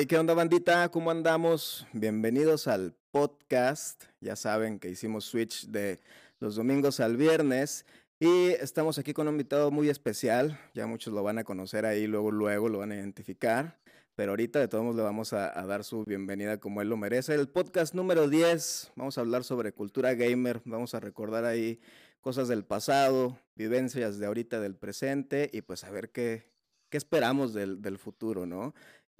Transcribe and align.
Hey, 0.00 0.06
¿qué 0.06 0.16
onda, 0.16 0.32
bandita? 0.32 0.88
¿Cómo 0.88 1.10
andamos? 1.10 1.86
Bienvenidos 1.92 2.68
al 2.68 2.94
podcast. 3.10 4.04
Ya 4.22 4.34
saben 4.34 4.78
que 4.78 4.88
hicimos 4.88 5.26
switch 5.26 5.66
de 5.66 6.00
los 6.38 6.56
domingos 6.56 7.00
al 7.00 7.18
viernes 7.18 7.84
y 8.18 8.52
estamos 8.52 8.96
aquí 8.96 9.12
con 9.12 9.28
un 9.28 9.34
invitado 9.34 9.70
muy 9.70 9.90
especial. 9.90 10.58
Ya 10.72 10.86
muchos 10.86 11.12
lo 11.12 11.22
van 11.22 11.36
a 11.36 11.44
conocer 11.44 11.84
ahí, 11.84 12.06
luego, 12.06 12.30
luego 12.30 12.70
lo 12.70 12.78
van 12.78 12.92
a 12.92 12.96
identificar. 12.96 13.78
Pero 14.14 14.32
ahorita 14.32 14.58
de 14.58 14.68
todos 14.68 14.84
modos 14.84 14.96
le 14.96 15.02
vamos 15.02 15.34
a, 15.34 15.50
dar 15.66 15.84
su 15.84 16.02
bienvenida 16.06 16.56
como 16.56 16.80
él 16.80 16.88
lo 16.88 16.96
merece. 16.96 17.34
El 17.34 17.50
podcast 17.50 17.92
número 17.94 18.26
10, 18.26 18.92
vamos 18.96 19.18
a 19.18 19.20
hablar 19.20 19.44
sobre 19.44 19.72
cultura 19.72 20.14
gamer, 20.14 20.62
vamos 20.64 20.94
a 20.94 21.00
recordar 21.00 21.44
ahí 21.44 21.78
cosas 22.22 22.48
del 22.48 22.64
pasado, 22.64 23.38
vivencias 23.54 24.18
de 24.18 24.24
ahorita, 24.24 24.60
del 24.60 24.76
presente 24.76 25.50
y 25.52 25.60
pues 25.60 25.84
a 25.84 25.90
ver 25.90 26.08
qué, 26.08 26.46
qué 26.88 26.96
esperamos 26.96 27.52
del, 27.52 27.82
del 27.82 27.98
futuro, 27.98 28.46
¿no? 28.46 28.72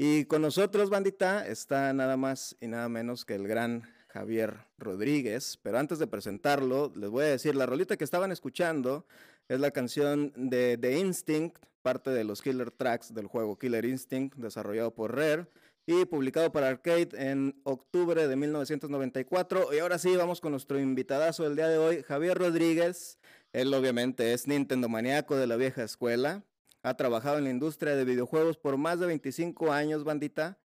Y 0.03 0.25
con 0.25 0.41
nosotros, 0.41 0.89
bandita, 0.89 1.47
está 1.47 1.93
nada 1.93 2.17
más 2.17 2.57
y 2.59 2.69
nada 2.69 2.89
menos 2.89 3.27
que 3.27 3.35
el 3.35 3.47
gran 3.47 3.83
Javier 4.09 4.57
Rodríguez. 4.79 5.59
Pero 5.63 5.79
antes 5.79 5.99
de 5.99 6.07
presentarlo, 6.07 6.91
les 6.97 7.11
voy 7.11 7.25
a 7.25 7.29
decir, 7.29 7.55
la 7.55 7.67
rolita 7.67 7.99
que 7.99 8.05
estaban 8.05 8.33
escuchando 8.33 9.05
es 9.47 9.61
la 9.61 9.73
canción 9.73 10.33
de 10.35 10.79
The 10.79 10.99
Instinct, 10.99 11.59
parte 11.83 12.09
de 12.09 12.25
los 12.25 12.41
killer 12.41 12.71
tracks 12.71 13.13
del 13.13 13.27
juego 13.27 13.59
Killer 13.59 13.85
Instinct, 13.85 14.37
desarrollado 14.37 14.95
por 14.95 15.15
Rare 15.15 15.49
y 15.85 16.07
publicado 16.07 16.51
para 16.51 16.71
arcade 16.71 17.11
en 17.13 17.61
octubre 17.65 18.27
de 18.27 18.37
1994. 18.37 19.75
Y 19.75 19.81
ahora 19.81 19.99
sí, 19.99 20.17
vamos 20.17 20.41
con 20.41 20.53
nuestro 20.53 20.81
invitadazo 20.81 21.43
del 21.43 21.57
día 21.57 21.69
de 21.69 21.77
hoy, 21.77 22.03
Javier 22.05 22.39
Rodríguez. 22.39 23.19
Él 23.53 23.75
obviamente 23.75 24.33
es 24.33 24.47
Nintendo 24.47 24.89
maníaco 24.89 25.37
de 25.37 25.47
la 25.47 25.57
vieja 25.57 25.83
escuela. 25.83 26.43
Ha 26.83 26.95
trabajado 26.95 27.37
en 27.37 27.45
la 27.45 27.51
industria 27.51 27.95
de 27.95 28.07
videojuegos 28.07 28.57
por 28.57 28.79
más 28.79 28.99
de 28.99 29.07
25 29.07 29.71
años, 29.71 30.03
bandita. 30.03 30.59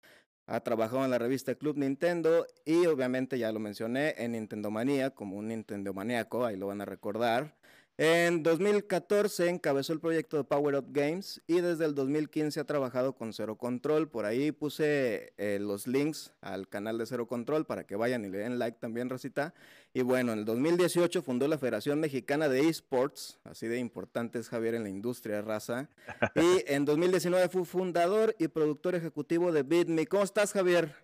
Ha 0.46 0.61
trabajado 0.61 1.05
en 1.05 1.11
la 1.11 1.19
revista 1.19 1.56
Club 1.56 1.76
Nintendo 1.76 2.46
y 2.64 2.87
obviamente 2.87 3.37
ya 3.37 3.50
lo 3.50 3.58
mencioné 3.58 4.14
en 4.19 4.32
Nintendo 4.32 4.70
Manía 4.70 5.11
como 5.11 5.37
un 5.37 5.49
Nintendo 5.49 5.93
maníaco, 5.93 6.44
ahí 6.44 6.56
lo 6.56 6.69
van 6.69 6.82
a 6.82 6.84
recordar. 6.84 7.56
En 7.96 8.43
2014 8.43 9.49
encabezó 9.49 9.93
el 9.93 10.00
proyecto 10.00 10.37
de 10.37 10.43
Power 10.43 10.75
Up 10.75 10.87
Games 10.88 11.41
y 11.46 11.61
desde 11.61 11.85
el 11.85 11.94
2015 11.94 12.58
ha 12.58 12.64
trabajado 12.64 13.12
con 13.12 13.32
Zero 13.32 13.55
Control. 13.56 14.08
Por 14.08 14.25
ahí 14.25 14.50
puse 14.50 15.32
eh, 15.37 15.58
los 15.61 15.87
links 15.87 16.32
al 16.41 16.67
canal 16.67 16.99
de 16.99 17.06
Zero 17.06 17.29
Control 17.29 17.67
para 17.67 17.85
que 17.85 17.94
vayan 17.94 18.25
y 18.25 18.31
le 18.31 18.38
den 18.38 18.58
like 18.58 18.79
también, 18.81 19.08
Rosita. 19.08 19.55
Y 19.93 20.02
bueno, 20.02 20.32
en 20.32 20.41
el 20.41 20.44
2018 20.44 21.23
fundó 21.23 21.46
la 21.46 21.56
Federación 21.56 22.00
Mexicana 22.00 22.49
de 22.49 22.69
Esports, 22.69 23.38
así 23.44 23.69
de 23.69 23.79
importante 23.79 24.41
es 24.41 24.49
Javier 24.49 24.75
en 24.75 24.82
la 24.82 24.88
industria, 24.88 25.41
raza. 25.41 25.88
Y 26.35 26.64
en 26.67 26.85
2019 26.85 27.49
fue 27.49 27.64
fundador 27.64 28.35
y 28.41 28.49
productor 28.49 28.96
ejecutivo 28.96 29.52
de 29.52 29.62
BitMe. 29.62 30.08
¿Cómo 30.08 30.25
estás, 30.25 30.52
Javier? 30.52 30.96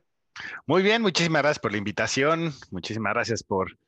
Muy 0.66 0.82
bien, 0.82 1.02
muchísimas 1.02 1.42
gracias 1.42 1.60
por 1.60 1.70
la 1.70 1.78
invitación, 1.78 2.52
muchísimas 2.72 3.14
gracias 3.14 3.44
por, 3.44 3.78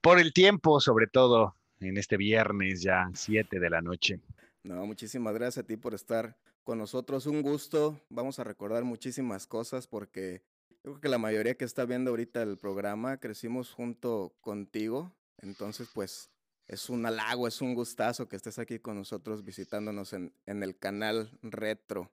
por 0.00 0.20
el 0.20 0.32
tiempo, 0.32 0.78
sobre 0.78 1.08
todo 1.08 1.56
en 1.88 1.96
este 1.98 2.16
viernes 2.16 2.82
ya 2.82 3.10
7 3.12 3.58
de 3.58 3.70
la 3.70 3.80
noche. 3.80 4.20
No, 4.62 4.86
muchísimas 4.86 5.34
gracias 5.34 5.64
a 5.64 5.66
ti 5.66 5.76
por 5.76 5.94
estar 5.94 6.36
con 6.62 6.78
nosotros. 6.78 7.26
Un 7.26 7.42
gusto. 7.42 8.00
Vamos 8.08 8.38
a 8.38 8.44
recordar 8.44 8.84
muchísimas 8.84 9.46
cosas 9.46 9.86
porque 9.86 10.42
creo 10.82 11.00
que 11.00 11.08
la 11.08 11.18
mayoría 11.18 11.54
que 11.54 11.64
está 11.64 11.84
viendo 11.84 12.10
ahorita 12.10 12.42
el 12.42 12.56
programa 12.56 13.18
crecimos 13.18 13.70
junto 13.70 14.34
contigo. 14.40 15.14
Entonces, 15.38 15.88
pues 15.92 16.30
es 16.66 16.88
un 16.88 17.04
halago, 17.04 17.46
es 17.46 17.60
un 17.60 17.74
gustazo 17.74 18.28
que 18.28 18.36
estés 18.36 18.58
aquí 18.58 18.78
con 18.78 18.96
nosotros 18.96 19.44
visitándonos 19.44 20.12
en 20.12 20.32
el 20.46 20.78
canal 20.78 21.38
Retro. 21.42 22.10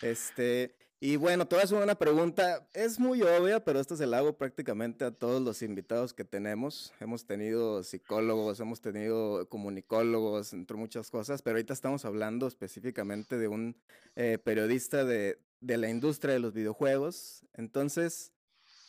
Este, 0.00 0.76
y 1.00 1.14
bueno, 1.14 1.46
te 1.46 1.54
voy 1.54 1.60
a 1.60 1.64
hacer 1.64 1.80
una 1.80 1.94
pregunta, 1.94 2.66
es 2.74 2.98
muy 2.98 3.22
obvia, 3.22 3.64
pero 3.64 3.78
esto 3.78 3.96
se 3.96 4.06
la 4.06 4.18
hago 4.18 4.36
prácticamente 4.36 5.04
a 5.04 5.12
todos 5.12 5.40
los 5.40 5.62
invitados 5.62 6.12
que 6.12 6.24
tenemos. 6.24 6.92
Hemos 6.98 7.24
tenido 7.24 7.84
psicólogos, 7.84 8.58
hemos 8.58 8.80
tenido 8.80 9.48
comunicólogos, 9.48 10.52
entre 10.52 10.76
muchas 10.76 11.08
cosas, 11.08 11.40
pero 11.40 11.54
ahorita 11.54 11.72
estamos 11.72 12.04
hablando 12.04 12.48
específicamente 12.48 13.38
de 13.38 13.46
un 13.46 13.76
eh, 14.16 14.38
periodista 14.42 15.04
de, 15.04 15.38
de, 15.60 15.76
la 15.76 15.88
industria 15.88 16.34
de 16.34 16.40
los 16.40 16.52
videojuegos. 16.52 17.44
Entonces, 17.54 18.32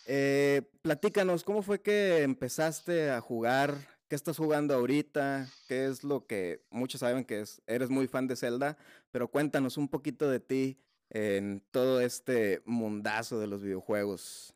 eh, 0.07 0.63
platícanos, 0.81 1.43
¿cómo 1.43 1.61
fue 1.61 1.79
que 1.79 2.23
empezaste 2.23 3.11
a 3.11 3.21
jugar? 3.21 3.75
¿Qué 4.07 4.15
estás 4.15 4.37
jugando 4.37 4.73
ahorita? 4.73 5.47
¿Qué 5.67 5.85
es 5.85 6.03
lo 6.03 6.25
que 6.25 6.65
muchos 6.71 7.01
saben 7.01 7.23
que 7.23 7.41
es? 7.41 7.61
Eres 7.67 7.91
muy 7.91 8.07
fan 8.07 8.25
de 8.25 8.35
Zelda, 8.35 8.79
pero 9.11 9.27
cuéntanos 9.27 9.77
un 9.77 9.87
poquito 9.87 10.27
de 10.27 10.39
ti 10.39 10.79
en 11.09 11.63
todo 11.71 12.01
este 12.01 12.61
mundazo 12.65 13.39
de 13.39 13.47
los 13.47 13.61
videojuegos? 13.61 14.53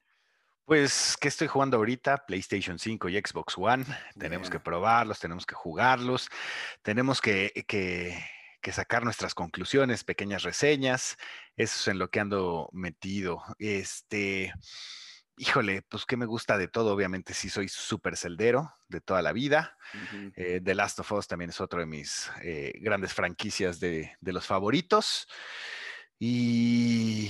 Pues, 0.65 1.17
¿qué 1.19 1.27
estoy 1.27 1.47
jugando 1.47 1.75
ahorita? 1.77 2.25
PlayStation 2.25 2.79
5 2.79 3.09
y 3.09 3.19
Xbox 3.19 3.55
One. 3.57 3.83
Tenemos 4.17 4.49
que 4.49 4.61
probarlos, 4.61 5.19
tenemos 5.19 5.45
que 5.45 5.55
jugarlos, 5.55 6.29
tenemos 6.81 7.19
que, 7.19 7.51
que, 7.67 8.71
sacar 8.71 9.03
nuestras 9.03 9.35
conclusiones, 9.35 10.05
pequeñas 10.05 10.43
reseñas. 10.43 11.17
Eso 11.57 11.79
es 11.81 11.87
en 11.89 11.99
lo 11.99 12.09
que 12.09 12.21
ando 12.21 12.69
metido. 12.71 13.43
Este, 13.59 14.53
híjole, 15.35 15.81
pues, 15.81 16.05
¿qué 16.05 16.15
me 16.15 16.25
gusta 16.25 16.57
de 16.57 16.69
todo? 16.69 16.93
Obviamente, 16.93 17.33
sí 17.33 17.49
soy 17.49 17.67
súper 17.67 18.15
celdero 18.15 18.73
de 18.87 19.01
toda 19.01 19.21
la 19.21 19.33
vida. 19.33 19.77
Eh, 20.37 20.61
The 20.63 20.75
Last 20.75 20.97
of 20.99 21.11
Us 21.11 21.27
también 21.27 21.49
es 21.49 21.59
otro 21.59 21.81
de 21.81 21.87
mis 21.87 22.31
eh, 22.41 22.71
grandes 22.79 23.13
franquicias 23.13 23.81
de, 23.81 24.15
de 24.21 24.31
los 24.31 24.45
favoritos. 24.45 25.27
Y, 26.19 27.29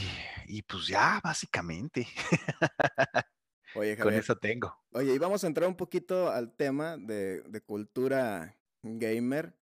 pues 0.68 0.88
ya, 0.88 1.20
básicamente. 1.24 2.08
Oye, 3.76 3.98
Con 3.98 4.14
eso 4.14 4.38
tengo. 4.38 4.78
Oye, 4.92 5.16
y 5.16 5.18
vamos 5.18 5.44
a 5.44 5.48
entrar 5.48 5.68
un 5.68 5.76
poquito 5.76 6.30
al 6.30 6.56
tema 6.56 6.98
de, 6.98 7.42
de, 7.42 7.62
cultura 7.62 8.56
gamer. 8.84 9.56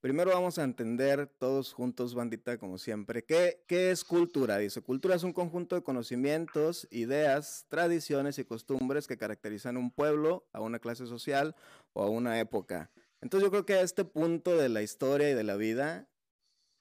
Primero 0.00 0.30
vamos 0.30 0.58
a 0.58 0.64
entender 0.64 1.26
todos 1.26 1.72
juntos, 1.72 2.14
bandita, 2.14 2.56
como 2.56 2.78
siempre, 2.78 3.24
¿qué, 3.24 3.64
¿qué 3.66 3.90
es 3.90 4.04
cultura? 4.04 4.56
Dice, 4.56 4.80
cultura 4.80 5.16
es 5.16 5.24
un 5.24 5.32
conjunto 5.32 5.74
de 5.74 5.82
conocimientos, 5.82 6.86
ideas, 6.92 7.66
tradiciones 7.68 8.38
y 8.38 8.44
costumbres 8.44 9.08
que 9.08 9.18
caracterizan 9.18 9.76
un 9.76 9.90
pueblo, 9.90 10.46
a 10.52 10.60
una 10.60 10.78
clase 10.78 11.06
social 11.06 11.56
o 11.94 12.04
a 12.04 12.08
una 12.08 12.38
época. 12.38 12.92
Entonces 13.20 13.44
yo 13.44 13.50
creo 13.50 13.66
que 13.66 13.74
a 13.74 13.80
este 13.80 14.04
punto 14.04 14.56
de 14.56 14.68
la 14.68 14.82
historia 14.82 15.30
y 15.30 15.34
de 15.34 15.44
la 15.44 15.56
vida 15.56 16.08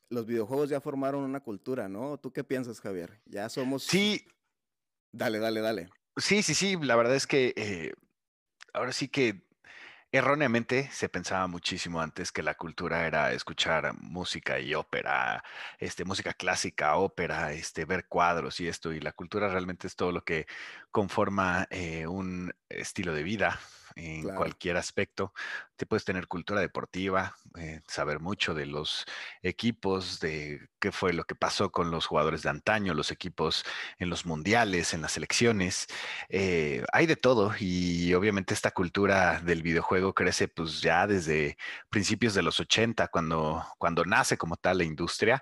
los 0.10 0.26
videojuegos 0.26 0.70
ya 0.70 0.82
formaron 0.82 1.24
una 1.24 1.40
cultura, 1.40 1.88
¿no? 1.88 2.18
¿Tú 2.18 2.32
qué 2.32 2.44
piensas, 2.44 2.80
Javier? 2.80 3.20
Ya 3.26 3.50
somos... 3.50 3.84
Sí. 3.84 4.26
Dale, 5.12 5.40
dale, 5.40 5.62
dale. 5.62 5.90
Sí, 6.16 6.44
sí, 6.44 6.54
sí. 6.54 6.78
La 6.82 6.96
verdad 6.96 7.16
es 7.16 7.28
que 7.28 7.54
eh, 7.56 7.94
ahora 8.74 8.92
sí 8.92 9.08
que 9.08 9.48
erróneamente 10.12 10.90
se 10.92 11.10
pensaba 11.10 11.48
muchísimo 11.48 12.02
antes 12.02 12.32
que 12.32 12.42
la 12.42 12.56
cultura 12.56 13.06
era 13.06 13.34
escuchar 13.34 13.94
música 14.00 14.60
y 14.60 14.74
ópera, 14.74 15.44
este, 15.80 16.06
música 16.06 16.34
clásica, 16.34 16.96
ópera, 16.96 17.52
este, 17.54 17.86
ver 17.86 18.08
cuadros 18.08 18.60
y 18.60 18.68
esto. 18.68 18.94
Y 18.94 19.00
la 19.00 19.12
cultura 19.12 19.50
realmente 19.50 19.88
es 19.88 19.96
todo 19.96 20.12
lo 20.12 20.24
que 20.24 20.48
conforma 20.92 21.68
eh, 21.70 22.08
un 22.08 22.54
estilo 22.70 23.14
de 23.14 23.24
vida, 23.24 23.60
en 23.98 24.24
cualquier 24.24 24.78
aspecto. 24.78 25.34
Te 25.76 25.86
puedes 25.86 26.06
tener 26.06 26.28
cultura 26.28 26.62
deportiva, 26.62 27.36
eh, 27.58 27.82
saber 27.88 28.20
mucho 28.20 28.54
de 28.54 28.66
los 28.66 29.06
equipos, 29.42 30.20
de 30.20 30.70
qué 30.80 30.92
fue 30.92 31.14
lo 31.14 31.24
que 31.24 31.36
pasó 31.36 31.72
con 31.72 31.92
los 31.92 32.06
jugadores 32.06 32.44
de 32.44 32.50
antaño, 32.50 32.94
los 32.94 33.12
equipos 33.12 33.64
en 33.98 34.10
los 34.10 34.26
mundiales, 34.26 34.94
en 34.94 35.02
las 35.02 35.14
selecciones. 35.14 35.88
Eh, 36.30 36.84
hay 36.94 37.08
de 37.08 37.16
todo 37.16 37.54
y 37.60 38.14
obviamente 38.14 38.54
esta 38.54 38.72
cultura 38.72 39.42
del 39.42 39.64
videojuego 39.64 40.14
crece 40.14 40.48
pues 40.48 40.82
ya 40.82 41.08
desde 41.08 41.58
principios 41.90 42.34
de 42.34 42.44
los 42.44 42.60
80, 42.60 43.08
cuando, 43.08 43.66
cuando 43.78 44.06
nace 44.06 44.38
como 44.38 44.58
tal 44.58 44.78
la 44.80 44.84
industria. 44.84 45.42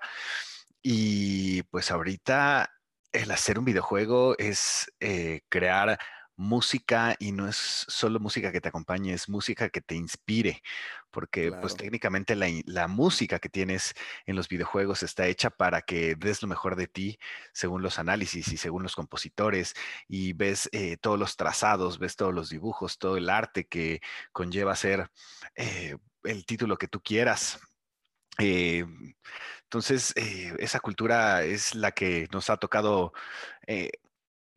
Y 0.82 1.62
pues 1.64 1.90
ahorita 1.90 2.70
el 3.12 3.30
hacer 3.30 3.58
un 3.58 3.64
videojuego 3.64 4.36
es 4.38 4.92
eh, 5.00 5.40
crear 5.48 5.98
música 6.36 7.16
y 7.18 7.32
no 7.32 7.48
es 7.48 7.56
solo 7.56 8.20
música 8.20 8.52
que 8.52 8.60
te 8.60 8.68
acompañe, 8.68 9.12
es 9.12 9.28
música 9.28 9.70
que 9.70 9.80
te 9.80 9.94
inspire, 9.94 10.62
porque 11.10 11.50
pues 11.50 11.74
técnicamente 11.76 12.36
la, 12.36 12.88
música 12.88 13.38
que 13.38 13.48
tienes 13.48 13.94
en 14.26 14.36
los 14.36 14.48
videojuegos 14.48 15.02
está 15.02 15.26
hecha 15.26 15.50
para 15.50 15.82
que 15.82 16.14
des 16.14 16.42
lo 16.42 16.48
mejor 16.48 16.76
de 16.76 16.86
ti 16.86 17.18
según 17.52 17.82
los 17.82 17.98
análisis 17.98 18.48
y 18.48 18.56
según 18.58 18.82
los 18.82 18.94
compositores 18.94 19.74
y 20.08 20.34
ves 20.34 20.68
eh, 20.72 20.98
todos 20.98 21.18
los 21.18 21.36
trazados, 21.36 21.98
ves 21.98 22.16
todos 22.16 22.34
los 22.34 22.50
dibujos, 22.50 22.98
todo 22.98 23.16
el 23.16 23.30
arte 23.30 23.66
que 23.66 24.00
conlleva 24.32 24.76
ser 24.76 25.10
eh, 25.54 25.96
el 26.24 26.44
título 26.44 26.76
que 26.76 26.88
tú 26.88 27.00
quieras. 27.00 27.58
Eh, 28.38 28.84
entonces, 29.62 30.12
esa 30.16 30.80
cultura 30.80 31.42
es 31.42 31.74
la 31.74 31.92
que 31.92 32.28
nos 32.30 32.50
ha 32.50 32.56
tocado 32.58 33.12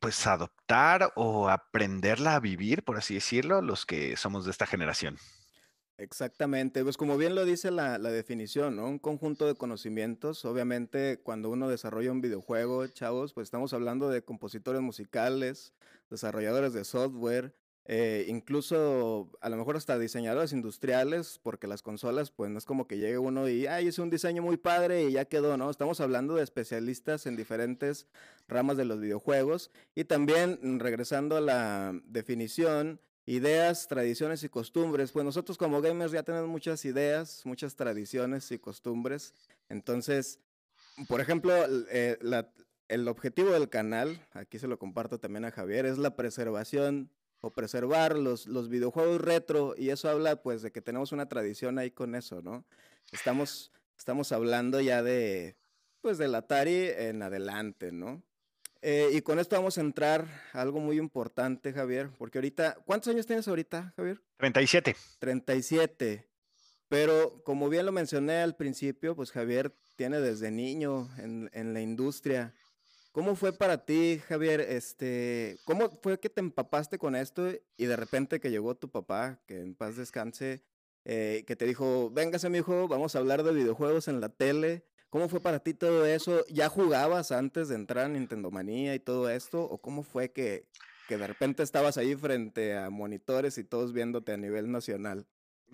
pues 0.00 0.26
adoptar 0.26 1.12
o 1.14 1.48
aprenderla 1.48 2.34
a 2.34 2.40
vivir, 2.40 2.82
por 2.82 2.96
así 2.96 3.14
decirlo, 3.14 3.62
los 3.62 3.86
que 3.86 4.16
somos 4.16 4.44
de 4.44 4.50
esta 4.50 4.66
generación. 4.66 5.18
Exactamente, 6.00 6.82
pues 6.82 6.96
como 6.96 7.18
bien 7.18 7.34
lo 7.34 7.44
dice 7.44 7.70
la, 7.70 7.98
definición, 7.98 8.74
¿no? 8.76 8.86
Un 8.86 8.98
conjunto 8.98 9.46
de 9.46 9.54
conocimientos. 9.54 10.46
Obviamente, 10.46 11.20
cuando 11.22 11.50
uno 11.50 11.68
desarrolla 11.68 12.10
un 12.10 12.22
videojuego, 12.22 12.86
chavos, 12.86 13.34
pues 13.34 13.48
estamos 13.48 13.74
hablando 13.74 14.08
de 14.08 14.22
compositores 14.22 14.80
musicales, 14.80 15.74
desarrolladores 16.08 16.72
de 16.72 16.84
software, 16.84 17.54
eh, 17.86 18.26
incluso 18.28 19.30
a 19.40 19.48
lo 19.48 19.56
mejor 19.56 19.76
hasta 19.76 19.98
diseñadores 19.98 20.52
industriales, 20.52 21.40
porque 21.42 21.66
las 21.66 21.82
consolas, 21.82 22.30
pues 22.30 22.50
no 22.50 22.58
es 22.58 22.64
como 22.64 22.86
que 22.86 22.98
llegue 22.98 23.18
uno 23.18 23.48
y, 23.48 23.66
ay, 23.66 23.88
es 23.88 23.98
un 23.98 24.10
diseño 24.10 24.42
muy 24.42 24.56
padre 24.56 25.04
y 25.04 25.12
ya 25.12 25.24
quedó, 25.24 25.56
¿no? 25.56 25.70
Estamos 25.70 26.00
hablando 26.00 26.34
de 26.36 26.44
especialistas 26.44 27.26
en 27.26 27.36
diferentes 27.36 28.06
ramas 28.48 28.76
de 28.76 28.84
los 28.84 29.00
videojuegos. 29.00 29.70
Y 29.94 30.04
también, 30.04 30.58
mm, 30.62 30.78
regresando 30.78 31.36
a 31.36 31.40
la 31.40 31.98
definición, 32.04 33.00
ideas, 33.26 33.86
tradiciones 33.86 34.42
y 34.42 34.48
costumbres. 34.48 35.12
Pues 35.12 35.24
nosotros 35.24 35.56
como 35.56 35.80
gamers 35.80 36.12
ya 36.12 36.22
tenemos 36.22 36.48
muchas 36.48 36.84
ideas, 36.84 37.42
muchas 37.44 37.76
tradiciones 37.76 38.50
y 38.50 38.58
costumbres. 38.58 39.34
Entonces, 39.68 40.40
por 41.08 41.20
ejemplo, 41.20 41.52
eh, 41.90 42.18
el 42.88 43.08
objetivo 43.08 43.50
del 43.50 43.68
canal, 43.68 44.26
aquí 44.32 44.58
se 44.58 44.66
lo 44.66 44.78
comparto 44.78 45.18
también 45.18 45.44
a 45.44 45.52
Javier, 45.52 45.86
es 45.86 45.98
la 45.98 46.16
preservación 46.16 47.10
o 47.40 47.50
preservar 47.50 48.18
los, 48.18 48.46
los 48.46 48.68
videojuegos 48.68 49.20
retro 49.20 49.74
y 49.76 49.90
eso 49.90 50.08
habla 50.08 50.42
pues 50.42 50.62
de 50.62 50.72
que 50.72 50.82
tenemos 50.82 51.12
una 51.12 51.28
tradición 51.28 51.78
ahí 51.78 51.90
con 51.90 52.14
eso, 52.14 52.42
¿no? 52.42 52.64
Estamos, 53.12 53.72
estamos 53.98 54.32
hablando 54.32 54.80
ya 54.80 55.02
de 55.02 55.56
pues 56.00 56.18
del 56.18 56.34
Atari 56.34 56.88
en 56.96 57.22
adelante, 57.22 57.92
¿no? 57.92 58.22
Eh, 58.82 59.10
y 59.12 59.20
con 59.20 59.38
esto 59.38 59.56
vamos 59.56 59.76
a 59.76 59.82
entrar 59.82 60.26
a 60.54 60.62
algo 60.62 60.80
muy 60.80 60.98
importante, 60.98 61.72
Javier, 61.72 62.10
porque 62.16 62.38
ahorita, 62.38 62.78
¿cuántos 62.86 63.12
años 63.12 63.26
tienes 63.26 63.46
ahorita, 63.46 63.92
Javier? 63.94 64.22
37. 64.38 64.96
37. 65.18 66.26
Pero 66.88 67.42
como 67.44 67.68
bien 67.68 67.84
lo 67.84 67.92
mencioné 67.92 68.38
al 68.38 68.56
principio, 68.56 69.14
pues 69.14 69.32
Javier 69.32 69.74
tiene 69.96 70.20
desde 70.20 70.50
niño 70.50 71.10
en, 71.18 71.50
en 71.52 71.74
la 71.74 71.82
industria 71.82 72.54
¿Cómo 73.12 73.34
fue 73.34 73.52
para 73.52 73.84
ti, 73.84 74.20
Javier? 74.28 74.60
Este, 74.60 75.58
¿Cómo 75.64 75.90
fue 76.00 76.20
que 76.20 76.30
te 76.30 76.40
empapaste 76.40 76.96
con 76.96 77.16
esto 77.16 77.50
y 77.76 77.86
de 77.86 77.96
repente 77.96 78.38
que 78.38 78.52
llegó 78.52 78.76
tu 78.76 78.88
papá, 78.88 79.40
que 79.46 79.58
en 79.58 79.74
paz 79.74 79.96
descanse, 79.96 80.62
eh, 81.04 81.42
que 81.44 81.56
te 81.56 81.66
dijo, 81.66 82.10
véngase 82.10 82.48
mi 82.50 82.58
hijo, 82.58 82.86
vamos 82.86 83.16
a 83.16 83.18
hablar 83.18 83.42
de 83.42 83.52
videojuegos 83.52 84.06
en 84.06 84.20
la 84.20 84.28
tele? 84.28 84.84
¿Cómo 85.08 85.28
fue 85.28 85.40
para 85.40 85.58
ti 85.58 85.74
todo 85.74 86.06
eso? 86.06 86.46
¿Ya 86.46 86.68
jugabas 86.68 87.32
antes 87.32 87.68
de 87.68 87.74
entrar 87.74 88.06
a 88.06 88.08
Nintendo 88.08 88.52
Manía 88.52 88.94
y 88.94 89.00
todo 89.00 89.28
esto? 89.28 89.64
¿O 89.64 89.78
cómo 89.78 90.04
fue 90.04 90.30
que, 90.30 90.68
que 91.08 91.18
de 91.18 91.26
repente 91.26 91.64
estabas 91.64 91.98
ahí 91.98 92.14
frente 92.14 92.76
a 92.76 92.90
monitores 92.90 93.58
y 93.58 93.64
todos 93.64 93.92
viéndote 93.92 94.30
a 94.30 94.36
nivel 94.36 94.70
nacional? 94.70 95.26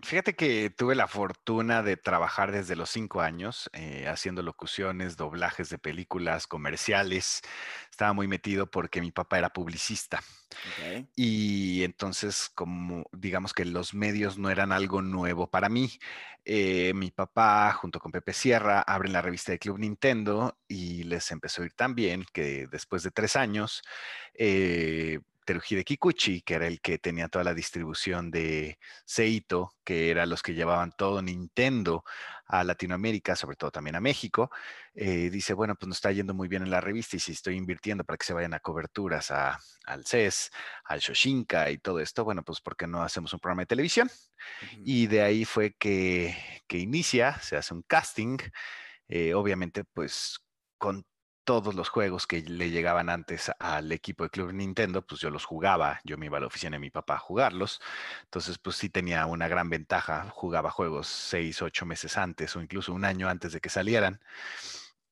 Fíjate 0.03 0.37
que 0.37 0.69
tuve 0.69 0.95
la 0.95 1.09
fortuna 1.09 1.83
de 1.83 1.97
trabajar 1.97 2.53
desde 2.53 2.76
los 2.76 2.91
cinco 2.91 3.23
años 3.23 3.71
eh, 3.73 4.07
haciendo 4.09 4.43
locuciones, 4.43 5.17
doblajes 5.17 5.71
de 5.71 5.79
películas, 5.79 6.47
comerciales. 6.47 7.41
Estaba 7.91 8.12
muy 8.12 8.29
metido 8.29 8.71
porque 8.71 9.00
mi 9.00 9.11
papá 9.11 9.38
era 9.38 9.50
publicista. 9.50 10.23
Y 11.17 11.83
entonces, 11.83 12.50
como 12.55 13.07
digamos 13.12 13.55
que 13.55 13.65
los 13.65 13.95
medios 13.95 14.37
no 14.38 14.50
eran 14.50 14.71
algo 14.71 15.00
nuevo 15.00 15.50
para 15.50 15.71
mí, 15.71 15.91
eh, 16.45 16.93
mi 16.95 17.11
papá 17.11 17.73
junto 17.73 17.99
con 17.99 18.12
Pepe 18.12 18.35
Sierra 18.35 18.83
abren 18.83 19.15
la 19.15 19.23
revista 19.23 19.53
de 19.53 19.59
Club 19.59 19.79
Nintendo 19.79 20.59
y 20.69 21.05
les 21.05 21.31
empezó 21.31 21.62
a 21.62 21.67
ir 21.67 21.73
tan 21.73 21.95
bien 21.95 22.25
que 22.35 22.67
después 22.71 23.03
de 23.03 23.11
tres 23.11 23.35
años, 23.35 23.83
eh, 24.35 25.21
Teruji 25.47 25.76
de 25.76 25.85
Kikuchi, 25.85 26.43
que 26.43 26.55
era 26.55 26.67
el 26.67 26.81
que 26.81 26.99
tenía 26.99 27.29
toda 27.29 27.45
la 27.45 27.55
distribución 27.55 28.31
de 28.31 28.79
Seito, 29.07 29.73
que 29.85 30.11
eran 30.11 30.29
los 30.29 30.43
que 30.43 30.55
llevaban 30.55 30.93
todo 30.93 31.23
Nintendo 31.23 32.05
a 32.47 32.65
Latinoamérica, 32.65 33.37
sobre 33.37 33.57
todo 33.57 33.71
también 33.71 33.97
a 33.97 34.00
México, 34.00 34.50
eh, 34.95 35.31
dice, 35.31 35.55
bueno, 35.55 35.75
pues 35.76 35.88
nos 35.88 35.99
está 35.99 36.12
yendo 36.12 36.35
muy 36.35 36.49
bien 36.49 36.62
en 36.62 36.71
la 36.71 36.81
revista 36.81 37.17
y 37.17 37.21
si 37.21 37.33
estoy 37.33 37.57
invirtiendo 37.57 38.05
para 38.05 38.19
que 38.19 38.26
se 38.26 38.35
vayan 38.35 38.55
a 38.55 38.61
coberturas 38.61 39.31
a, 39.31 39.59
al 39.87 40.05
CES, 40.05 40.50
al 40.85 41.00
Shoshinka 41.00 41.71
y 41.71 41.79
todo 41.79 42.00
esto, 42.00 42.25
bueno, 42.25 42.43
pues 42.43 42.61
¿por 42.61 42.76
qué 42.76 42.87
no 42.87 43.03
hacemos 43.03 43.33
un 43.33 43.41
programa 43.41 43.62
de 43.62 43.67
televisión? 43.67 44.11
Y 44.85 45.07
de 45.07 45.23
ahí 45.23 45.45
fue 45.45 45.75
que, 45.75 46.37
que 46.67 46.79
inicia, 46.79 47.41
se 47.41 47.57
hace 47.57 47.73
un 47.73 47.83
casting, 47.83 48.38
eh, 49.09 49.35
obviamente 49.35 49.85
pues 49.85 50.41
con 50.79 51.05
todos 51.47 51.76
los 51.76 51.88
juegos 51.88 52.26
que 52.26 52.43
le 52.43 52.71
llegaban 52.71 53.09
antes 53.09 53.53
al 53.61 53.93
equipo 53.93 54.25
de 54.25 54.31
Club 54.31 54.53
Nintendo, 54.53 55.07
pues 55.07 55.21
yo 55.21 55.31
los 55.31 55.45
jugaba, 55.47 56.00
yo 56.05 56.19
me 56.19 56.26
iba 56.26 56.38
a 56.38 56.41
la 56.41 56.49
oficina 56.49 56.75
de 56.75 56.81
mi 56.81 56.91
papá 56.91 57.15
a 57.15 57.19
jugarlos, 57.19 57.81
entonces 58.25 58.59
pues 58.59 58.76
sí 58.76 58.91
tenía 58.91 59.26
una 59.26 59.49
gran 59.49 59.71
ventaja, 59.71 60.29
jugaba 60.31 60.71
juegos 60.71 61.07
seis, 61.07 61.62
ocho 61.62 61.87
meses 61.87 62.19
antes 62.19 62.57
o 62.57 62.61
incluso 62.61 62.93
un 62.93 63.05
año 63.05 63.29
antes 63.29 63.53
de 63.53 63.61
que 63.61 63.71
salieran. 63.71 64.21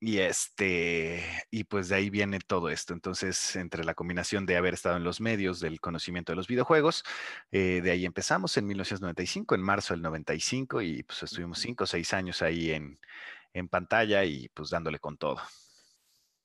Y 0.00 0.18
este, 0.18 1.24
y 1.50 1.64
pues 1.64 1.88
de 1.88 1.96
ahí 1.96 2.10
viene 2.10 2.38
todo 2.40 2.68
esto. 2.68 2.92
Entonces, 2.92 3.56
entre 3.56 3.84
la 3.84 3.94
combinación 3.94 4.44
de 4.44 4.56
haber 4.56 4.74
estado 4.74 4.96
en 4.96 5.04
los 5.04 5.20
medios, 5.20 5.60
del 5.60 5.80
conocimiento 5.80 6.32
de 6.32 6.36
los 6.36 6.46
videojuegos, 6.48 7.04
eh, 7.52 7.80
de 7.82 7.90
ahí 7.90 8.04
empezamos 8.04 8.56
en 8.58 8.66
1995, 8.66 9.54
en 9.54 9.62
marzo 9.62 9.94
del 9.94 10.02
95, 10.02 10.82
y 10.82 11.04
pues 11.04 11.22
estuvimos 11.22 11.58
cinco 11.58 11.84
o 11.84 11.86
seis 11.86 12.12
años 12.12 12.42
ahí 12.42 12.72
en, 12.72 12.98
en 13.54 13.68
pantalla 13.68 14.24
y 14.24 14.48
pues 14.50 14.70
dándole 14.70 14.98
con 14.98 15.16
todo. 15.16 15.40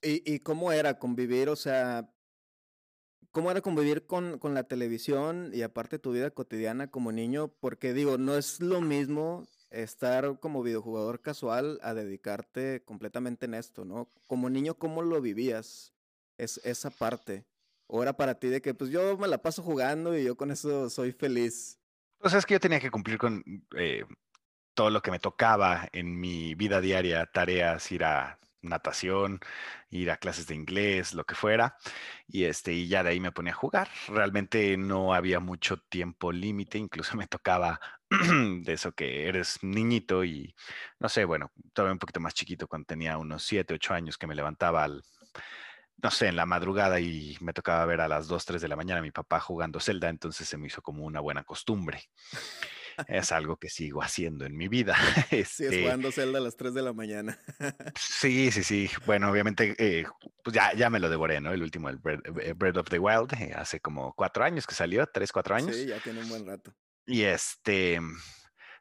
¿Y 0.01 0.23
y 0.31 0.39
cómo 0.39 0.71
era 0.71 0.99
convivir? 0.99 1.49
O 1.49 1.55
sea, 1.55 2.09
¿cómo 3.31 3.51
era 3.51 3.61
convivir 3.61 4.05
con 4.05 4.39
con 4.39 4.53
la 4.53 4.63
televisión 4.63 5.51
y 5.53 5.61
aparte 5.61 5.99
tu 5.99 6.11
vida 6.11 6.31
cotidiana 6.31 6.89
como 6.89 7.11
niño? 7.11 7.49
Porque 7.59 7.93
digo, 7.93 8.17
no 8.17 8.35
es 8.37 8.59
lo 8.61 8.81
mismo 8.81 9.47
estar 9.69 10.39
como 10.39 10.63
videojugador 10.63 11.21
casual 11.21 11.79
a 11.83 11.93
dedicarte 11.93 12.83
completamente 12.83 13.45
en 13.45 13.53
esto, 13.53 13.85
¿no? 13.85 14.09
Como 14.27 14.49
niño, 14.49 14.75
¿cómo 14.75 15.01
lo 15.01 15.21
vivías? 15.21 15.93
Es 16.37 16.59
esa 16.63 16.89
parte. 16.89 17.45
¿O 17.87 18.03
era 18.03 18.13
para 18.13 18.35
ti 18.39 18.49
de 18.49 18.61
que, 18.61 18.73
pues, 18.73 18.91
yo 18.91 19.17
me 19.17 19.27
la 19.27 19.41
paso 19.41 19.63
jugando 19.63 20.15
y 20.15 20.23
yo 20.23 20.37
con 20.37 20.51
eso 20.51 20.89
soy 20.89 21.11
feliz? 21.11 21.79
Pues 22.19 22.33
es 22.33 22.45
que 22.45 22.53
yo 22.55 22.59
tenía 22.59 22.79
que 22.79 22.91
cumplir 22.91 23.17
con 23.17 23.43
eh, 23.75 24.05
todo 24.75 24.89
lo 24.89 25.01
que 25.01 25.11
me 25.11 25.19
tocaba 25.19 25.87
en 25.91 26.19
mi 26.19 26.53
vida 26.53 26.81
diaria, 26.81 27.25
tareas, 27.25 27.91
ir 27.91 28.03
a 28.03 28.39
natación, 28.61 29.39
ir 29.89 30.11
a 30.11 30.17
clases 30.17 30.47
de 30.47 30.55
inglés, 30.55 31.13
lo 31.13 31.25
que 31.25 31.35
fuera, 31.35 31.77
y 32.27 32.45
este, 32.45 32.73
y 32.73 32.87
ya 32.87 33.03
de 33.03 33.09
ahí 33.11 33.19
me 33.19 33.31
ponía 33.31 33.53
a 33.53 33.55
jugar. 33.55 33.89
Realmente 34.07 34.77
no 34.77 35.13
había 35.13 35.39
mucho 35.39 35.77
tiempo 35.77 36.31
límite, 36.31 36.77
incluso 36.77 37.15
me 37.17 37.27
tocaba 37.27 37.79
de 38.09 38.73
eso 38.73 38.91
que 38.93 39.27
eres 39.27 39.59
niñito 39.61 40.23
y 40.23 40.55
no 40.99 41.09
sé, 41.09 41.25
bueno, 41.25 41.51
todavía 41.73 41.93
un 41.93 41.99
poquito 41.99 42.19
más 42.19 42.33
chiquito 42.33 42.67
cuando 42.67 42.87
tenía 42.87 43.17
unos 43.17 43.43
7, 43.43 43.75
8 43.75 43.93
años 43.93 44.17
que 44.17 44.27
me 44.27 44.35
levantaba 44.35 44.83
al, 44.83 45.03
no 46.01 46.11
sé, 46.11 46.27
en 46.27 46.35
la 46.35 46.45
madrugada 46.45 46.99
y 46.99 47.37
me 47.41 47.53
tocaba 47.53 47.85
ver 47.85 48.01
a 48.01 48.07
las 48.07 48.27
2, 48.27 48.45
3 48.45 48.61
de 48.61 48.67
la 48.67 48.75
mañana 48.75 48.99
a 48.99 49.03
mi 49.03 49.11
papá 49.11 49.39
jugando 49.39 49.79
Zelda, 49.79 50.09
entonces 50.09 50.47
se 50.47 50.57
me 50.57 50.67
hizo 50.67 50.81
como 50.81 51.03
una 51.05 51.19
buena 51.19 51.43
costumbre. 51.43 52.01
Es 53.07 53.31
algo 53.31 53.57
que 53.57 53.69
sigo 53.69 54.01
haciendo 54.01 54.45
en 54.45 54.55
mi 54.55 54.67
vida. 54.67 54.95
Este, 55.31 55.81
jugando 55.81 56.11
Zelda 56.11 56.39
a 56.39 56.41
las 56.41 56.55
3 56.55 56.73
de 56.73 56.81
la 56.81 56.93
mañana. 56.93 57.39
sí, 57.95 58.51
sí, 58.51 58.63
sí. 58.63 58.89
Bueno, 59.05 59.29
obviamente, 59.29 59.75
eh, 59.77 60.05
pues 60.43 60.53
ya, 60.53 60.73
ya 60.73 60.89
me 60.89 60.99
lo 60.99 61.09
devoré, 61.09 61.39
¿no? 61.41 61.51
El 61.51 61.61
último, 61.63 61.89
el 61.89 61.97
Breath, 61.97 62.21
eh, 62.41 62.53
Breath 62.53 62.77
of 62.77 62.89
the 62.89 62.99
Wild, 62.99 63.33
eh, 63.33 63.53
hace 63.55 63.79
como 63.79 64.13
cuatro 64.13 64.43
años 64.43 64.65
que 64.65 64.75
salió, 64.75 65.05
tres, 65.07 65.31
cuatro 65.31 65.55
años. 65.55 65.75
Sí, 65.75 65.85
ya 65.85 65.99
tiene 65.99 66.21
un 66.21 66.29
buen 66.29 66.45
rato. 66.45 66.73
Y 67.05 67.23
este, 67.23 67.99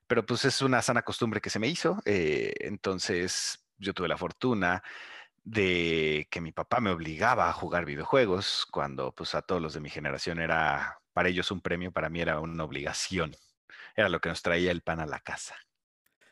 pero 0.07 0.25
pues 0.25 0.45
es 0.45 0.63
una 0.63 0.83
sana 0.83 1.03
costumbre 1.03 1.41
que 1.41 1.51
se 1.51 1.59
me 1.59 1.69
hizo. 1.69 2.01
eh, 2.05 2.53
entonces, 2.61 3.65
yo 3.79 3.95
tuve 3.95 4.09
la 4.09 4.17
fortuna 4.19 4.83
de 5.45 6.27
que 6.31 6.41
mi 6.41 6.53
papá 6.53 6.81
me 6.81 6.91
obligaba 6.91 7.49
a 7.49 7.53
jugar 7.53 7.85
videojuegos 7.87 8.67
cuando 8.71 9.13
pues 9.15 9.35
a 9.35 9.43
todos 9.43 9.63
los 9.63 9.73
de 9.75 9.81
mi 9.81 9.89
generación 9.89 10.41
era 10.41 10.99
para 11.13 11.29
ellos 11.31 11.51
un 11.51 11.61
premio, 11.61 11.91
para 11.93 12.11
mí 12.11 12.21
era 12.21 12.41
una 12.41 12.65
obligación. 12.65 13.33
Era 13.99 14.09
lo 14.09 14.21
que 14.21 14.29
nos 14.29 14.43
traía 14.43 14.71
el 14.71 14.83
pan 14.83 15.01
a 15.01 15.07
la 15.07 15.19
casa. 15.19 15.57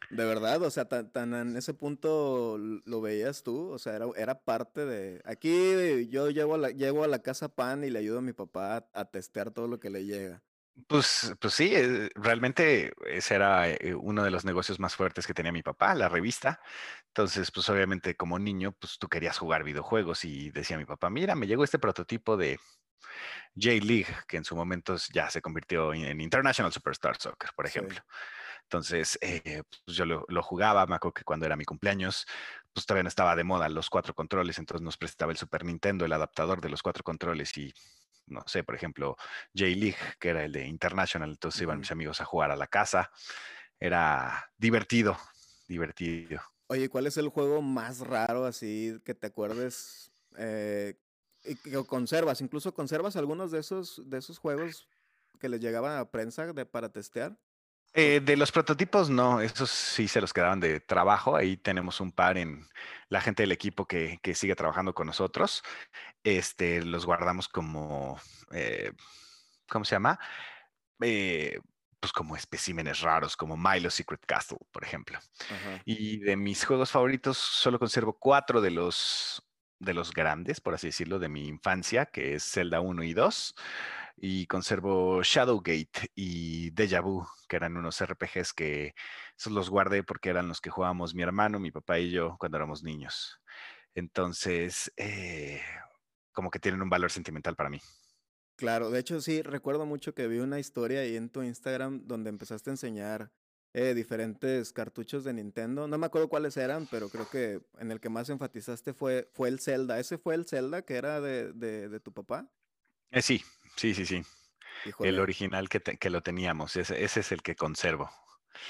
¿De 0.08 0.24
verdad? 0.24 0.62
O 0.62 0.70
sea, 0.70 0.84
tan 0.88 1.10
tan 1.10 1.34
en 1.34 1.56
ese 1.56 1.74
punto 1.74 2.58
lo 2.58 3.00
veías 3.00 3.42
tú, 3.42 3.70
o 3.70 3.78
sea, 3.80 3.96
era 3.96 4.06
era 4.16 4.44
parte 4.44 4.84
de 4.86 5.20
aquí 5.24 6.06
yo 6.08 6.30
llego 6.30 6.54
a 6.54 6.58
la 6.58 6.70
llego 6.70 7.02
a 7.02 7.08
la 7.08 7.22
casa 7.22 7.48
pan 7.48 7.82
y 7.82 7.90
le 7.90 7.98
ayudo 7.98 8.18
a 8.18 8.22
mi 8.22 8.32
papá 8.32 8.76
a 8.76 9.00
a 9.00 9.04
testear 9.06 9.50
todo 9.50 9.66
lo 9.66 9.80
que 9.80 9.90
le 9.90 10.04
llega. 10.04 10.44
Pues, 10.88 11.34
pues 11.40 11.54
sí, 11.54 11.72
eh, 11.74 12.10
realmente 12.14 12.92
ese 13.06 13.34
era 13.34 13.70
eh, 13.70 13.94
uno 13.94 14.22
de 14.22 14.30
los 14.30 14.44
negocios 14.44 14.78
más 14.78 14.94
fuertes 14.94 15.26
que 15.26 15.32
tenía 15.32 15.50
mi 15.50 15.62
papá, 15.62 15.94
la 15.94 16.08
revista. 16.10 16.60
Entonces, 17.08 17.50
pues 17.50 17.68
obviamente 17.70 18.14
como 18.14 18.38
niño, 18.38 18.72
pues 18.72 18.98
tú 18.98 19.08
querías 19.08 19.38
jugar 19.38 19.64
videojuegos 19.64 20.24
y 20.26 20.50
decía 20.50 20.76
mi 20.76 20.84
papá, 20.84 21.08
mira, 21.08 21.34
me 21.34 21.46
llegó 21.46 21.64
este 21.64 21.78
prototipo 21.78 22.36
de 22.36 22.60
J-League, 23.54 24.14
que 24.28 24.36
en 24.36 24.44
su 24.44 24.56
momento 24.56 24.96
ya 25.12 25.30
se 25.30 25.42
convirtió 25.42 25.94
en 25.94 26.20
International 26.20 26.72
Superstar 26.72 27.16
Soccer, 27.20 27.50
por 27.56 27.66
Sí. 27.66 27.80
ejemplo. 27.80 28.00
Entonces, 28.64 29.18
eh, 29.22 29.62
pues 29.84 29.96
yo 29.96 30.04
lo, 30.06 30.24
lo 30.28 30.42
jugaba, 30.42 30.86
me 30.86 30.96
acuerdo 30.96 31.14
que 31.14 31.24
cuando 31.24 31.46
era 31.46 31.56
mi 31.56 31.64
cumpleaños, 31.64 32.26
pues 32.72 32.84
todavía 32.86 33.04
no 33.04 33.08
estaba 33.08 33.36
de 33.36 33.44
moda 33.44 33.68
los 33.68 33.90
cuatro 33.90 34.14
controles, 34.14 34.58
entonces 34.58 34.82
nos 34.84 34.96
prestaba 34.96 35.32
el 35.32 35.38
Super 35.38 35.64
Nintendo, 35.64 36.04
el 36.04 36.12
adaptador 36.12 36.60
de 36.60 36.68
los 36.68 36.82
cuatro 36.82 37.04
controles 37.04 37.56
y, 37.56 37.72
no 38.26 38.42
sé, 38.46 38.64
por 38.64 38.74
ejemplo, 38.74 39.16
J-League, 39.54 39.96
que 40.18 40.30
era 40.30 40.44
el 40.44 40.52
de 40.52 40.66
International, 40.66 41.30
entonces 41.30 41.62
iban 41.62 41.78
mis 41.80 41.92
amigos 41.92 42.20
a 42.20 42.24
jugar 42.24 42.50
a 42.50 42.56
la 42.56 42.66
casa. 42.66 43.10
Era 43.78 44.50
divertido, 44.56 45.16
divertido. 45.68 46.40
Oye, 46.68 46.88
¿cuál 46.88 47.06
es 47.06 47.16
el 47.16 47.28
juego 47.28 47.62
más 47.62 48.00
raro 48.00 48.44
así 48.44 49.00
que 49.04 49.14
te 49.14 49.28
acuerdes, 49.28 50.12
eh, 50.36 50.98
que 51.54 51.84
conservas? 51.86 52.40
¿Incluso 52.40 52.74
conservas 52.74 53.16
algunos 53.16 53.50
de 53.50 53.60
esos 53.60 54.02
de 54.04 54.18
esos 54.18 54.38
juegos 54.38 54.88
que 55.38 55.48
les 55.48 55.60
llegaba 55.60 56.00
a 56.00 56.10
prensa 56.10 56.52
de 56.52 56.66
para 56.66 56.90
testear? 56.90 57.38
Eh, 57.98 58.20
de 58.20 58.36
los 58.36 58.52
prototipos, 58.52 59.08
no, 59.08 59.40
esos 59.40 59.70
sí 59.70 60.06
se 60.06 60.20
los 60.20 60.34
quedaban 60.34 60.60
de 60.60 60.80
trabajo. 60.80 61.34
Ahí 61.34 61.56
tenemos 61.56 62.00
un 62.00 62.12
par 62.12 62.36
en 62.36 62.66
la 63.08 63.22
gente 63.22 63.42
del 63.42 63.52
equipo 63.52 63.86
que, 63.86 64.18
que 64.22 64.34
sigue 64.34 64.54
trabajando 64.54 64.94
con 64.94 65.06
nosotros. 65.06 65.62
Este, 66.22 66.82
los 66.82 67.06
guardamos 67.06 67.48
como, 67.48 68.20
eh, 68.52 68.92
¿cómo 69.66 69.86
se 69.86 69.94
llama? 69.94 70.18
Eh, 71.00 71.58
pues 71.98 72.12
como 72.12 72.36
especímenes 72.36 73.00
raros, 73.00 73.34
como 73.34 73.56
Milo 73.56 73.88
Secret 73.88 74.26
Castle, 74.26 74.58
por 74.72 74.84
ejemplo. 74.84 75.18
ajá. 75.50 75.80
Y 75.86 76.18
de 76.18 76.36
mis 76.36 76.66
juegos 76.66 76.90
favoritos, 76.90 77.38
solo 77.38 77.78
conservo 77.78 78.18
cuatro 78.18 78.60
de 78.60 78.72
los, 78.72 79.42
de 79.78 79.94
los 79.94 80.12
grandes, 80.12 80.60
por 80.60 80.74
así 80.74 80.88
decirlo, 80.88 81.18
de 81.18 81.28
mi 81.28 81.46
infancia, 81.48 82.06
que 82.06 82.34
es 82.34 82.44
Zelda 82.44 82.80
1 82.80 83.02
y 83.04 83.14
2. 83.14 83.54
Y 84.18 84.46
conservo 84.46 85.22
Shadowgate 85.22 86.10
y 86.14 86.70
Deja 86.70 87.00
Vu, 87.00 87.26
que 87.48 87.56
eran 87.56 87.76
unos 87.76 88.00
RPGs 88.00 88.54
que 88.54 88.94
esos 89.38 89.52
los 89.52 89.68
guardé 89.68 90.02
porque 90.02 90.30
eran 90.30 90.48
los 90.48 90.60
que 90.60 90.70
jugábamos 90.70 91.14
mi 91.14 91.22
hermano, 91.22 91.60
mi 91.60 91.70
papá 91.70 91.98
y 91.98 92.10
yo 92.10 92.36
cuando 92.38 92.56
éramos 92.56 92.82
niños. 92.82 93.40
Entonces, 93.94 94.90
eh, 94.96 95.60
como 96.32 96.50
que 96.50 96.58
tienen 96.58 96.82
un 96.82 96.90
valor 96.90 97.10
sentimental 97.10 97.56
para 97.56 97.70
mí. 97.70 97.80
Claro, 98.56 98.90
de 98.90 99.00
hecho, 99.00 99.20
sí, 99.20 99.42
recuerdo 99.42 99.84
mucho 99.84 100.14
que 100.14 100.28
vi 100.28 100.38
una 100.38 100.58
historia 100.58 101.00
ahí 101.00 101.16
en 101.16 101.28
tu 101.28 101.42
Instagram 101.42 102.06
donde 102.06 102.30
empezaste 102.30 102.70
a 102.70 102.72
enseñar, 102.72 103.30
eh, 103.76 103.94
diferentes 103.94 104.72
cartuchos 104.72 105.24
de 105.24 105.34
Nintendo. 105.34 105.86
No 105.88 105.98
me 105.98 106.06
acuerdo 106.06 106.28
cuáles 106.30 106.56
eran, 106.56 106.86
pero 106.88 107.10
creo 107.10 107.28
que 107.28 107.62
en 107.78 107.90
el 107.92 108.00
que 108.00 108.08
más 108.10 108.30
enfatizaste 108.30 108.94
fue 108.94 109.28
fue 109.34 109.48
el 109.50 109.60
Zelda, 109.60 109.98
¿ese 110.00 110.18
fue 110.18 110.34
el 110.34 110.46
Zelda 110.46 110.82
que 110.82 110.96
era 110.96 111.20
de 111.20 111.52
de 111.52 111.88
de 111.90 112.00
tu 112.00 112.12
papá? 112.14 112.52
Eh, 113.10 113.22
sí, 113.22 113.42
sí, 113.76 113.94
sí, 113.94 114.06
sí. 114.06 114.22
El 115.00 115.20
original 115.20 115.68
que, 115.68 115.80
te- 115.80 115.98
que 115.98 116.10
lo 116.10 116.22
teníamos, 116.22 116.76
ese, 116.76 117.04
ese 117.04 117.20
es 117.20 117.32
el 117.32 117.42
que 117.42 117.56
conservo. 117.56 118.10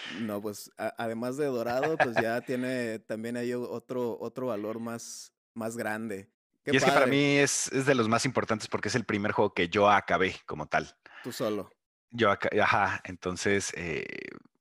no, 0.04 0.40
pues, 0.40 0.70
a 0.78 0.94
además 0.98 1.36
de 1.36 1.46
dorado, 1.46 2.00
pues, 2.00 2.16
ya 2.16 2.44
tiene 2.44 2.98
también 3.00 3.36
ahí 3.36 3.52
o 3.54 3.62
otro 3.70 4.18
otro 4.20 4.46
valor 4.48 4.78
más 4.80 5.32
más 5.54 5.76
grande. 5.76 6.32
Qué 6.62 6.70
Y 6.70 6.76
es 6.76 6.84
que 6.84 6.92
para 6.92 7.06
mí 7.06 7.36
es, 7.38 7.68
es 7.72 7.86
de 7.86 7.94
los 7.94 8.08
más 8.08 8.24
importantes 8.24 8.68
porque 8.68 8.88
es 8.88 8.94
el 8.94 9.04
primer 9.04 9.32
juego 9.32 9.54
que 9.54 9.68
yo 9.68 9.88
acabé 9.90 10.36
como 10.46 10.66
tal. 10.66 10.96
tú 11.20 11.32
solo. 11.32 11.76
Yo 12.10 12.30
acá, 12.30 12.48
ajá, 12.62 13.00
entonces, 13.04 13.72
eh, 13.76 14.04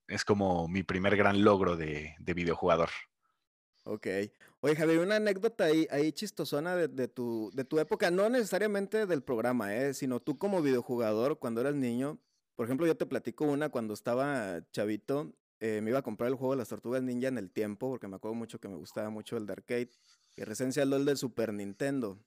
es 0.07 0.25
como 0.25 0.67
mi 0.67 0.83
primer 0.83 1.15
gran 1.15 1.43
logro 1.43 1.77
de, 1.77 2.15
de 2.19 2.33
videojugador. 2.33 2.89
Ok. 3.83 4.07
Oye, 4.61 4.75
Javier, 4.75 4.99
una 4.99 5.17
anécdota 5.17 5.65
ahí, 5.65 5.87
ahí 5.91 6.11
chistosona 6.11 6.75
de, 6.75 6.87
de, 6.87 7.07
tu, 7.07 7.51
de 7.53 7.65
tu 7.65 7.77
época, 7.79 8.09
no 8.09 8.29
necesariamente 8.29 9.05
del 9.05 9.21
programa, 9.21 9.75
¿eh? 9.75 9.93
sino 9.93 10.19
tú 10.19 10.37
como 10.39 10.61
videojugador 10.61 11.37
cuando 11.37 11.61
eras 11.61 11.75
niño. 11.75 12.19
Por 12.55 12.65
ejemplo, 12.65 12.87
yo 12.87 12.97
te 12.97 13.05
platico 13.05 13.45
una 13.45 13.69
cuando 13.69 13.93
estaba 13.93 14.61
chavito, 14.71 15.35
eh, 15.59 15.81
me 15.81 15.91
iba 15.91 15.99
a 15.99 16.03
comprar 16.03 16.29
el 16.29 16.35
juego 16.35 16.53
de 16.53 16.57
las 16.57 16.69
Tortugas 16.69 17.03
Ninja 17.03 17.27
en 17.27 17.37
el 17.37 17.51
tiempo, 17.51 17.89
porque 17.89 18.07
me 18.07 18.15
acuerdo 18.15 18.35
mucho 18.35 18.59
que 18.59 18.67
me 18.67 18.75
gustaba 18.75 19.09
mucho 19.09 19.37
el 19.37 19.45
de 19.45 19.53
arcade, 19.53 19.89
y 20.35 20.43
recién 20.43 20.71
el 20.75 21.05
del 21.05 21.17
Super 21.17 21.53
Nintendo. 21.53 22.19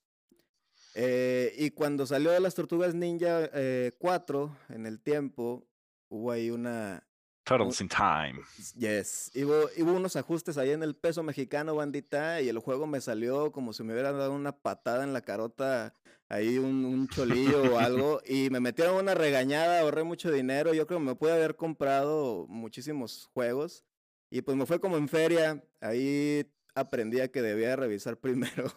Eh, 0.95 1.55
y 1.57 1.71
cuando 1.71 2.07
salió 2.07 2.31
de 2.31 2.41
las 2.41 2.55
Tortugas 2.55 2.95
Ninja 2.95 3.51
4 3.99 4.57
eh, 4.71 4.75
en 4.75 4.87
el 4.87 5.01
tiempo, 5.01 5.67
hubo 6.09 6.31
ahí 6.31 6.51
una, 6.51 7.07
Turtles 7.49 7.81
in 7.81 7.89
Time. 7.89 8.43
Yes. 8.77 9.31
Hubo, 9.35 9.71
hubo, 9.79 9.93
unos 9.93 10.17
ajustes 10.17 10.59
ahí 10.59 10.71
en 10.71 10.83
el 10.83 10.95
peso 10.95 11.23
mexicano, 11.23 11.75
bandita, 11.75 12.43
y 12.43 12.51
el 12.51 12.59
juego 12.59 12.87
me 12.87 13.01
salió 13.01 13.53
como 13.53 13.73
si 13.73 13.83
me 13.83 13.95
hubiera 13.95 14.13
dado 14.13 14.35
una 14.35 14.53
patada 14.53 15.03
en 15.03 15.15
la 15.15 15.23
carota, 15.23 15.95
ahí 16.29 16.59
un, 16.59 16.85
un 16.85 17.09
cholillo 17.09 17.75
o 17.75 17.79
algo, 17.79 18.21
y 18.27 18.51
me 18.51 18.61
metieron 18.61 18.97
una 18.97 19.15
regañada, 19.15 19.81
ahorré 19.81 20.05
mucho 20.05 20.31
dinero, 20.31 20.75
yo 20.75 20.87
creo 20.87 20.99
que 20.99 21.07
me 21.07 21.15
pude 21.15 21.33
haber 21.33 21.57
comprado 21.57 22.47
muchísimos 22.49 23.31
juegos, 23.33 23.87
y 24.31 24.43
pues 24.43 24.55
me 24.55 24.67
fue 24.67 24.79
como 24.79 24.99
en 24.99 25.09
feria, 25.09 25.65
ahí 25.81 26.53
aprendí 26.75 27.21
a 27.21 27.29
que 27.29 27.41
debía 27.41 27.77
revisar 27.77 28.17
primero 28.21 28.71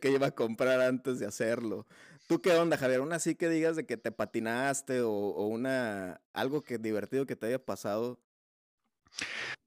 qué 0.00 0.10
iba 0.10 0.28
a 0.28 0.34
comprar 0.34 0.80
antes 0.80 1.18
de 1.18 1.26
hacerlo. 1.26 1.86
¿Tú 2.26 2.40
qué 2.40 2.52
onda, 2.52 2.76
Javier? 2.78 3.00
Una 3.00 3.16
así 3.16 3.34
que 3.34 3.48
digas 3.48 3.76
de 3.76 3.86
que 3.86 3.96
te 3.96 4.10
patinaste 4.10 5.02
o, 5.02 5.46
una 5.46 6.20
algo 6.32 6.62
que 6.62 6.78
divertido 6.78 7.26
que 7.26 7.36
te 7.36 7.46
haya 7.46 7.64
pasado. 7.64 8.20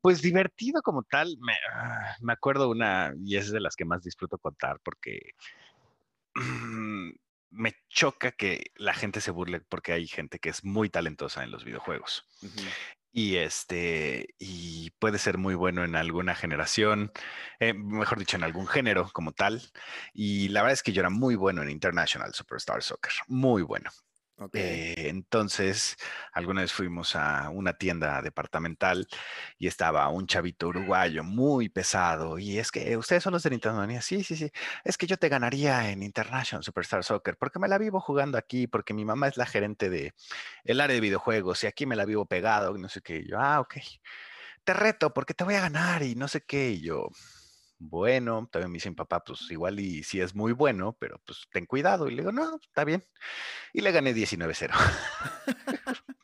Pues 0.02 0.22
divertido 0.22 0.82
como 0.82 1.04
tal, 1.04 1.38
me, 1.40 1.54
ah, 1.74 2.16
me 2.22 2.34
acuerdo 2.34 2.70
una, 2.70 3.14
y 3.24 3.38
es 3.38 3.52
de 3.52 3.60
las 3.60 3.76
que 3.76 3.86
más 3.86 4.04
disfruto 4.04 4.38
contar, 4.38 4.80
porque 4.84 5.34
me 7.50 7.74
choca 7.90 8.32
que 8.32 8.72
la 8.76 8.94
gente 8.94 9.22
se 9.22 9.32
burle 9.32 9.62
porque 9.62 9.94
hay 9.94 10.08
gente 10.08 10.40
que 10.40 10.50
es 10.50 10.64
muy 10.64 10.90
talentosa 10.90 11.44
en 11.44 11.52
los 11.52 11.64
videojuegos 11.64 12.26
y 13.18 13.38
este 13.38 14.36
y 14.38 14.92
puede 15.00 15.18
ser 15.18 15.40
muy 15.40 15.56
bueno 15.56 15.84
en 15.84 15.96
alguna 15.96 16.36
generación, 16.36 17.12
eh, 17.60 17.74
mejor 17.74 18.20
dicho, 18.20 18.38
en 18.38 18.44
algún 18.44 18.68
género 18.68 19.10
como 19.12 19.32
tal. 19.32 19.64
Y 20.14 20.50
la 20.50 20.62
verdad 20.62 20.74
es 20.74 20.84
que 20.84 20.94
yo 20.94 21.02
era 21.02 21.10
muy 21.10 21.34
bueno 21.36 21.64
en 21.64 21.72
International 21.72 22.32
Superstar 22.36 22.84
Soccer, 22.84 23.14
muy 23.28 23.64
bueno. 23.64 23.90
Eh, 24.54 25.08
entonces, 25.10 25.98
alguna 26.32 26.62
vez 26.62 26.72
fuimos 26.72 27.16
a 27.16 27.50
una 27.50 27.74
tienda 27.74 28.22
departamental 28.22 29.08
y 29.58 29.68
estaba 29.68 30.08
un 30.10 30.28
chavito 30.28 30.68
uruguayo 30.68 31.24
muy 31.24 31.70
pesado. 31.70 32.38
Y 32.38 32.60
es 32.60 32.72
que 32.72 32.96
ustedes 32.98 33.24
son 33.24 33.34
los 33.34 33.44
de 33.44 33.50
Nintendo. 33.50 33.86
Sí, 34.02 34.24
sí, 34.24 34.36
sí. 34.36 34.52
Es 34.84 34.98
que 34.98 35.08
yo 35.08 35.18
te 35.18 35.30
ganaría 35.30 35.90
en 35.92 36.04
International 36.04 36.64
Superstar 36.64 37.04
Soccer 37.04 37.38
porque 37.38 37.60
me 37.60 37.68
la 37.68 37.78
vivo 37.80 38.00
jugando 38.00 38.38
aquí, 38.38 38.68
porque 38.68 38.94
mi 38.94 39.06
mamá 39.06 39.28
es 39.28 39.38
la 39.38 39.46
gerente 39.48 39.90
de 39.90 40.14
el 40.64 40.82
área 40.82 40.94
de 40.96 41.02
videojuegos 41.02 41.64
y 41.64 41.68
aquí 41.68 41.86
me 41.86 41.96
la 41.96 42.06
vivo 42.06 42.26
pegado. 42.28 42.76
Y 42.76 42.80
no 42.82 42.90
sé 42.90 43.02
qué. 43.02 43.18
Y 43.18 43.30
yo, 43.30 43.40
ah, 43.40 43.60
ok. 43.60 43.76
Te 44.64 44.74
reto 44.74 45.14
porque 45.14 45.34
te 45.34 45.44
voy 45.44 45.56
a 45.56 45.62
ganar 45.62 46.04
y 46.04 46.16
no 46.16 46.28
sé 46.28 46.42
qué. 46.46 46.72
Y 46.72 46.82
yo, 46.82 47.10
bueno, 47.80 48.48
también 48.52 48.72
me 48.72 48.78
dicen, 48.78 48.96
papá, 48.96 49.24
pues 49.24 49.50
igual 49.50 49.80
y 49.80 50.04
si 50.04 50.20
es 50.20 50.34
muy 50.36 50.52
bueno, 50.52 50.98
pero 51.00 51.22
pues 51.26 51.48
ten 51.52 51.66
cuidado. 51.66 52.08
Y 52.08 52.12
le 52.12 52.22
digo, 52.22 52.32
no, 52.32 52.60
está 52.62 52.84
bien. 52.84 53.04
Y 53.74 53.82
le 53.82 53.92
gané 53.92 54.14
19-0. 54.14 54.72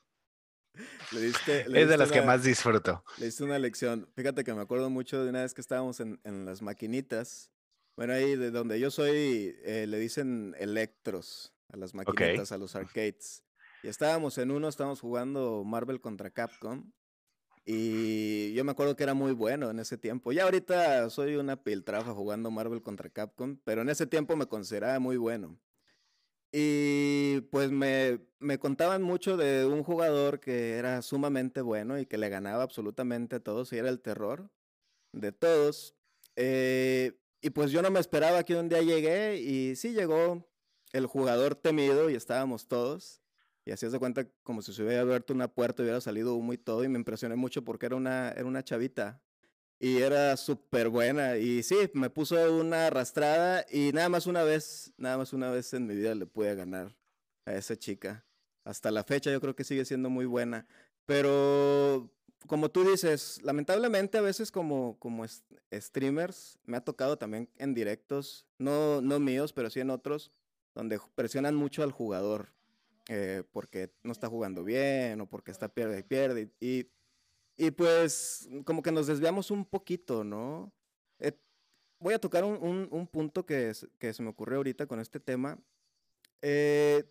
es 1.12 1.88
de 1.90 1.98
las 1.98 2.12
que 2.12 2.22
más 2.22 2.44
disfruto. 2.44 3.04
Le 3.18 3.28
hice 3.28 3.44
una 3.44 3.60
lección. 3.60 4.10
Fíjate 4.16 4.44
que 4.44 4.54
me 4.54 4.62
acuerdo 4.62 4.90
mucho 4.90 5.24
de 5.24 5.30
una 5.30 5.42
vez 5.42 5.54
que 5.54 5.62
estábamos 5.62 6.00
en, 6.00 6.20
en 6.24 6.46
las 6.46 6.62
maquinitas. 6.62 7.52
Bueno, 7.96 8.14
ahí 8.14 8.36
de 8.36 8.50
donde 8.50 8.80
yo 8.80 8.90
soy, 8.90 9.56
eh, 9.64 9.86
le 9.88 10.00
dicen 10.00 10.56
electros 10.58 11.54
a 11.70 11.78
las 11.78 11.94
maquinitas, 11.94 12.52
a 12.52 12.58
los 12.58 12.76
arcades. 12.76 13.44
Y 13.84 13.88
estábamos 13.88 14.38
en 14.38 14.50
uno, 14.50 14.68
estábamos 14.68 15.02
jugando 15.02 15.64
Marvel 15.64 16.02
contra 16.02 16.32
Capcom. 16.32 16.92
Y 17.66 18.54
yo 18.54 18.64
me 18.66 18.72
acuerdo 18.72 18.96
que 18.96 19.04
era 19.04 19.14
muy 19.14 19.32
bueno 19.32 19.70
en 19.70 19.80
ese 19.80 19.98
tiempo. 19.98 20.32
Ya 20.32 20.44
ahorita 20.44 21.10
soy 21.10 21.36
una 21.36 21.64
piltrafa 21.64 22.14
jugando 22.14 22.52
Marvel 22.52 22.82
contra 22.82 23.10
Capcom, 23.10 23.58
pero 23.64 23.82
en 23.82 23.90
ese 23.90 24.06
tiempo 24.06 24.36
me 24.36 24.48
consideraba 24.48 25.00
muy 25.00 25.18
bueno. 25.18 25.58
Y 26.52 27.42
pues 27.50 27.72
me, 27.72 28.20
me 28.40 28.60
contaban 28.60 29.02
mucho 29.02 29.38
de 29.38 29.66
un 29.66 29.84
jugador 29.84 30.40
que 30.40 30.74
era 30.78 31.02
sumamente 31.02 31.62
bueno 31.62 31.98
y 31.98 32.06
que 32.06 32.20
le 32.20 32.30
ganaba 32.30 32.62
absolutamente 32.62 33.38
a 33.38 33.40
todos 33.40 33.74
y 33.74 33.78
era 33.78 33.90
el 33.90 34.02
terror 34.02 34.52
de 35.14 35.32
todos. 35.32 35.96
Eh, 36.36 37.18
y 37.42 37.50
pues 37.50 37.72
yo 37.72 37.82
no 37.82 37.90
me 37.90 38.00
esperaba 38.00 38.44
que 38.44 38.56
un 38.56 38.70
día 38.70 38.84
llegué 38.84 39.38
y 39.38 39.76
sí 39.76 39.94
llegó 39.94 40.48
el 40.92 41.08
jugador 41.08 41.56
temido 41.56 42.10
y 42.12 42.16
estábamos 42.16 42.68
todos. 42.68 43.23
Y 43.66 43.72
así 43.72 43.88
de 43.88 44.00
cuenta 44.00 44.28
como 44.44 44.62
si 44.62 44.74
se 44.74 44.84
hubiera 44.84 45.02
abierto 45.02 45.34
una 45.34 45.48
puerta 45.48 45.82
y 45.82 45.86
hubiera 45.86 46.02
salido 46.02 46.36
humo 46.36 46.54
y 46.54 46.58
todo. 46.58 46.84
Y 46.84 46.90
me 46.90 47.00
impresioné 47.00 47.36
mucho 47.36 47.64
porque 47.64 47.86
era 47.86 47.96
una, 47.96 48.30
era 48.32 48.46
una 48.46 48.64
chavita. 48.64 49.22
Y 49.80 49.98
era 49.98 50.36
súper 50.38 50.90
buena. 50.90 51.38
Y 51.38 51.64
sí, 51.64 51.76
me 51.94 52.10
puso 52.10 52.36
una 52.54 52.88
arrastrada. 52.88 53.66
Y 53.72 53.92
nada 53.94 54.10
más 54.10 54.28
una 54.28 54.44
vez, 54.44 54.94
nada 54.98 55.18
más 55.18 55.34
una 55.34 55.50
vez 55.50 55.74
en 55.74 55.88
mi 55.88 55.96
vida 55.96 56.14
le 56.16 56.26
pude 56.26 56.56
ganar 56.56 56.96
a 57.46 57.54
esa 57.54 57.78
chica. 57.78 58.26
Hasta 58.66 58.92
la 58.92 59.04
fecha 59.04 59.32
yo 59.32 59.42
creo 59.42 59.56
que 59.56 59.64
sigue 59.64 59.86
siendo 59.86 60.10
muy 60.10 60.26
buena. 60.26 60.68
Pero 61.06 62.10
como 62.48 62.70
tú 62.70 62.84
dices, 62.90 63.42
lamentablemente 63.44 64.18
a 64.18 64.22
veces 64.22 64.52
como, 64.52 64.98
como 65.00 65.26
streamers 65.74 66.60
me 66.66 66.78
ha 66.78 66.82
tocado 66.82 67.18
también 67.18 67.50
en 67.58 67.74
directos, 67.74 68.46
no, 68.58 69.02
no 69.02 69.20
míos, 69.20 69.54
pero 69.54 69.70
sí 69.70 69.80
en 69.80 69.90
otros, 69.90 70.32
donde 70.76 71.00
presionan 71.16 71.56
mucho 71.56 71.84
al 71.84 71.92
jugador 71.92 72.50
eh, 73.10 73.44
porque 73.52 73.94
no 74.04 74.12
está 74.12 74.28
jugando 74.30 74.64
bien 74.64 75.20
o 75.22 75.28
porque 75.28 75.52
está 75.52 75.70
pierde 75.70 76.00
y 76.00 76.04
pierde. 76.04 76.52
Y, 76.60 76.90
y 77.58 77.72
pues 77.72 78.50
como 78.66 78.82
que 78.82 78.92
nos 78.92 79.08
desviamos 79.08 79.52
un 79.52 79.66
poquito, 79.66 80.24
¿no? 80.24 80.74
Eh, 81.20 81.38
voy 82.00 82.14
a 82.14 82.20
tocar 82.20 82.44
un, 82.44 82.58
un, 82.62 82.88
un 82.92 83.08
punto 83.08 83.46
que, 83.46 83.74
que, 84.00 84.14
se 84.14 84.24
me 84.24 84.30
ocurrió 84.30 84.58
ahorita 84.58 84.88
con 84.88 85.00
este 85.00 85.20
tema. 85.20 85.60
Eh, 86.42 87.04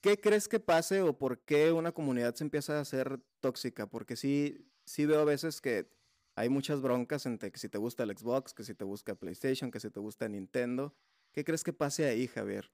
¿Qué 0.00 0.20
crees 0.20 0.48
que 0.48 0.60
pase 0.60 1.00
o 1.00 1.16
por 1.16 1.40
qué 1.40 1.72
una 1.72 1.92
comunidad 1.92 2.34
se 2.34 2.44
empieza 2.44 2.76
a 2.76 2.80
hacer 2.80 3.20
tóxica? 3.40 3.86
Porque 3.88 4.16
sí, 4.16 4.68
sí 4.84 5.06
veo 5.06 5.20
a 5.20 5.24
veces 5.24 5.62
que 5.62 5.88
hay 6.36 6.48
muchas 6.48 6.82
broncas 6.82 7.26
entre 7.26 7.50
que 7.50 7.58
si 7.58 7.68
te 7.68 7.78
gusta 7.78 8.02
el 8.02 8.16
Xbox, 8.16 8.52
que 8.52 8.64
si 8.64 8.74
te 8.74 8.84
gusta 8.84 9.14
PlayStation, 9.14 9.70
que 9.70 9.80
si 9.80 9.90
te 9.90 10.00
gusta 10.00 10.28
Nintendo. 10.28 10.94
¿Qué 11.32 11.42
crees 11.44 11.64
que 11.64 11.72
pase 11.72 12.04
ahí, 12.06 12.26
Javier? 12.26 12.70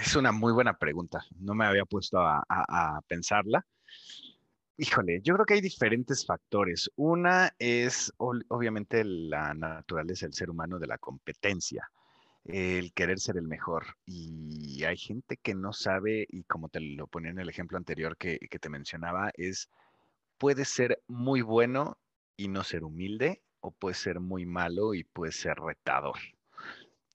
Es 0.00 0.16
una 0.16 0.32
muy 0.32 0.52
buena 0.52 0.78
pregunta. 0.78 1.24
No 1.38 1.54
me 1.54 1.66
había 1.66 1.84
puesto 1.84 2.18
a, 2.18 3.02
pensarla. 3.06 3.66
Híjole, 4.76 5.20
yo 5.22 5.34
creo 5.34 5.44
que 5.44 5.54
hay 5.54 5.60
diferentes 5.60 6.24
factores. 6.24 6.90
Una 6.96 7.54
es 7.58 8.12
obviamente 8.16 9.04
la 9.04 9.52
naturaleza 9.52 10.26
del 10.26 10.34
ser 10.34 10.48
humano 10.48 10.78
de 10.78 10.86
la 10.86 10.96
competencia, 10.96 11.90
el 12.44 12.94
querer 12.94 13.20
ser 13.20 13.36
el 13.36 13.46
mejor. 13.46 13.84
Y 14.06 14.82
hay 14.84 14.96
gente 14.96 15.36
que 15.36 15.54
no 15.54 15.74
sabe, 15.74 16.26
y 16.30 16.44
como 16.44 16.70
te 16.70 16.80
lo 16.80 17.06
ponía 17.06 17.30
en 17.30 17.40
el 17.40 17.50
ejemplo 17.50 17.76
anterior 17.76 18.16
que, 18.16 18.38
que 18.38 18.58
te 18.58 18.70
mencionaba, 18.70 19.30
es 19.34 19.68
puede 20.38 20.64
ser 20.64 21.02
muy 21.06 21.42
bueno 21.42 21.98
y 22.38 22.48
no 22.48 22.64
ser 22.64 22.84
humilde, 22.84 23.42
o 23.60 23.72
puede 23.72 23.94
ser 23.94 24.20
muy 24.20 24.46
malo 24.46 24.94
y 24.94 25.04
puede 25.04 25.32
ser 25.32 25.56
retador. 25.58 26.16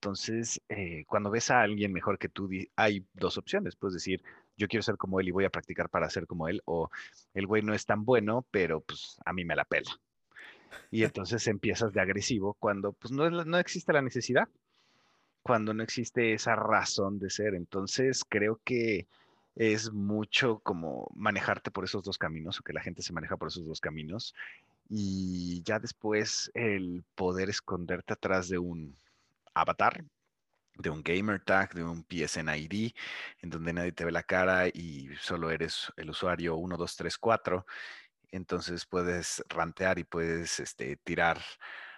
Entonces, 0.06 0.62
eh, 0.70 1.04
cuando 1.08 1.32
ves 1.32 1.50
a 1.50 1.62
alguien 1.62 1.91
mejor 1.91 2.20
que 2.20 2.30
tú, 2.30 2.48
hay 2.76 3.04
dos 3.15 3.39
opciones. 3.39 3.76
Puedes 3.76 3.96
decir, 3.96 4.22
yo 4.56 4.68
quiero 4.68 4.84
ser 4.84 4.98
como 4.98 5.20
él 5.20 5.30
y 5.30 5.32
voy 5.32 5.46
a 5.46 5.50
practicar 5.50 5.89
para 5.89 6.08
ser 6.12 6.28
como 6.28 6.48
él, 6.48 6.62
o 6.65 6.91
el 7.34 7.48
güey 7.48 7.63
no 7.63 7.74
es 7.74 7.88
tan 7.88 8.06
bueno, 8.06 8.46
pero 8.52 8.82
pues 8.82 9.18
a 9.26 9.34
mí 9.34 9.46
me 9.46 9.56
la 9.56 9.65
pela. 9.65 9.89
Y 10.91 11.04
entonces 11.06 11.48
empiezas 11.48 11.91
de 11.91 12.02
agresivo 12.02 12.54
cuando 12.54 12.94
pues 12.94 13.12
no, 13.12 13.32
no 13.32 13.58
existe 13.58 13.94
la 13.94 14.04
necesidad, 14.04 14.48
cuando 15.41 15.74
no 15.74 15.82
existe 15.82 16.34
esa 16.34 16.56
razón 16.56 17.18
de 17.18 17.32
ser. 17.32 17.56
Entonces, 17.56 18.24
creo 18.30 18.62
que 18.63 19.08
es 19.56 19.91
mucho 19.91 20.60
como 20.60 21.10
manejarte 21.15 21.72
por 21.72 21.84
esos 21.84 22.04
dos 22.04 22.20
caminos 22.20 22.60
o 22.60 22.63
que 22.63 22.74
la 22.74 22.82
gente 22.82 23.02
se 23.02 23.12
maneja 23.12 23.38
por 23.38 23.48
esos 23.48 23.65
dos 23.65 23.82
caminos 23.82 24.36
y 24.88 25.63
ya 25.63 25.80
después 25.80 26.52
el 26.54 27.04
poder 27.15 27.50
esconderte 27.50 28.13
atrás 28.13 28.50
de 28.50 28.60
un 28.60 28.96
avatar, 29.56 30.06
de 30.78 30.89
un 30.89 31.04
gamer 31.04 31.44
tag, 31.44 31.74
de 31.74 31.84
un 31.84 32.06
PSN 32.06 32.50
ID, 32.56 32.94
en 33.41 33.50
donde 33.50 33.74
nadie 33.74 33.91
te 33.94 34.06
ve 34.06 34.12
la 34.12 34.24
cara 34.24 34.68
y 34.68 35.10
solo 35.22 35.52
eres 35.52 35.91
el 35.98 36.10
usuario 36.10 36.56
1234. 36.58 37.65
Entonces 38.32 38.86
puedes 38.86 39.44
rantear 39.50 40.00
y 40.00 40.04
puedes 40.04 40.60
este, 40.60 40.98
tirar 40.98 41.41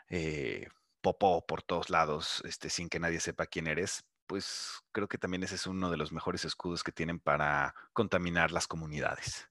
eh, 0.09 0.67
popó 1.01 1.45
por 1.45 1.63
todos 1.63 1.89
lados 1.89 2.41
este, 2.45 2.69
sin 2.69 2.89
que 2.89 2.99
nadie 2.99 3.19
sepa 3.19 3.47
quién 3.47 3.67
eres. 3.67 4.05
pues 4.27 4.81
creo 4.91 5.07
que 5.07 5.17
también 5.17 5.43
ese 5.43 5.55
es 5.55 5.67
uno 5.67 5.89
de 5.89 5.97
los 5.97 6.11
mejores 6.11 6.45
escudos 6.45 6.83
que 6.83 6.91
tienen 6.91 7.19
para 7.19 7.73
contaminar 7.93 8.51
las 8.51 8.67
comunidades. 8.67 9.49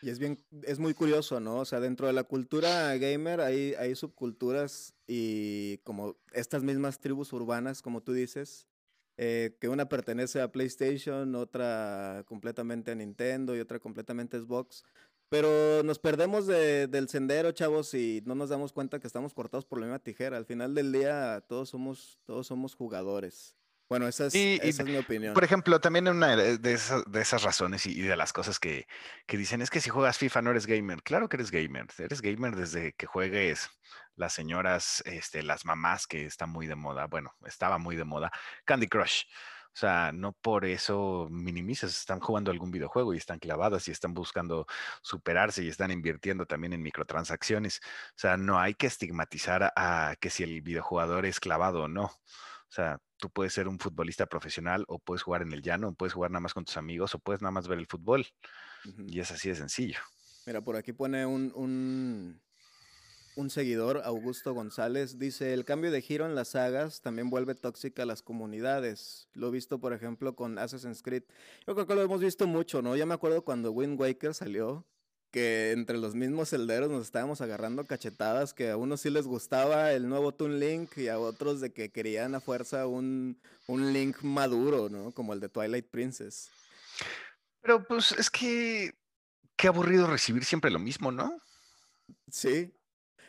Y 0.00 0.10
es 0.10 0.18
bien, 0.18 0.44
es 0.62 0.78
muy 0.78 0.94
curioso, 0.94 1.40
¿no? 1.40 1.56
O 1.58 1.64
sea, 1.64 1.80
dentro 1.80 2.06
de 2.06 2.12
la 2.12 2.24
cultura 2.24 2.96
gamer 2.98 3.40
hay, 3.40 3.74
hay 3.74 3.96
subculturas 3.96 4.94
y 5.06 5.78
como 5.78 6.16
estas 6.32 6.62
mismas 6.62 7.00
tribus 7.00 7.32
urbanas, 7.32 7.82
como 7.82 8.02
tú 8.02 8.12
dices, 8.12 8.68
eh, 9.16 9.56
que 9.60 9.68
una 9.68 9.88
pertenece 9.88 10.40
a 10.40 10.52
PlayStation, 10.52 11.34
otra 11.34 12.22
completamente 12.26 12.92
a 12.92 12.94
Nintendo 12.94 13.56
y 13.56 13.60
otra 13.60 13.80
completamente 13.80 14.36
a 14.36 14.40
Xbox. 14.40 14.84
Pero 15.28 15.82
nos 15.82 15.98
perdemos 15.98 16.46
del 16.46 17.08
sendero, 17.08 17.52
chavos, 17.52 17.92
y 17.92 18.22
no 18.24 18.34
nos 18.34 18.48
damos 18.48 18.72
cuenta 18.72 18.98
que 18.98 19.06
estamos 19.06 19.34
cortados 19.34 19.66
por 19.66 19.78
la 19.78 19.86
misma 19.86 19.98
tijera. 19.98 20.38
Al 20.38 20.46
final 20.46 20.74
del 20.74 20.92
día, 20.92 21.44
todos 21.48 21.68
somos, 21.68 22.18
todos 22.24 22.46
somos 22.46 22.74
jugadores. 22.74 23.57
Bueno, 23.88 24.06
esa 24.06 24.26
es, 24.26 24.34
mi 24.34 24.96
opinión. 24.96 25.32
Por 25.32 25.44
ejemplo, 25.44 25.80
también 25.80 26.08
una 26.08 26.36
de 26.36 26.72
esas, 26.72 27.10
de 27.10 27.20
esas 27.22 27.42
razones 27.42 27.86
y, 27.86 28.02
de 28.02 28.16
las 28.16 28.34
cosas 28.34 28.60
que, 28.60 28.86
que, 29.26 29.38
dicen 29.38 29.62
es 29.62 29.70
que 29.70 29.80
si 29.80 29.88
juegas 29.88 30.18
FIFA 30.18 30.42
no 30.42 30.50
eres 30.50 30.66
gamer. 30.66 31.02
Claro 31.02 31.28
que 31.28 31.36
eres 31.36 31.50
gamer. 31.50 31.86
Eres 31.96 32.20
gamer 32.20 32.54
desde 32.54 32.92
que 32.92 33.06
juegues 33.06 33.70
las 34.14 34.34
señoras, 34.34 35.02
este, 35.06 35.42
las 35.42 35.64
mamás 35.64 36.06
que 36.06 36.26
están 36.26 36.50
muy 36.50 36.66
de 36.66 36.74
moda. 36.74 37.06
Bueno, 37.06 37.34
estaba 37.46 37.78
muy 37.78 37.96
de 37.96 38.04
moda. 38.04 38.30
Candy 38.66 38.88
Crush. 38.88 39.24
O 39.68 39.80
sea, 39.80 40.10
no 40.12 40.32
por 40.32 40.64
eso 40.64 41.28
minimizas, 41.30 41.96
están 41.96 42.20
jugando 42.20 42.50
algún 42.50 42.70
videojuego 42.70 43.14
y 43.14 43.18
están 43.18 43.38
clavadas 43.38 43.86
y 43.88 43.92
están 43.92 44.12
buscando 44.12 44.66
superarse 45.02 45.62
y 45.62 45.68
están 45.68 45.92
invirtiendo 45.92 46.46
también 46.46 46.72
en 46.72 46.82
microtransacciones. 46.82 47.80
O 48.10 48.18
sea, 48.18 48.36
no 48.36 48.58
hay 48.58 48.74
que 48.74 48.88
estigmatizar 48.88 49.72
a 49.76 50.16
que 50.20 50.30
si 50.30 50.42
el 50.42 50.62
videojugador 50.62 51.26
es 51.26 51.40
clavado 51.40 51.84
o 51.84 51.88
no. 51.88 52.04
O 52.04 52.70
sea, 52.70 52.98
tú 53.18 53.30
puedes 53.30 53.52
ser 53.52 53.68
un 53.68 53.78
futbolista 53.78 54.26
profesional 54.26 54.84
o 54.88 54.98
puedes 54.98 55.22
jugar 55.22 55.42
en 55.42 55.52
el 55.52 55.62
llano, 55.62 55.88
o 55.88 55.92
puedes 55.92 56.14
jugar 56.14 56.30
nada 56.30 56.40
más 56.40 56.54
con 56.54 56.64
tus 56.64 56.76
amigos 56.76 57.14
o 57.14 57.18
puedes 57.18 57.42
nada 57.42 57.52
más 57.52 57.68
ver 57.68 57.78
el 57.78 57.86
fútbol. 57.86 58.26
Y 59.06 59.20
es 59.20 59.30
así 59.30 59.48
de 59.48 59.56
sencillo. 59.56 59.98
Mira, 60.46 60.62
por 60.62 60.76
aquí 60.76 60.92
pone 60.92 61.26
un, 61.26 61.52
un, 61.54 62.40
un, 63.36 63.50
seguidor, 63.50 64.00
Augusto 64.04 64.54
González, 64.54 65.18
dice, 65.18 65.52
el 65.52 65.64
cambio 65.64 65.90
de 65.90 66.00
giro 66.00 66.24
en 66.24 66.34
las 66.34 66.48
sagas 66.48 67.02
también 67.02 67.28
vuelve 67.28 67.54
tóxica 67.54 68.04
a 68.04 68.06
las 68.06 68.22
comunidades. 68.22 69.28
Lo 69.34 69.48
he 69.48 69.50
visto, 69.50 69.78
por 69.78 69.92
ejemplo, 69.92 70.34
con 70.36 70.58
Assassin's 70.58 71.02
Creed. 71.02 71.24
Yo 71.66 71.74
creo 71.74 71.86
que 71.86 71.94
lo 71.94 72.02
hemos 72.02 72.20
visto 72.20 72.46
mucho, 72.46 72.80
¿no? 72.80 72.96
Ya 72.96 73.04
me 73.04 73.14
acuerdo 73.14 73.44
cuando 73.44 73.72
Wind 73.72 74.00
Waker 74.00 74.32
salió, 74.32 74.86
que 75.30 75.72
entre 75.72 75.98
los 75.98 76.14
mismos 76.14 76.50
celderos 76.50 76.90
nos 76.90 77.02
estábamos 77.02 77.40
agarrando 77.40 77.86
cachetadas, 77.86 78.54
que 78.54 78.70
a 78.70 78.76
unos 78.76 79.00
sí 79.02 79.10
les 79.10 79.26
gustaba 79.26 79.92
el 79.92 80.08
nuevo 80.08 80.32
Toon 80.32 80.58
Link 80.58 80.96
y 80.96 81.08
a 81.08 81.18
otros 81.18 81.60
de 81.60 81.72
que 81.72 81.90
querían 81.90 82.34
a 82.34 82.40
fuerza 82.40 82.86
un, 82.86 83.40
un 83.66 83.92
Link 83.92 84.22
maduro, 84.22 84.88
¿no? 84.88 85.12
Como 85.12 85.32
el 85.32 85.40
de 85.40 85.48
Twilight 85.48 85.86
Princess. 85.90 86.50
Pero 87.60 87.86
pues 87.86 88.12
es 88.12 88.30
que 88.30 88.94
qué 89.56 89.68
aburrido 89.68 90.06
recibir 90.06 90.44
siempre 90.44 90.70
lo 90.70 90.78
mismo, 90.78 91.12
¿no? 91.12 91.38
Sí, 92.30 92.72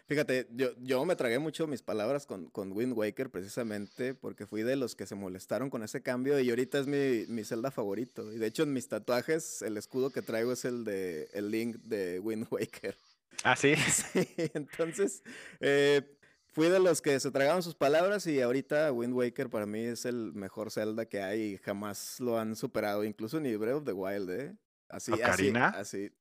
Fíjate, 0.09 0.47
yo, 0.49 0.71
yo 0.79 1.05
me 1.05 1.15
tragué 1.15 1.37
mucho 1.37 1.67
mis 1.67 1.83
palabras 1.83 2.25
con, 2.25 2.49
con 2.49 2.71
Wind 2.71 2.97
Waker 2.97 3.29
precisamente 3.29 4.15
porque 4.15 4.47
fui 4.47 4.63
de 4.63 4.75
los 4.75 4.95
que 4.95 5.05
se 5.05 5.13
molestaron 5.13 5.69
con 5.69 5.83
ese 5.83 6.01
cambio 6.01 6.39
y 6.39 6.49
ahorita 6.49 6.79
es 6.79 6.87
mi, 6.87 7.27
mi 7.31 7.43
Zelda 7.43 7.69
favorito. 7.69 8.33
Y 8.33 8.39
de 8.39 8.47
hecho 8.47 8.63
en 8.63 8.73
mis 8.73 8.87
tatuajes 8.87 9.61
el 9.61 9.77
escudo 9.77 10.09
que 10.09 10.23
traigo 10.23 10.51
es 10.51 10.65
el 10.65 10.83
de 10.83 11.29
el 11.33 11.51
Link 11.51 11.75
de 11.83 12.19
Wind 12.21 12.47
Waker. 12.49 12.97
Ah, 13.43 13.55
sí. 13.55 13.75
sí 13.91 14.27
entonces 14.55 15.21
eh, 15.59 16.01
fui 16.47 16.69
de 16.69 16.79
los 16.79 17.03
que 17.03 17.19
se 17.19 17.29
tragaron 17.29 17.61
sus 17.61 17.75
palabras 17.75 18.25
y 18.25 18.41
ahorita 18.41 18.91
Wind 18.91 19.13
Waker 19.13 19.51
para 19.51 19.67
mí 19.67 19.81
es 19.81 20.05
el 20.05 20.33
mejor 20.33 20.71
Zelda 20.71 21.05
que 21.05 21.21
hay 21.21 21.41
y 21.41 21.57
jamás 21.57 22.19
lo 22.19 22.39
han 22.39 22.55
superado, 22.55 23.03
incluso 23.03 23.39
ni 23.39 23.55
Breath 23.55 23.75
of 23.75 23.85
the 23.85 23.93
Wild, 23.93 24.31
¿eh? 24.31 24.55
Así, 24.87 25.11
¿Ocarina? 25.11 25.67
así, 25.67 26.07
así. 26.07 26.11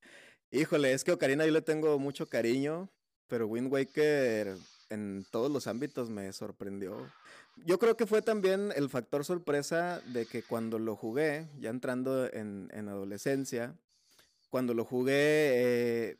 Híjole, 0.51 0.92
es 0.92 1.05
que 1.05 1.12
Ocarina 1.12 1.46
yo 1.46 1.53
le 1.53 1.62
tengo 1.62 1.98
mucho 1.98 2.29
cariño 2.29 2.90
pero 3.29 3.47
Wind 3.47 3.73
Waker 3.73 4.57
en 4.91 5.27
todos 5.31 5.51
los 5.51 5.67
ámbitos 5.67 6.11
me 6.11 6.33
sorprendió. 6.33 7.11
Yo 7.64 7.79
creo 7.79 7.97
que 7.97 8.07
fue 8.07 8.23
también 8.23 8.73
el 8.75 8.88
factor 8.88 9.25
sorpresa 9.25 10.01
de 10.07 10.27
que 10.27 10.43
cuando 10.43 10.79
lo 10.79 10.97
jugué, 10.97 11.49
ya 11.61 11.71
entrando 11.71 12.33
en, 12.33 12.71
adolescencia, 12.73 13.75
cuando 14.51 14.75
lo 14.75 14.85
jugué, 14.85 15.12
eh, 15.14 16.17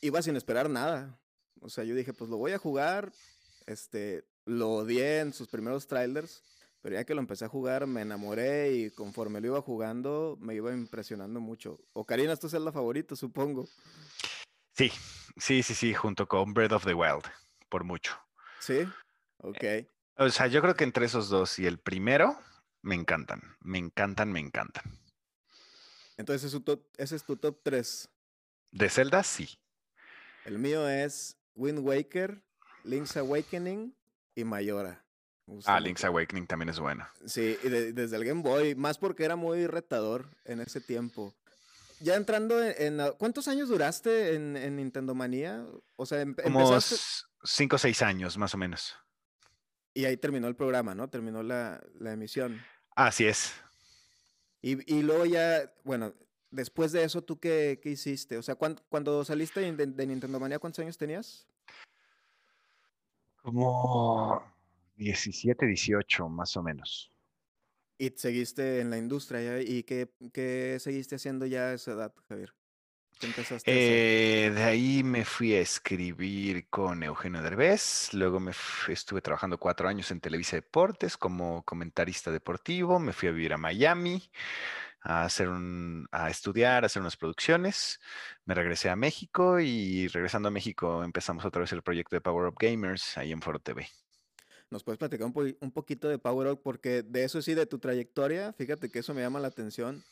iba 0.00 0.20
sin 0.22 0.36
esperar 0.36 0.68
nada. 0.68 1.18
O 1.60 1.70
sea, 1.70 1.84
yo 1.84 1.94
dije, 1.94 2.12
pues 2.12 2.28
lo 2.28 2.36
voy 2.36 2.52
a 2.52 2.58
jugar. 2.58 3.12
Este, 3.66 4.24
lo 4.44 4.72
odié 4.72 5.20
en 5.20 5.32
sus 5.32 5.48
primeros 5.48 5.86
trailers, 5.86 6.42
pero 6.82 6.96
ya 6.96 7.04
que 7.04 7.14
lo 7.14 7.20
empecé 7.20 7.46
a 7.46 7.48
jugar, 7.48 7.86
me 7.86 8.02
enamoré 8.02 8.74
y 8.74 8.90
conforme 8.90 9.40
lo 9.40 9.46
iba 9.46 9.62
jugando, 9.62 10.36
me 10.40 10.54
iba 10.54 10.72
impresionando 10.72 11.40
mucho. 11.40 11.80
Ocarina, 11.94 12.32
esto 12.32 12.46
es 12.46 12.52
la 12.54 12.72
favorito, 12.72 13.16
supongo. 13.16 13.66
Sí, 14.76 14.90
sí, 15.36 15.62
sí, 15.62 15.74
sí, 15.74 15.94
junto 15.94 16.26
con 16.26 16.52
Breath 16.52 16.72
of 16.72 16.84
the 16.84 16.94
Wild, 16.94 17.22
por 17.68 17.84
mucho. 17.84 18.18
Sí, 18.58 18.80
ok. 19.38 19.64
O 20.16 20.28
sea, 20.30 20.48
yo 20.48 20.60
creo 20.62 20.74
que 20.74 20.82
entre 20.82 21.06
esos 21.06 21.28
dos 21.28 21.60
y 21.60 21.66
el 21.66 21.78
primero, 21.78 22.36
me 22.82 22.96
encantan, 22.96 23.56
me 23.60 23.78
encantan, 23.78 24.32
me 24.32 24.40
encantan. 24.40 24.82
Entonces, 26.16 26.52
ese 26.96 27.16
es 27.16 27.24
tu 27.24 27.36
top 27.36 27.60
3. 27.62 28.08
De 28.72 28.88
Zelda, 28.88 29.22
sí. 29.22 29.48
El 30.44 30.58
mío 30.58 30.88
es 30.88 31.36
Wind 31.54 31.78
Waker, 31.78 32.42
Link's 32.82 33.16
Awakening 33.16 33.96
y 34.34 34.42
Mayora. 34.42 35.04
Ah, 35.66 35.78
Link's 35.78 36.04
Awakening 36.04 36.48
también 36.48 36.70
es 36.70 36.80
bueno. 36.80 37.06
Sí, 37.26 37.56
y 37.62 37.68
desde 37.68 38.16
el 38.16 38.24
Game 38.24 38.42
Boy, 38.42 38.74
más 38.74 38.98
porque 38.98 39.24
era 39.24 39.36
muy 39.36 39.68
retador 39.68 40.28
en 40.44 40.60
ese 40.60 40.80
tiempo 40.80 41.32
ya 42.00 42.16
entrando 42.16 42.62
en, 42.62 43.00
¿Cuántos 43.18 43.48
años 43.48 43.68
duraste 43.68 44.34
en, 44.34 44.76
Nintendo 44.76 45.14
Manía? 45.14 45.64
O 45.96 46.06
sea, 46.06 46.20
em, 46.20 46.34
Como 46.34 46.78
cinco 47.44 47.76
o 47.76 47.78
seis 47.78 48.02
años, 48.02 48.36
más 48.38 48.54
o 48.54 48.58
menos. 48.58 48.96
Y 49.94 50.04
ahí 50.04 50.16
terminó 50.16 50.48
el 50.48 50.56
programa, 50.56 50.94
¿no? 50.94 51.08
Terminó 51.08 51.42
la, 51.42 51.80
emisión. 52.00 52.60
Así 52.96 53.26
es. 53.26 53.52
Y, 54.60 55.02
luego 55.02 55.26
ya, 55.26 55.72
bueno, 55.84 56.14
después 56.50 56.90
de 56.92 57.04
eso, 57.04 57.22
¿tú 57.22 57.38
qué, 57.38 57.78
hiciste? 57.84 58.38
O 58.38 58.42
sea, 58.42 58.56
cuando, 58.56 59.24
saliste 59.24 59.60
de, 59.60 59.86
de, 59.86 60.06
Nintendo 60.06 60.40
Manía, 60.40 60.58
¿cuántos 60.58 60.80
años 60.80 60.96
tenías? 60.96 61.46
Como 63.42 64.42
17, 64.96 65.66
18, 65.66 66.28
más 66.28 66.56
o 66.56 66.62
menos. 66.62 67.13
Y 67.98 68.10
seguiste 68.16 68.80
en 68.80 68.90
la 68.90 68.98
industria, 68.98 69.60
¿y 69.62 69.84
qué, 69.84 70.10
qué 70.32 70.78
seguiste 70.80 71.14
haciendo 71.16 71.46
ya 71.46 71.68
a 71.68 71.74
esa 71.74 71.92
edad, 71.92 72.12
Javier? 72.28 72.52
¿Qué 73.20 73.26
empezaste 73.26 73.70
a 73.70 73.74
eh, 73.74 74.50
de 74.50 74.62
ahí 74.64 75.04
me 75.04 75.24
fui 75.24 75.54
a 75.54 75.60
escribir 75.60 76.68
con 76.68 77.04
Eugenio 77.04 77.40
Derbez, 77.40 78.12
luego 78.12 78.40
me 78.40 78.52
estuve 78.88 79.20
trabajando 79.20 79.58
cuatro 79.58 79.88
años 79.88 80.10
en 80.10 80.20
Televisa 80.20 80.56
Deportes 80.56 81.16
como 81.16 81.62
comentarista 81.62 82.32
deportivo, 82.32 82.98
me 82.98 83.12
fui 83.12 83.28
a 83.28 83.32
vivir 83.32 83.52
a 83.52 83.58
Miami 83.58 84.28
a 85.04 85.24
hacer 85.24 85.48
un, 85.48 86.08
a 86.10 86.30
estudiar, 86.30 86.82
a 86.82 86.86
hacer 86.86 87.02
unas 87.02 87.16
producciones, 87.16 88.00
me 88.46 88.54
regresé 88.54 88.88
a 88.88 88.96
México 88.96 89.60
y 89.60 90.08
regresando 90.08 90.48
a 90.48 90.50
México 90.50 91.04
empezamos 91.04 91.44
otra 91.44 91.60
vez 91.60 91.72
el 91.72 91.82
proyecto 91.82 92.16
de 92.16 92.22
Power 92.22 92.48
Up 92.48 92.56
Gamers 92.58 93.16
ahí 93.18 93.30
en 93.30 93.42
Foro 93.42 93.60
TV. 93.60 93.86
¿Nos 94.70 94.82
puedes 94.82 94.98
platicar 94.98 95.26
un, 95.26 95.70
poquito 95.72 96.08
de 96.08 96.18
Power 96.18 96.48
Up? 96.48 96.60
Porque 96.62 97.02
de 97.02 97.24
eso 97.24 97.40
sí, 97.42 97.54
de 97.54 97.66
tu 97.66 97.78
trayectoria, 97.78 98.52
fíjate 98.52 98.88
que 98.88 99.00
eso 99.00 99.14
me 99.14 99.20
llama 99.20 99.40
la 99.40 99.48
atención, 99.48 100.02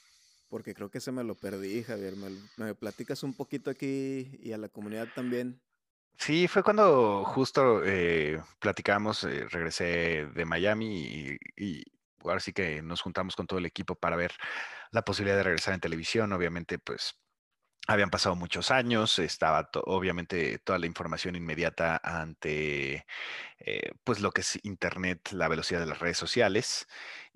porque 0.48 0.74
creo 0.74 0.90
que 0.90 1.00
se 1.00 1.12
me 1.12 1.24
lo 1.24 1.34
perdí, 1.34 1.82
Javier. 1.82 2.14
¿Me, 2.56 2.74
platicas 2.74 3.22
un 3.22 3.34
poquito 3.34 3.70
aquí 3.70 4.38
y 4.42 4.52
a 4.52 4.58
la 4.58 4.68
comunidad 4.68 5.08
también? 5.14 5.60
Sí, 6.18 6.46
fue 6.46 6.62
cuando 6.62 7.24
justo 7.24 7.82
eh, 7.84 8.40
platicamos, 8.60 9.24
eh, 9.24 9.46
regresé 9.48 10.28
de 10.34 10.44
Miami 10.44 11.04
y, 11.04 11.38
y 11.56 11.82
ahora 12.22 12.38
sí 12.38 12.52
que 12.52 12.82
nos 12.82 13.00
juntamos 13.00 13.34
con 13.34 13.46
todo 13.46 13.58
el 13.58 13.66
equipo 13.66 13.94
para 13.94 14.16
ver 14.16 14.32
la 14.92 15.02
posibilidad 15.02 15.38
de 15.38 15.42
regresar 15.42 15.74
en 15.74 15.80
televisión. 15.80 16.32
Obviamente, 16.32 16.78
pues 16.78 17.14
habían 17.86 18.10
pasado 18.10 18.36
muchos 18.36 18.70
años, 18.70 19.18
estaba 19.18 19.68
obviamente 19.86 20.58
toda 20.58 20.78
la 20.78 20.86
información 20.86 21.36
inmediata 21.36 22.00
ante 22.02 23.06
eh, 23.58 23.92
pues 24.04 24.20
lo 24.20 24.30
que 24.30 24.42
es 24.42 24.58
internet, 24.64 25.30
la 25.32 25.48
velocidad 25.48 25.80
de 25.80 25.86
las 25.86 25.98
redes 25.98 26.18
sociales. 26.18 26.86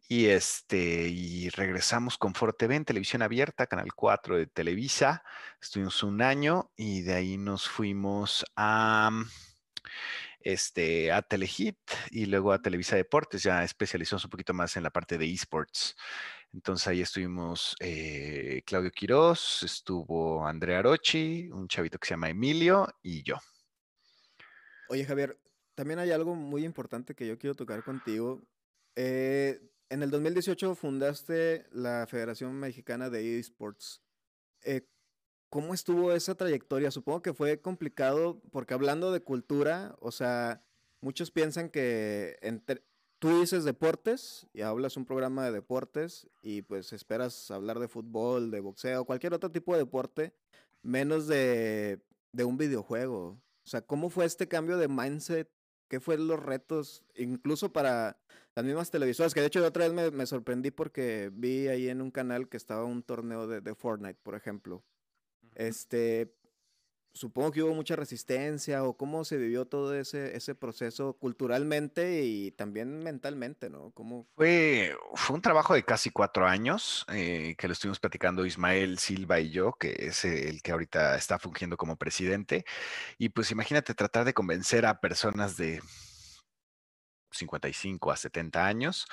Y 0.09 0.27
este, 0.27 1.09
y 1.09 1.49
regresamos 1.51 2.17
con 2.17 2.35
Foro 2.35 2.53
TV 2.53 2.77
en 2.77 2.85
televisión 2.85 3.23
abierta, 3.23 3.67
Canal 3.67 3.93
4 3.93 4.37
de 4.37 4.47
Televisa. 4.47 5.25
Estuvimos 5.61 6.03
un 6.05 6.23
año 6.23 6.71
y 6.77 7.03
de 7.03 7.15
ahí 7.15 7.37
nos 7.39 7.69
fuimos 7.69 8.45
a 8.55 9.11
este, 10.47 11.11
a 11.11 11.23
Telehit 11.23 11.77
y 12.11 12.27
luego 12.27 12.53
a 12.53 12.63
Televisa 12.63 12.95
Deportes, 12.95 13.43
ya 13.43 13.65
especializamos 13.65 14.25
un 14.25 14.31
poquito 14.31 14.55
más 14.55 14.77
en 14.77 14.85
la 14.85 14.91
parte 14.91 15.19
de 15.19 15.29
esports. 15.29 15.97
Entonces 16.57 16.89
ahí 16.89 17.03
estuvimos 17.03 17.77
eh, 17.81 18.63
Claudio 18.65 18.91
Quiroz, 18.91 19.63
estuvo 19.63 20.47
Andrea 20.47 20.81
Rochi, 20.81 21.51
un 21.53 21.69
chavito 21.69 21.99
que 21.99 22.09
se 22.09 22.15
llama 22.15 22.31
Emilio 22.31 22.89
y 23.03 23.23
yo. 23.23 23.37
Oye 24.89 25.05
Javier, 25.05 25.39
también 25.75 25.99
hay 25.99 26.13
algo 26.13 26.35
muy 26.35 26.65
importante 26.65 27.15
que 27.15 27.27
yo 27.27 27.39
quiero 27.39 27.55
tocar 27.55 27.85
contigo. 27.85 28.43
Eh, 28.95 29.61
en 29.91 30.03
el 30.03 30.11
2018 30.11 30.75
fundaste 30.75 31.67
la 31.73 32.07
Federación 32.09 32.59
Mexicana 32.59 33.11
de 33.11 33.39
eSports. 33.39 34.01
Eh, 34.65 34.89
¿Cómo 35.51 35.75
estuvo 35.75 36.11
esa 36.13 36.37
trayectoria? 36.37 36.91
Supongo 36.91 37.21
que 37.21 37.35
fue 37.35 37.61
complicado 37.61 38.41
porque 38.51 38.73
hablando 38.73 39.13
de 39.13 39.21
cultura, 39.21 39.95
o 40.01 40.11
sea, 40.11 40.65
muchos 41.03 41.31
piensan 41.31 41.69
que 41.69 42.39
tú 43.19 43.41
dices 43.41 43.65
deportes 43.65 44.47
y 44.53 44.63
hablas 44.63 44.97
un 44.97 45.07
programa 45.07 45.45
de 45.45 45.53
deportes 45.53 46.29
y 46.43 46.63
pues 46.63 46.93
esperas 46.93 47.51
hablar 47.51 47.79
de 47.79 47.89
fútbol, 47.89 48.51
de 48.51 48.61
boxeo, 48.61 49.05
cualquier 49.05 49.35
otro 49.35 49.51
tipo 49.51 49.73
de 49.73 49.81
deporte, 49.81 50.35
menos 50.83 51.27
de, 51.27 52.01
de 52.33 52.45
un 52.45 52.57
videojuego. 52.57 53.41
O 53.65 53.69
sea, 53.69 53.83
¿cómo 53.83 54.11
fue 54.11 54.25
este 54.25 54.49
cambio 54.49 54.77
de 54.77 54.89
mindset? 54.89 55.51
¿Qué 55.89 56.01
fueron 56.01 56.27
los 56.27 56.43
retos, 56.43 57.05
incluso 57.15 57.73
para 57.73 58.19
las 58.55 58.65
mismas 58.65 58.91
televisoras? 58.91 59.35
Que 59.35 59.41
de 59.41 59.47
hecho, 59.47 59.65
otra 59.65 59.89
vez 59.89 59.93
me, 59.93 60.11
me, 60.11 60.27
sorprendí 60.27 60.71
porque 60.71 61.31
vi 61.33 61.69
ahí 61.69 61.89
en 61.89 62.03
un 62.03 62.11
canal 62.11 62.49
que 62.49 62.57
estaba 62.57 62.85
un 62.85 63.03
torneo 63.03 63.47
de, 63.47 63.61
de 63.61 63.75
Fortnite, 63.75 64.19
por 64.23 64.35
ejemplo. 64.35 64.85
Este, 65.55 66.35
supongo 67.17 67.51
que 67.51 67.63
hubo 67.63 67.75
mucha 67.75 67.97
resistencia 67.97 68.85
o 68.85 68.97
cómo 68.97 69.25
se 69.25 69.37
vivió 69.37 69.65
todo 69.65 69.95
ese, 69.95 70.37
ese 70.37 70.55
proceso 70.55 71.15
culturalmente 71.15 72.23
y 72.23 72.51
también 72.53 73.03
mentalmente, 73.03 73.71
¿no? 73.71 73.91
¿Cómo... 73.95 74.27
Fue, 74.37 74.95
fue 75.15 75.37
un 75.37 75.43
trabajo 75.43 75.75
de 75.75 75.83
casi 75.83 76.11
cuatro 76.11 76.47
años 76.47 77.07
eh, 77.13 77.55
que 77.59 77.67
lo 77.67 77.73
estuvimos 77.73 77.99
platicando 77.99 78.45
Ismael 78.45 78.99
Silva 78.99 79.41
y 79.41 79.51
yo, 79.51 79.73
que 79.73 79.97
es 79.99 80.25
el 80.25 80.63
que 80.63 80.73
ahorita 80.73 81.17
está 81.17 81.39
fungiendo 81.39 81.77
como 81.77 81.97
presidente. 81.97 82.65
Y 83.19 83.31
pues 83.31 83.51
imagínate 83.51 83.95
tratar 83.95 84.25
de 84.25 84.35
convencer 84.35 84.85
a 84.85 85.01
personas 85.01 85.57
de 85.57 85.81
55 87.31 88.11
a 88.13 88.17
70 88.17 88.67
años, 88.67 89.07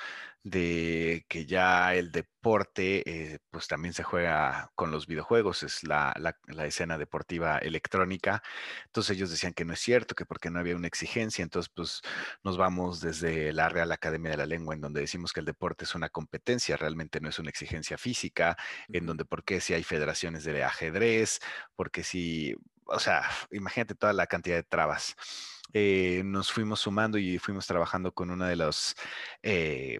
de 0.44 1.24
que 1.28 1.46
ya 1.46 1.94
el 1.94 2.12
deporte 2.12 3.02
eh, 3.06 3.38
pues 3.50 3.66
también 3.66 3.94
se 3.94 4.02
juega 4.02 4.70
con 4.74 4.90
los 4.90 5.06
videojuegos, 5.06 5.62
es 5.62 5.82
la, 5.84 6.14
la, 6.18 6.66
escena 6.66 6.98
deportiva 6.98 7.58
electrónica. 7.58 8.42
Entonces 8.86 9.16
ellos 9.16 9.30
decían 9.30 9.54
que 9.54 9.64
no 9.64 9.72
es 9.72 9.80
cierto, 9.80 10.14
que 10.14 10.26
porque 10.26 10.50
no 10.50 10.58
había 10.60 10.76
una 10.76 10.86
exigencia, 10.86 11.42
entonces 11.42 11.70
pues 11.74 12.02
nos 12.42 12.58
vamos 12.58 13.00
desde 13.00 13.52
la 13.54 13.70
Real 13.70 13.90
Academia 13.92 14.32
de 14.32 14.36
la 14.36 14.46
Lengua 14.46 14.74
en 14.74 14.82
donde 14.82 15.00
decimos 15.00 15.32
que 15.32 15.40
el 15.40 15.46
deporte 15.46 15.84
es 15.84 15.94
una 15.94 16.10
competencia, 16.10 16.76
realmente 16.76 17.20
no 17.20 17.30
es 17.30 17.38
una 17.38 17.50
exigencia 17.50 17.96
física, 17.96 18.56
en 18.92 19.06
donde 19.06 19.24
por 19.24 19.44
qué 19.44 19.60
si 19.60 19.74
hay 19.74 19.82
federaciones 19.82 20.44
de 20.44 20.62
ajedrez, 20.62 21.40
porque 21.76 22.04
si, 22.04 22.54
o 22.86 22.98
sea, 22.98 23.22
imagínate 23.50 23.94
toda 23.94 24.12
la 24.12 24.26
cantidad 24.26 24.56
de 24.56 24.62
trabas. 24.62 25.16
Eh, 25.74 26.22
nos 26.24 26.52
fuimos 26.52 26.80
sumando 26.80 27.18
y 27.18 27.38
fuimos 27.38 27.66
trabajando 27.66 28.14
con 28.14 28.30
una 28.30 28.48
de 28.48 28.56
las 28.56 28.94
eh, 29.42 29.98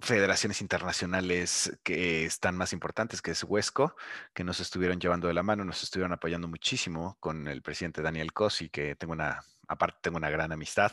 federaciones 0.00 0.60
internacionales 0.60 1.78
que 1.82 2.24
están 2.24 2.56
más 2.56 2.72
importantes, 2.72 3.22
que 3.22 3.30
es 3.30 3.44
Huesco, 3.44 3.96
que 4.34 4.44
nos 4.44 4.60
estuvieron 4.60 5.00
llevando 5.00 5.28
de 5.28 5.34
la 5.34 5.42
mano, 5.44 5.64
nos 5.64 5.82
estuvieron 5.82 6.12
apoyando 6.12 6.48
muchísimo 6.48 7.16
con 7.20 7.46
el 7.48 7.62
presidente 7.62 8.02
Daniel 8.02 8.32
Cosi, 8.32 8.68
que 8.68 8.96
tengo 8.96 9.12
una, 9.12 9.42
aparte 9.68 9.98
tengo 10.02 10.18
una 10.18 10.30
gran 10.30 10.52
amistad. 10.52 10.92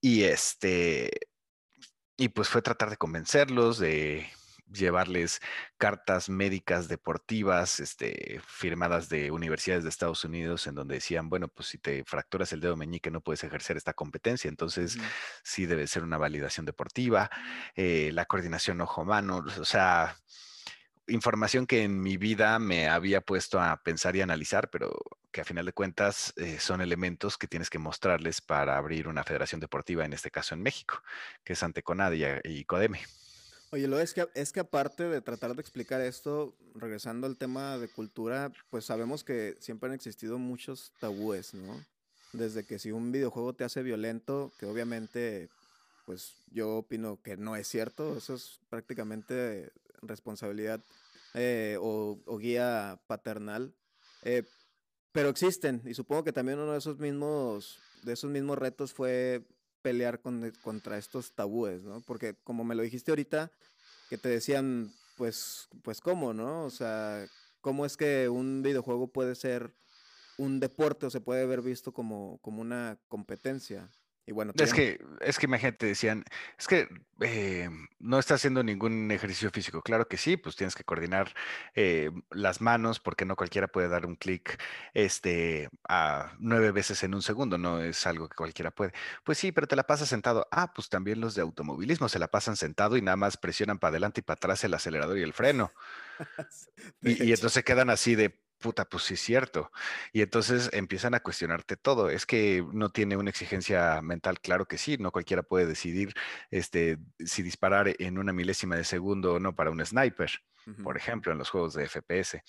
Y 0.00 0.24
este, 0.24 1.10
y 2.16 2.28
pues 2.28 2.48
fue 2.48 2.62
tratar 2.62 2.90
de 2.90 2.96
convencerlos 2.96 3.78
de 3.78 4.26
llevarles 4.72 5.40
cartas 5.78 6.28
médicas 6.28 6.88
deportivas 6.88 7.80
este, 7.80 8.40
firmadas 8.46 9.08
de 9.08 9.30
universidades 9.30 9.84
de 9.84 9.90
Estados 9.90 10.24
Unidos 10.24 10.66
en 10.66 10.74
donde 10.74 10.96
decían, 10.96 11.28
bueno, 11.28 11.48
pues 11.48 11.68
si 11.68 11.78
te 11.78 12.04
fracturas 12.04 12.52
el 12.52 12.60
dedo 12.60 12.76
meñique 12.76 13.10
no 13.10 13.20
puedes 13.20 13.44
ejercer 13.44 13.76
esta 13.76 13.94
competencia, 13.94 14.48
entonces 14.48 14.98
sí 15.42 15.66
debe 15.66 15.86
ser 15.86 16.02
una 16.02 16.18
validación 16.18 16.66
deportiva, 16.66 17.30
eh, 17.74 18.10
la 18.12 18.24
coordinación 18.24 18.80
ojo-mano, 18.80 19.44
o 19.58 19.64
sea, 19.64 20.16
información 21.06 21.66
que 21.66 21.82
en 21.82 22.00
mi 22.00 22.16
vida 22.16 22.58
me 22.58 22.88
había 22.88 23.20
puesto 23.20 23.60
a 23.60 23.82
pensar 23.82 24.16
y 24.16 24.22
analizar, 24.22 24.70
pero 24.70 24.94
que 25.30 25.40
a 25.40 25.44
final 25.44 25.66
de 25.66 25.72
cuentas 25.72 26.32
eh, 26.36 26.58
son 26.58 26.80
elementos 26.80 27.36
que 27.36 27.48
tienes 27.48 27.70
que 27.70 27.78
mostrarles 27.78 28.40
para 28.40 28.76
abrir 28.76 29.08
una 29.08 29.24
federación 29.24 29.60
deportiva, 29.60 30.04
en 30.04 30.12
este 30.12 30.30
caso 30.30 30.54
en 30.54 30.62
México, 30.62 31.02
que 31.44 31.54
es 31.54 31.62
Anteconad 31.62 32.12
y, 32.12 32.24
y 32.44 32.64
CODEME. 32.64 33.00
Oye, 33.74 33.88
lo 33.88 33.98
es 33.98 34.14
que, 34.14 34.28
es 34.34 34.52
que 34.52 34.60
aparte 34.60 35.02
de 35.02 35.20
tratar 35.20 35.52
de 35.56 35.60
explicar 35.60 36.00
esto, 36.00 36.54
regresando 36.76 37.26
al 37.26 37.36
tema 37.36 37.76
de 37.76 37.88
cultura, 37.88 38.52
pues 38.70 38.84
sabemos 38.84 39.24
que 39.24 39.56
siempre 39.58 39.88
han 39.88 39.96
existido 39.96 40.38
muchos 40.38 40.92
tabúes, 41.00 41.54
¿no? 41.54 41.84
Desde 42.32 42.64
que 42.64 42.78
si 42.78 42.92
un 42.92 43.10
videojuego 43.10 43.52
te 43.52 43.64
hace 43.64 43.82
violento, 43.82 44.52
que 44.60 44.66
obviamente, 44.66 45.48
pues 46.06 46.36
yo 46.52 46.76
opino 46.76 47.20
que 47.20 47.36
no 47.36 47.56
es 47.56 47.66
cierto, 47.66 48.16
eso 48.16 48.34
es 48.34 48.60
prácticamente 48.70 49.72
responsabilidad 50.02 50.80
eh, 51.34 51.76
o, 51.80 52.16
guía 52.38 53.00
paternal. 53.08 53.74
Eh, 54.22 54.44
pero 55.10 55.30
existen, 55.30 55.82
y 55.84 55.94
supongo 55.94 56.22
que 56.22 56.32
también 56.32 56.60
uno 56.60 56.70
de 56.70 56.78
esos 56.78 57.00
mismos, 57.00 57.80
de 58.04 58.12
esos 58.12 58.30
mismos 58.30 58.56
retos 58.56 58.92
fue 58.92 59.42
pelear 59.84 60.18
con, 60.18 60.50
contra 60.62 60.96
estos 60.96 61.32
tabúes, 61.32 61.82
¿no? 61.82 62.00
Porque 62.00 62.34
como 62.42 62.64
me 62.64 62.74
lo 62.74 62.82
dijiste 62.82 63.10
ahorita, 63.10 63.52
que 64.08 64.16
te 64.16 64.30
decían, 64.30 64.90
pues, 65.18 65.68
pues 65.82 66.00
cómo, 66.00 66.32
¿no? 66.32 66.64
O 66.64 66.70
sea, 66.70 67.26
¿cómo 67.60 67.84
es 67.84 67.98
que 67.98 68.30
un 68.30 68.62
videojuego 68.62 69.08
puede 69.08 69.34
ser 69.34 69.74
un 70.38 70.58
deporte 70.58 71.04
o 71.04 71.10
se 71.10 71.20
puede 71.20 71.44
ver 71.44 71.60
visto 71.60 71.92
como, 71.92 72.38
como 72.40 72.62
una 72.62 72.98
competencia? 73.08 73.90
Y 74.26 74.32
bueno, 74.32 74.52
es 74.56 74.72
que, 74.72 75.04
es 75.20 75.38
que 75.38 75.44
imagínate, 75.44 75.84
decían, 75.84 76.24
es 76.58 76.66
que 76.66 76.88
eh, 77.20 77.68
no 77.98 78.18
está 78.18 78.34
haciendo 78.34 78.62
ningún 78.62 79.10
ejercicio 79.10 79.50
físico. 79.50 79.82
Claro 79.82 80.08
que 80.08 80.16
sí, 80.16 80.38
pues 80.38 80.56
tienes 80.56 80.74
que 80.74 80.82
coordinar 80.82 81.34
eh, 81.74 82.10
las 82.30 82.62
manos, 82.62 83.00
porque 83.00 83.26
no 83.26 83.36
cualquiera 83.36 83.68
puede 83.68 83.88
dar 83.88 84.06
un 84.06 84.16
clic 84.16 84.58
este, 84.94 85.68
a 85.86 86.32
nueve 86.38 86.70
veces 86.70 87.02
en 87.02 87.14
un 87.14 87.20
segundo, 87.20 87.58
no 87.58 87.82
es 87.82 88.06
algo 88.06 88.28
que 88.30 88.36
cualquiera 88.36 88.70
puede. 88.70 88.92
Pues 89.24 89.36
sí, 89.36 89.52
pero 89.52 89.66
te 89.66 89.76
la 89.76 89.84
pasas 89.86 90.08
sentado. 90.08 90.48
Ah, 90.50 90.72
pues 90.72 90.88
también 90.88 91.20
los 91.20 91.34
de 91.34 91.42
automovilismo 91.42 92.08
se 92.08 92.18
la 92.18 92.28
pasan 92.28 92.56
sentado 92.56 92.96
y 92.96 93.02
nada 93.02 93.18
más 93.18 93.36
presionan 93.36 93.78
para 93.78 93.90
adelante 93.90 94.20
y 94.20 94.22
para 94.22 94.36
atrás 94.36 94.64
el 94.64 94.72
acelerador 94.72 95.18
y 95.18 95.22
el 95.22 95.34
freno. 95.34 95.70
y, 97.02 97.24
y 97.24 97.32
entonces 97.32 97.62
quedan 97.62 97.90
así 97.90 98.14
de, 98.14 98.43
puta, 98.64 98.86
pues 98.86 99.02
sí 99.02 99.12
es 99.12 99.20
cierto. 99.20 99.70
Y 100.10 100.22
entonces 100.22 100.70
empiezan 100.72 101.14
a 101.14 101.20
cuestionarte 101.20 101.76
todo. 101.76 102.08
Es 102.08 102.24
que 102.24 102.64
no 102.72 102.88
tiene 102.88 103.18
una 103.18 103.28
exigencia 103.28 104.00
mental, 104.00 104.40
claro 104.40 104.64
que 104.64 104.78
sí, 104.78 104.96
no 104.98 105.12
cualquiera 105.12 105.42
puede 105.42 105.66
decidir 105.66 106.14
este, 106.50 106.96
si 107.18 107.42
disparar 107.42 107.94
en 107.98 108.16
una 108.16 108.32
milésima 108.32 108.74
de 108.76 108.84
segundo 108.84 109.34
o 109.34 109.38
no 109.38 109.54
para 109.54 109.70
un 109.70 109.84
sniper, 109.84 110.30
por 110.82 110.96
ejemplo, 110.96 111.30
en 111.30 111.36
los 111.36 111.50
juegos 111.50 111.74
de 111.74 111.86
FPS. 111.86 112.42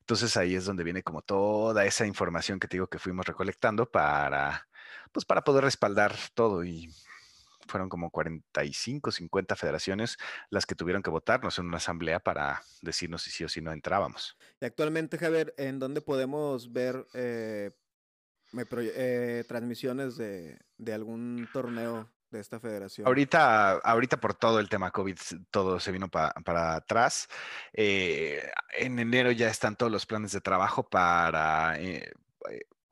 Entonces 0.00 0.36
ahí 0.36 0.54
es 0.54 0.66
donde 0.66 0.84
viene 0.84 1.02
como 1.02 1.22
toda 1.22 1.86
esa 1.86 2.04
información 2.04 2.60
que 2.60 2.68
te 2.68 2.76
digo 2.76 2.88
que 2.88 2.98
fuimos 2.98 3.24
recolectando 3.24 3.90
para, 3.90 4.68
pues 5.10 5.24
para 5.24 5.42
poder 5.42 5.64
respaldar 5.64 6.14
todo 6.34 6.64
y 6.64 6.92
fueron 7.66 7.88
como 7.88 8.10
45, 8.10 9.10
50 9.10 9.56
federaciones 9.56 10.16
las 10.50 10.66
que 10.66 10.74
tuvieron 10.74 11.02
que 11.02 11.10
votarnos 11.10 11.58
en 11.58 11.66
una 11.66 11.78
asamblea 11.78 12.20
para 12.20 12.62
decirnos 12.82 13.22
si 13.22 13.30
sí 13.30 13.44
o 13.44 13.48
si 13.48 13.60
no 13.60 13.72
entrábamos. 13.72 14.36
Y 14.60 14.64
actualmente, 14.64 15.18
Javier, 15.18 15.54
¿en 15.56 15.78
dónde 15.78 16.00
podemos 16.00 16.72
ver 16.72 17.06
eh, 17.14 17.70
eh, 18.54 19.44
transmisiones 19.46 20.16
de, 20.16 20.58
algún 20.92 21.48
torneo 21.52 22.10
de 22.30 22.40
esta 22.40 22.60
federación? 22.60 23.06
Ahorita, 23.06 23.72
ahorita 23.72 24.18
por 24.18 24.34
todo 24.34 24.60
el 24.60 24.68
tema 24.68 24.90
COVID, 24.90 25.18
todo 25.50 25.80
se 25.80 25.92
vino 25.92 26.08
para 26.08 26.74
atrás. 26.74 27.28
Eh, 27.72 28.50
en 28.78 28.98
enero 28.98 29.30
ya 29.30 29.48
están 29.48 29.76
todos 29.76 29.92
los 29.92 30.06
planes 30.06 30.32
de 30.32 30.40
trabajo 30.40 30.88
para 30.88 31.78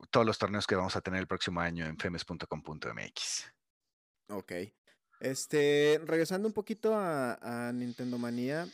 todos 0.09 0.25
los 0.25 0.37
torneos 0.37 0.67
que 0.67 0.75
vamos 0.75 0.95
a 0.95 1.01
tener 1.01 1.19
el 1.19 1.27
próximo 1.27 1.59
año 1.59 1.85
en 1.85 1.97
femes.com.mx. 1.97 3.54
Ok. 4.29 4.51
Este, 5.19 6.01
regresando 6.05 6.47
un 6.47 6.53
poquito 6.53 6.93
a, 6.95 7.71
Nintendo 7.73 8.17
Manía, 8.17 8.67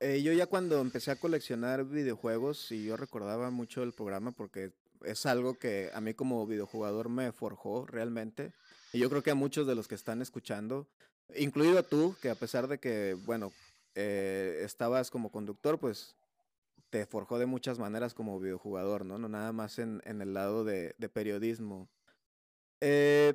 eh, 0.00 0.22
yo 0.22 0.32
ya 0.32 0.46
cuando 0.46 0.80
empecé 0.80 1.10
a 1.10 1.16
coleccionar 1.16 1.84
videojuegos, 1.84 2.72
y 2.72 2.84
yo 2.84 2.96
recordaba 2.96 3.50
mucho 3.50 3.82
el 3.82 3.92
programa 3.92 4.32
porque 4.32 4.72
es 5.04 5.26
algo 5.26 5.54
que 5.54 5.90
a 5.94 6.00
mí 6.00 6.14
como 6.14 6.46
videojugador 6.46 7.08
me 7.08 7.32
forjó 7.32 7.86
realmente, 7.86 8.52
y 8.92 8.98
yo 8.98 9.08
creo 9.08 9.22
que 9.22 9.30
a 9.30 9.36
muchos 9.36 9.66
de 9.66 9.74
los 9.74 9.86
que 9.86 9.94
están 9.94 10.22
escuchando, 10.22 10.88
incluido 11.36 11.82
tú, 11.82 12.16
que 12.20 12.30
a 12.30 12.34
pesar 12.34 12.66
de 12.66 12.78
que, 12.78 13.16
bueno, 13.24 13.52
eh, 13.94 14.62
estabas 14.64 15.10
como 15.10 15.30
conductor, 15.30 15.78
pues 15.78 16.16
te 16.90 17.06
forjó 17.06 17.38
de 17.38 17.46
muchas 17.46 17.78
maneras 17.78 18.14
como 18.14 18.40
videojugador, 18.40 19.04
¿no? 19.04 19.18
No 19.18 19.28
nada 19.28 19.52
más 19.52 19.78
en, 19.78 20.02
en 20.04 20.20
el 20.20 20.34
lado 20.34 20.64
de, 20.64 20.94
de 20.98 21.08
periodismo. 21.08 21.88
Eh, 22.80 23.34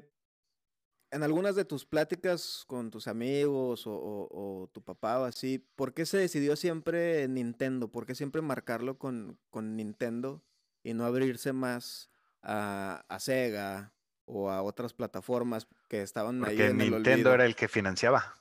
en 1.11 1.23
algunas 1.23 1.55
de 1.55 1.65
tus 1.65 1.85
pláticas 1.85 2.63
con 2.67 2.91
tus 2.91 3.07
amigos 3.07 3.83
o, 3.85 4.69
tu 4.73 4.81
papá 4.83 5.19
o 5.19 5.25
así, 5.25 5.59
¿por 5.75 5.93
qué 5.93 6.05
se 6.05 6.17
decidió 6.17 6.55
siempre 6.55 7.27
Nintendo? 7.27 7.91
¿Por 7.91 8.05
qué 8.05 8.15
siempre 8.15 8.41
marcarlo 8.41 8.97
con, 8.97 9.39
con 9.49 9.75
Nintendo 9.75 10.43
y 10.83 10.93
no 10.93 11.05
abrirse 11.05 11.53
más 11.53 12.09
a, 12.41 13.17
Sega 13.19 13.93
o 14.25 14.49
a 14.49 14.61
otras 14.61 14.93
plataformas 14.93 15.67
que 15.89 16.01
estaban 16.01 16.43
ahí 16.45 16.61
en 16.61 16.77
Nintendo 16.77 17.33
era 17.33 17.45
el 17.45 17.55
que 17.55 17.67
financiaba. 17.67 18.35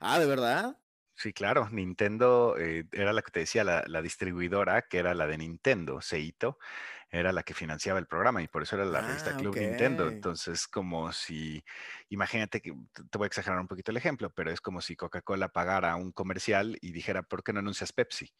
Ah, 0.00 0.18
¿de 0.18 0.26
verdad? 0.26 0.78
Sí, 1.14 1.32
claro, 1.32 1.68
Nintendo 1.70 2.56
eh, 2.58 2.86
era 2.92 3.12
la 3.12 3.22
que 3.22 3.32
te 3.32 3.40
decía, 3.40 3.64
la, 3.64 3.82
la, 3.86 4.00
distribuidora, 4.02 4.82
que 4.82 4.98
era 4.98 5.14
la 5.14 5.26
de 5.26 5.38
Nintendo, 5.38 6.00
Seito, 6.00 6.58
era 7.10 7.32
la 7.32 7.42
que 7.42 7.54
financiaba 7.54 7.98
el 7.98 8.06
programa 8.06 8.42
y 8.42 8.48
por 8.48 8.62
eso 8.62 8.76
era 8.76 8.84
la 8.84 9.00
revista 9.00 9.30
Ah, 9.30 9.36
Club 9.36 9.56
Nintendo. 9.56 10.08
Entonces, 10.08 10.66
como 10.66 11.12
si, 11.12 11.64
imagínate 12.10 12.60
que, 12.60 12.74
te 13.10 13.18
voy 13.18 13.26
a 13.26 13.28
exagerar 13.28 13.58
un 13.58 13.68
poquito 13.68 13.90
el 13.90 13.96
ejemplo, 13.96 14.30
pero 14.30 14.50
es 14.50 14.60
como 14.60 14.80
si 14.80 14.96
Coca-Cola 14.96 15.48
pagara 15.48 15.96
un 15.96 16.12
comercial 16.12 16.76
y 16.80 16.92
dijera, 16.92 17.22
¿por 17.22 17.42
qué 17.42 17.52
no 17.52 17.60
anuncias 17.60 17.92
Pepsi? 17.92 18.32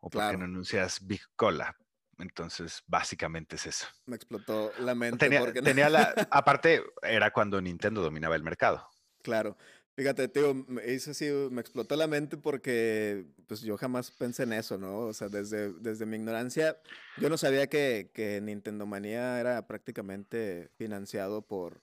O 0.00 0.10
¿por 0.10 0.30
qué 0.30 0.36
no 0.36 0.44
anuncias 0.44 1.06
Big 1.06 1.22
Cola? 1.36 1.74
Entonces, 2.18 2.82
básicamente 2.86 3.56
es 3.56 3.66
eso. 3.66 3.86
Me 4.06 4.16
explotó 4.16 4.72
la 4.78 4.94
mente 4.94 5.18
Tenía, 5.18 5.40
porque 5.40 5.60
no 5.60 5.64
tenía 5.64 5.90
la, 5.90 6.14
aparte, 6.30 6.82
era 7.02 7.30
cuando 7.30 7.60
Nintendo 7.60 8.02
dominaba 8.02 8.36
el 8.36 8.42
mercado. 8.42 8.88
Claro. 9.22 9.56
Fíjate, 9.96 10.28
tío, 10.28 10.54
hizo 10.86 11.12
así, 11.12 11.24
me 11.50 11.62
explotó 11.62 11.96
la 11.96 12.06
mente 12.06 12.36
porque 12.36 13.24
pues 13.46 13.62
yo 13.62 13.78
jamás 13.78 14.10
pensé 14.10 14.42
en 14.42 14.52
eso, 14.52 14.76
¿no? 14.76 14.98
O 14.98 15.14
sea, 15.14 15.30
desde, 15.30 15.72
desde 15.72 16.04
mi 16.04 16.16
ignorancia, 16.16 16.76
yo 17.16 17.30
no 17.30 17.38
sabía 17.38 17.66
que, 17.68 18.10
que 18.12 18.42
Nintendo 18.42 18.84
Manía 18.84 19.40
era 19.40 19.66
prácticamente 19.66 20.68
financiado 20.76 21.40
por, 21.40 21.80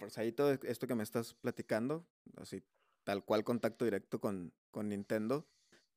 por 0.00 0.10
Saito, 0.10 0.50
esto 0.50 0.88
que 0.88 0.96
me 0.96 1.04
estás 1.04 1.34
platicando, 1.34 2.04
así, 2.38 2.60
tal 3.04 3.24
cual 3.24 3.44
contacto 3.44 3.84
directo 3.84 4.20
con, 4.20 4.52
con 4.72 4.88
Nintendo. 4.88 5.46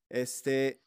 Este, 0.09 0.83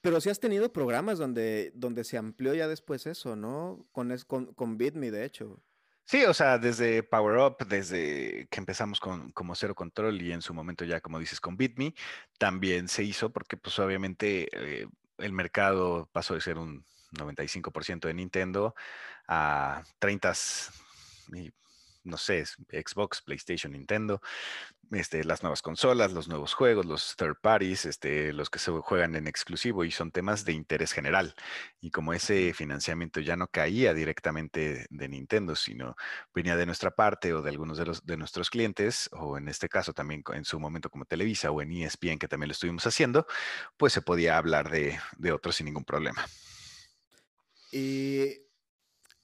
pero 0.00 0.18
sí 0.22 0.30
has 0.30 0.40
tenido 0.40 0.72
programas 0.72 1.18
donde, 1.18 1.72
donde 1.74 2.04
se 2.04 2.16
amplió 2.16 2.54
ya 2.54 2.68
después 2.68 3.06
eso, 3.06 3.36
¿no? 3.36 3.86
Con, 3.92 4.16
con, 4.26 4.54
con 4.54 4.78
BitMe, 4.78 5.10
de 5.10 5.26
hecho. 5.26 5.62
Sí, 6.06 6.24
o 6.24 6.34
sea, 6.34 6.58
desde 6.58 7.02
Power 7.02 7.38
Up, 7.38 7.66
desde 7.66 8.46
que 8.50 8.60
empezamos 8.60 9.00
con 9.00 9.32
como 9.32 9.54
Cero 9.54 9.74
Control 9.74 10.20
y 10.20 10.32
en 10.32 10.42
su 10.42 10.52
momento 10.52 10.84
ya, 10.84 11.00
como 11.00 11.18
dices, 11.18 11.40
con 11.40 11.56
BitMe, 11.56 11.94
también 12.38 12.88
se 12.88 13.04
hizo 13.04 13.32
porque 13.32 13.56
pues 13.56 13.78
obviamente 13.78 14.48
eh, 14.52 14.86
el 15.18 15.32
mercado 15.32 16.08
pasó 16.12 16.34
de 16.34 16.42
ser 16.42 16.58
un 16.58 16.84
95% 17.12 18.06
de 18.08 18.14
Nintendo 18.14 18.74
a 19.28 19.82
30 19.98 20.32
y 21.34 21.50
no 22.04 22.18
sé, 22.18 22.44
Xbox, 22.44 23.22
PlayStation, 23.22 23.72
Nintendo, 23.72 24.20
este, 24.92 25.24
las 25.24 25.42
nuevas 25.42 25.62
consolas, 25.62 26.12
los 26.12 26.28
nuevos 26.28 26.54
juegos, 26.54 26.86
los 26.86 27.16
third 27.16 27.36
parties, 27.40 27.84
este, 27.84 28.32
los 28.32 28.50
que 28.50 28.58
se 28.58 28.70
juegan 28.70 29.14
en 29.14 29.26
exclusivo 29.26 29.84
y 29.84 29.90
son 29.90 30.10
temas 30.10 30.44
de 30.44 30.52
interés 30.52 30.92
general. 30.92 31.34
Y 31.80 31.90
como 31.90 32.12
ese 32.12 32.52
financiamiento 32.54 33.20
ya 33.20 33.36
no 33.36 33.48
caía 33.48 33.94
directamente 33.94 34.86
de 34.90 35.08
Nintendo, 35.08 35.54
sino 35.54 35.96
venía 36.34 36.56
de 36.56 36.66
nuestra 36.66 36.90
parte 36.90 37.32
o 37.34 37.42
de 37.42 37.50
algunos 37.50 37.78
de, 37.78 37.86
los, 37.86 38.04
de 38.04 38.16
nuestros 38.16 38.50
clientes, 38.50 39.08
o 39.12 39.38
en 39.38 39.48
este 39.48 39.68
caso 39.68 39.92
también 39.92 40.22
en 40.32 40.44
su 40.44 40.60
momento 40.60 40.90
como 40.90 41.04
Televisa 41.04 41.50
o 41.50 41.62
en 41.62 41.72
ESPN, 41.72 42.18
que 42.18 42.28
también 42.28 42.48
lo 42.48 42.52
estuvimos 42.52 42.86
haciendo, 42.86 43.26
pues 43.76 43.92
se 43.92 44.02
podía 44.02 44.38
hablar 44.38 44.70
de, 44.70 44.98
de 45.18 45.32
otros 45.32 45.56
sin 45.56 45.66
ningún 45.66 45.84
problema. 45.84 46.24
¿Y 47.72 48.44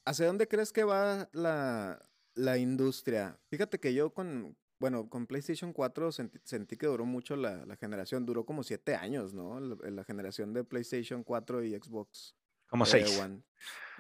hacia 0.05 0.27
dónde 0.27 0.49
crees 0.49 0.73
que 0.73 0.85
va 0.85 1.29
la, 1.33 2.01
la 2.35 2.59
industria. 2.59 3.38
Fíjate 3.49 3.79
que 3.79 3.94
yo 3.94 4.12
con, 4.12 4.57
bueno, 4.80 5.08
con 5.10 5.26
PlayStation 5.26 5.72
4 5.72 6.10
sentí, 6.10 6.40
sentí 6.42 6.76
que 6.76 6.86
duró 6.86 7.04
mucho 7.04 7.36
la, 7.36 7.66
la, 7.66 7.76
generación, 7.76 8.24
duró 8.24 8.46
como 8.46 8.64
siete 8.64 8.96
años, 8.96 9.34
¿no? 9.34 9.60
La, 9.60 9.76
la, 9.90 10.04
generación 10.04 10.54
de 10.54 10.64
PlayStation 10.64 11.22
4 11.22 11.64
y 11.64 11.78
Xbox. 11.78 12.34
Como 12.66 12.84
eh, 12.84 12.86
seis. 12.86 13.18
One. 13.18 13.42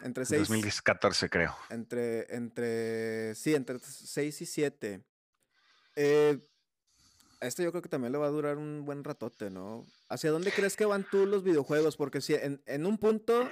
Entre 0.02 0.24
seis. 0.24 0.48
2014, 0.48 1.28
creo. 1.28 1.54
Entre, 1.68 2.34
entre, 2.34 3.34
sí, 3.34 3.54
entre 3.54 3.78
seis 3.78 4.40
y 4.40 4.46
siete. 4.46 5.04
Eh, 5.96 6.40
este 7.40 7.62
yo 7.62 7.72
creo 7.72 7.82
que 7.82 7.88
también 7.90 8.12
le 8.12 8.18
va 8.18 8.26
a 8.26 8.30
durar 8.30 8.56
un 8.56 8.84
buen 8.86 9.04
ratote, 9.04 9.50
¿no? 9.50 9.84
¿Hacia 10.08 10.30
dónde 10.30 10.50
crees 10.50 10.76
que 10.76 10.86
van 10.86 11.06
tú 11.10 11.26
los 11.26 11.44
videojuegos? 11.44 11.98
Porque 11.98 12.22
si 12.22 12.34
en, 12.34 12.62
en 12.64 12.86
un 12.86 12.96
punto 12.96 13.50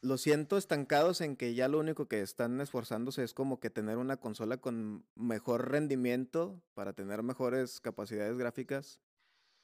lo 0.00 0.16
siento 0.16 0.56
estancados 0.56 1.20
en 1.20 1.36
que 1.36 1.54
ya 1.54 1.68
lo 1.68 1.78
único 1.78 2.06
que 2.06 2.20
están 2.20 2.60
esforzándose 2.60 3.24
es 3.24 3.34
como 3.34 3.58
que 3.58 3.70
tener 3.70 3.96
una 3.96 4.16
consola 4.16 4.58
con 4.58 5.04
mejor 5.14 5.70
rendimiento 5.70 6.62
para 6.74 6.92
tener 6.92 7.22
mejores 7.22 7.80
capacidades 7.80 8.38
gráficas. 8.38 9.00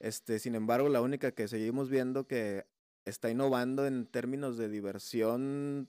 Este, 0.00 0.38
sin 0.38 0.54
embargo, 0.54 0.88
la 0.88 1.02
única 1.02 1.32
que 1.32 1.46
seguimos 1.46 1.88
viendo 1.88 2.26
que 2.26 2.66
está 3.04 3.30
innovando 3.30 3.86
en 3.86 4.06
términos 4.06 4.56
de 4.56 4.68
diversión, 4.68 5.88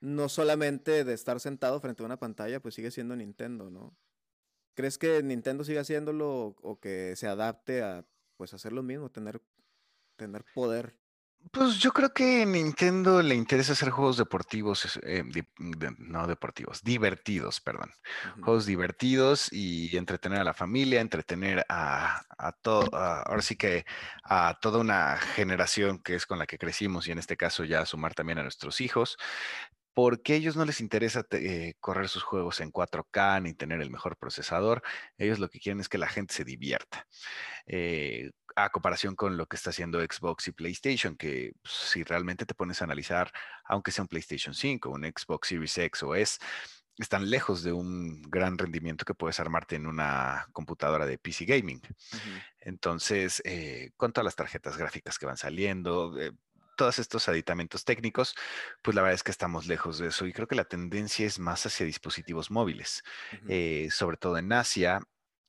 no 0.00 0.28
solamente 0.28 1.04
de 1.04 1.14
estar 1.14 1.40
sentado 1.40 1.80
frente 1.80 2.02
a 2.02 2.06
una 2.06 2.18
pantalla, 2.18 2.60
pues 2.60 2.74
sigue 2.74 2.90
siendo 2.90 3.16
Nintendo, 3.16 3.70
¿no? 3.70 3.96
¿Crees 4.74 4.98
que 4.98 5.22
Nintendo 5.22 5.64
siga 5.64 5.80
haciéndolo 5.80 6.54
o, 6.60 6.78
que 6.78 7.16
se 7.16 7.26
adapte 7.26 7.82
a 7.82 8.06
pues 8.36 8.52
hacer 8.52 8.72
lo 8.72 8.82
mismo, 8.82 9.10
tener, 9.10 9.40
tener 10.16 10.44
poder? 10.54 10.94
Pues 11.52 11.78
yo 11.78 11.92
creo 11.92 12.12
que 12.12 12.42
a 12.42 12.46
Nintendo 12.46 13.22
le 13.22 13.34
interesa 13.34 13.72
hacer 13.72 13.90
juegos 13.90 14.16
deportivos, 14.16 14.98
eh, 15.02 15.22
de, 15.24 15.94
no 15.98 16.26
deportivos, 16.26 16.82
divertidos, 16.82 17.60
perdón. 17.60 17.90
Uh 17.92 18.40
-huh. 18.40 18.44
Juegos 18.44 18.66
divertidos 18.66 19.52
y 19.52 19.96
entretener 19.96 20.40
a 20.40 20.44
la 20.44 20.54
familia, 20.54 21.00
entretener 21.00 21.64
a, 21.68 22.22
a 22.38 22.52
todo, 22.52 22.88
ahora 22.94 23.42
sí 23.42 23.56
que 23.56 23.84
a 24.24 24.58
toda 24.60 24.78
una 24.80 25.16
generación 25.18 25.98
que 26.02 26.14
es 26.14 26.26
con 26.26 26.38
la 26.38 26.46
que 26.46 26.58
crecimos 26.58 27.06
y 27.08 27.12
en 27.12 27.18
este 27.18 27.36
caso 27.36 27.64
ya 27.64 27.86
sumar 27.86 28.14
también 28.14 28.38
a 28.38 28.42
nuestros 28.42 28.80
hijos. 28.80 29.16
Porque 29.94 30.34
a 30.34 30.36
ellos 30.36 30.56
no 30.56 30.66
les 30.66 30.80
interesa 30.82 31.24
eh, 31.30 31.74
correr 31.80 32.08
sus 32.10 32.22
juegos 32.22 32.60
en 32.60 32.70
4K 32.70 33.40
ni 33.42 33.54
tener 33.54 33.80
el 33.80 33.90
mejor 33.90 34.18
procesador. 34.18 34.82
Ellos 35.16 35.38
lo 35.38 35.48
que 35.48 35.58
quieren 35.58 35.80
es 35.80 35.88
que 35.88 35.96
la 35.96 36.06
gente 36.08 36.34
se 36.34 36.44
divierta. 36.44 37.06
Eh, 37.66 38.30
a 38.56 38.70
comparación 38.70 39.14
con 39.14 39.36
lo 39.36 39.46
que 39.46 39.56
está 39.56 39.70
haciendo 39.70 40.00
Xbox 40.00 40.48
y 40.48 40.52
PlayStation, 40.52 41.14
que 41.16 41.52
pues, 41.62 41.74
si 41.74 42.02
realmente 42.02 42.46
te 42.46 42.54
pones 42.54 42.80
a 42.80 42.84
analizar, 42.84 43.30
aunque 43.64 43.92
sea 43.92 44.02
un 44.02 44.08
PlayStation 44.08 44.54
5, 44.54 44.90
un 44.90 45.04
Xbox 45.04 45.48
Series 45.48 45.76
X 45.78 46.02
o 46.02 46.14
S, 46.14 46.38
están 46.98 47.28
lejos 47.28 47.62
de 47.62 47.72
un 47.72 48.22
gran 48.22 48.56
rendimiento 48.56 49.04
que 49.04 49.14
puedes 49.14 49.38
armarte 49.38 49.76
en 49.76 49.86
una 49.86 50.48
computadora 50.52 51.04
de 51.04 51.18
PC 51.18 51.44
Gaming. 51.44 51.82
Uh 51.84 52.16
-huh. 52.16 52.42
Entonces, 52.60 53.42
eh, 53.44 53.90
con 53.96 54.12
todas 54.12 54.24
las 54.24 54.36
tarjetas 54.36 54.78
gráficas 54.78 55.18
que 55.18 55.26
van 55.26 55.36
saliendo, 55.36 56.18
eh, 56.18 56.32
todos 56.76 56.98
estos 56.98 57.28
aditamentos 57.28 57.84
técnicos, 57.84 58.34
pues 58.82 58.94
la 58.94 59.02
verdad 59.02 59.14
es 59.14 59.22
que 59.22 59.30
estamos 59.30 59.66
lejos 59.66 59.98
de 59.98 60.08
eso 60.08 60.26
y 60.26 60.32
creo 60.32 60.46
que 60.46 60.56
la 60.56 60.64
tendencia 60.64 61.26
es 61.26 61.38
más 61.38 61.66
hacia 61.66 61.86
dispositivos 61.86 62.50
móviles, 62.50 63.02
uh 63.32 63.36
-huh. 63.36 63.46
eh, 63.48 63.88
sobre 63.90 64.16
todo 64.16 64.38
en 64.38 64.52
Asia, 64.52 65.00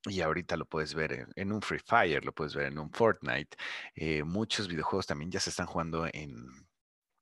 y 0.09 0.21
ahorita 0.21 0.57
lo 0.57 0.65
puedes 0.65 0.93
ver 0.93 1.27
en, 1.35 1.51
un 1.51 1.61
Free 1.61 1.79
Fire, 1.79 2.23
lo 2.25 2.33
puedes 2.33 2.55
ver 2.55 2.67
en 2.67 2.79
un 2.79 2.91
Fortnite. 2.91 3.57
Eh, 3.95 4.23
muchos 4.23 4.67
videojuegos 4.67 5.07
también 5.07 5.31
ya 5.31 5.39
se 5.39 5.49
están 5.49 5.67
jugando 5.67 6.07
en, 6.11 6.47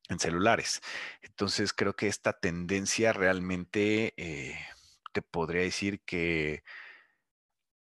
en 0.10 0.20
celulares. 0.20 0.82
Entonces 1.22 1.74
creo 1.74 1.96
que 1.96 2.08
esta 2.08 2.34
tendencia 2.34 3.14
realmente 3.14 4.14
eh, 4.18 4.58
te 5.14 5.22
podría 5.22 5.62
decir 5.64 6.02
que 6.06 6.64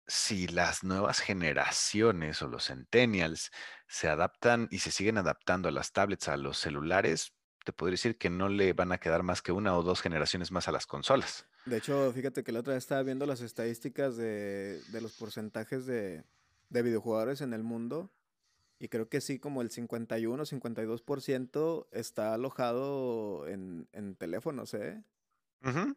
si 0.06 0.48
las 0.48 0.82
nuevas 0.82 1.20
generaciones 1.20 2.42
o 2.42 2.48
los 2.48 2.66
centennials 2.66 3.50
se 3.86 4.08
adaptan 4.08 4.68
y 4.70 4.80
se 4.80 4.90
siguen 4.90 5.18
adaptando 5.18 5.68
a 5.68 5.72
las 5.72 5.92
tablets, 5.92 6.28
a 6.28 6.36
los 6.36 6.58
celulares, 6.58 7.32
te 7.64 7.72
podría 7.72 7.94
decir 7.94 8.18
que 8.18 8.30
no 8.30 8.48
le 8.48 8.72
van 8.72 8.92
a 8.92 8.98
quedar 8.98 9.22
más 9.22 9.42
que 9.42 9.52
una 9.52 9.76
o 9.76 9.82
dos 9.82 10.00
generaciones 10.02 10.50
más 10.50 10.68
a 10.68 10.72
las 10.72 10.86
consolas. 10.86 11.49
De 11.70 11.76
hecho, 11.76 12.12
fíjate 12.12 12.42
que 12.42 12.50
la 12.50 12.60
otra 12.60 12.74
vez 12.74 12.82
estaba 12.82 13.04
viendo 13.04 13.26
las 13.26 13.40
estadísticas 13.42 14.16
de, 14.16 14.80
de 14.88 15.00
los 15.00 15.12
porcentajes 15.12 15.86
de, 15.86 16.24
de, 16.68 16.82
videojugadores 16.82 17.42
en 17.42 17.52
el 17.52 17.62
mundo 17.62 18.10
y 18.80 18.88
creo 18.88 19.08
que 19.08 19.20
sí, 19.20 19.38
como 19.38 19.62
el 19.62 19.70
51 19.70 20.42
o 20.42 20.46
52% 20.46 21.86
está 21.92 22.34
alojado 22.34 23.46
en, 23.46 23.86
en 23.92 24.16
teléfonos, 24.16 24.74
¿eh? 24.74 25.00
Uh 25.62 25.68
-huh. 25.68 25.96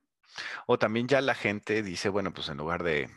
O 0.68 0.78
también 0.78 1.08
ya 1.08 1.22
la 1.22 1.34
gente 1.34 1.82
dice, 1.82 2.10
bueno, 2.10 2.32
pues 2.32 2.50
en 2.50 2.58
lugar 2.58 2.84
de 2.84 3.10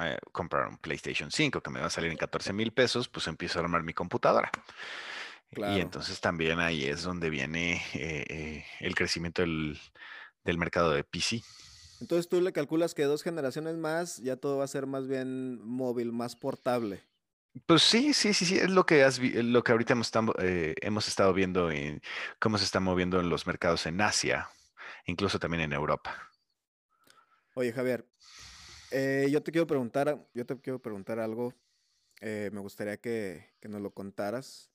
eh, 0.00 0.18
comprar 0.32 0.68
un 0.68 0.78
PlayStation 0.78 1.30
5 1.30 1.60
que 1.60 1.70
me 1.70 1.80
va 1.80 1.86
a 1.86 1.90
salir 1.90 2.10
en 2.10 2.16
14 2.16 2.54
mil 2.54 2.72
pesos, 2.72 3.10
pues 3.10 3.26
empiezo 3.26 3.58
a 3.58 3.62
armar 3.62 3.82
mi 3.82 3.92
computadora. 3.92 4.50
Claro. 5.50 5.76
Y 5.76 5.82
entonces 5.82 6.18
también 6.18 6.60
ahí 6.60 6.86
es 6.86 7.02
donde 7.02 7.28
viene 7.28 7.74
eh, 7.92 8.24
eh, 8.26 8.64
el 8.80 8.94
crecimiento 8.94 9.42
del, 9.42 9.78
del, 10.44 10.58
mercado 10.58 10.90
de 10.90 11.04
PC. 11.04 11.42
Entonces 12.00 12.28
tú 12.28 12.40
le 12.40 12.52
calculas 12.52 12.94
que 12.94 13.04
dos 13.04 13.22
generaciones 13.22 13.76
más 13.76 14.18
ya 14.18 14.36
todo 14.36 14.58
va 14.58 14.64
a 14.64 14.68
ser 14.68 14.86
más 14.86 15.06
bien 15.06 15.64
móvil, 15.64 16.12
más 16.12 16.36
portable. 16.36 17.02
Pues 17.66 17.82
sí, 17.82 18.14
sí, 18.14 18.32
sí, 18.32 18.46
sí, 18.46 18.56
es 18.56 18.70
lo 18.70 18.86
que, 18.86 19.04
has, 19.04 19.18
lo 19.18 19.62
que 19.62 19.72
ahorita 19.72 19.92
hemos, 19.92 20.10
eh, 20.38 20.74
hemos 20.80 21.06
estado 21.06 21.34
viendo 21.34 21.70
en 21.70 22.00
cómo 22.38 22.56
se 22.56 22.64
está 22.64 22.80
moviendo 22.80 23.20
en 23.20 23.28
los 23.28 23.46
mercados 23.46 23.84
en 23.84 24.00
Asia, 24.00 24.48
incluso 25.04 25.38
también 25.38 25.62
en 25.62 25.74
Europa. 25.74 26.16
Oye, 27.54 27.70
Javier, 27.72 28.06
eh, 28.90 29.28
yo 29.30 29.42
te 29.42 29.52
quiero 29.52 29.66
preguntar, 29.66 30.26
yo 30.32 30.46
te 30.46 30.58
quiero 30.60 30.80
preguntar 30.80 31.18
algo. 31.18 31.52
Eh, 32.22 32.50
me 32.52 32.60
gustaría 32.60 32.96
que, 32.96 33.52
que, 33.60 33.68
nos 33.68 33.82
lo 33.82 33.90
contaras. 33.90 34.71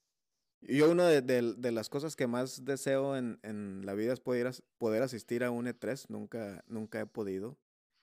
Yo 0.62 0.90
una 0.90 1.08
de, 1.08 1.22
de, 1.22 1.54
de, 1.54 1.72
las 1.72 1.88
cosas 1.88 2.16
que 2.16 2.28
más 2.28 2.66
deseo 2.66 3.16
en, 3.16 3.40
en 3.44 3.86
la 3.86 3.94
vida 3.94 4.14
es 4.14 4.20
poder, 4.20 4.52
poder, 4.78 5.04
asistir 5.04 5.44
a 5.44 5.52
un 5.52 5.68
E3. 5.68 6.06
Nunca, 6.10 6.64
nunca 6.68 7.00
he 7.00 7.06
podido. 7.06 7.58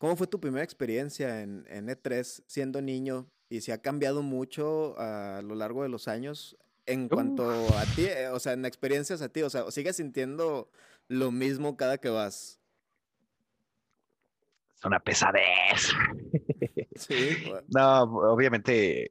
¿cómo 0.05 0.17
fue 0.17 0.27
tu 0.27 0.39
primera 0.39 0.63
experiencia 0.63 1.41
en, 1.41 1.65
en 1.69 1.89
E3 1.89 2.45
siendo 2.47 2.83
niño? 2.83 3.27
Y 3.49 3.63
si 3.63 3.73
ha 3.73 3.81
cambiado 3.81 4.23
mucho 4.23 4.99
a 4.99 5.41
lo 5.43 5.55
largo 5.55 5.83
de 5.83 5.89
los 5.89 6.09
años 6.09 6.59
en 6.85 7.09
cuanto 7.09 7.49
a 7.79 7.85
ti, 7.97 8.05
eh, 8.05 8.29
o 8.29 8.39
sea, 8.39 8.53
en 8.53 8.67
experiencias 8.67 9.23
a 9.23 9.31
ti, 9.31 9.43
o 9.43 9.49
sea, 9.49 9.71
¿sigues 9.71 9.97
sintiendo 9.97 10.71
lo 11.09 11.31
mismo 11.31 11.79
cada 11.79 11.97
que 11.97 12.11
vas? 12.11 12.61
Es 14.77 14.85
una 14.85 15.01
pesadez. 15.01 15.91
Sí. 16.97 17.15
No, 17.69 18.03
obviamente 18.03 19.11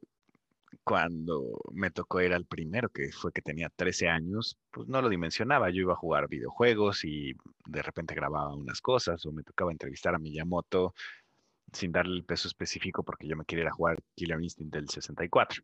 cuando 0.84 1.58
me 1.72 1.90
tocó 1.90 2.20
ir 2.20 2.32
al 2.34 2.46
primero, 2.46 2.90
que 2.90 3.10
fue 3.10 3.32
que 3.32 3.42
tenía 3.42 3.70
13 3.74 4.08
años, 4.08 4.58
pues 4.70 4.86
no 4.88 5.00
lo 5.02 5.08
dimensionaba. 5.08 5.70
Yo 5.70 5.80
iba 5.82 5.94
a 5.94 5.96
jugar 5.96 6.28
videojuegos 6.28 7.04
y 7.04 7.34
de 7.66 7.82
repente 7.82 8.14
grababa 8.14 8.54
unas 8.54 8.80
cosas 8.80 9.24
o 9.26 9.32
me 9.32 9.42
tocaba 9.42 9.72
entrevistar 9.72 10.14
a 10.14 10.18
Miyamoto 10.18 10.94
sin 11.72 11.90
darle 11.92 12.16
el 12.16 12.24
peso 12.24 12.48
específico 12.48 13.02
porque 13.02 13.26
yo 13.26 13.36
me 13.36 13.44
quería 13.44 13.64
ir 13.64 13.68
a 13.68 13.72
jugar 13.72 13.98
Killer 14.14 14.40
Instinct 14.42 14.74
del 14.74 14.88
64. 14.88 15.62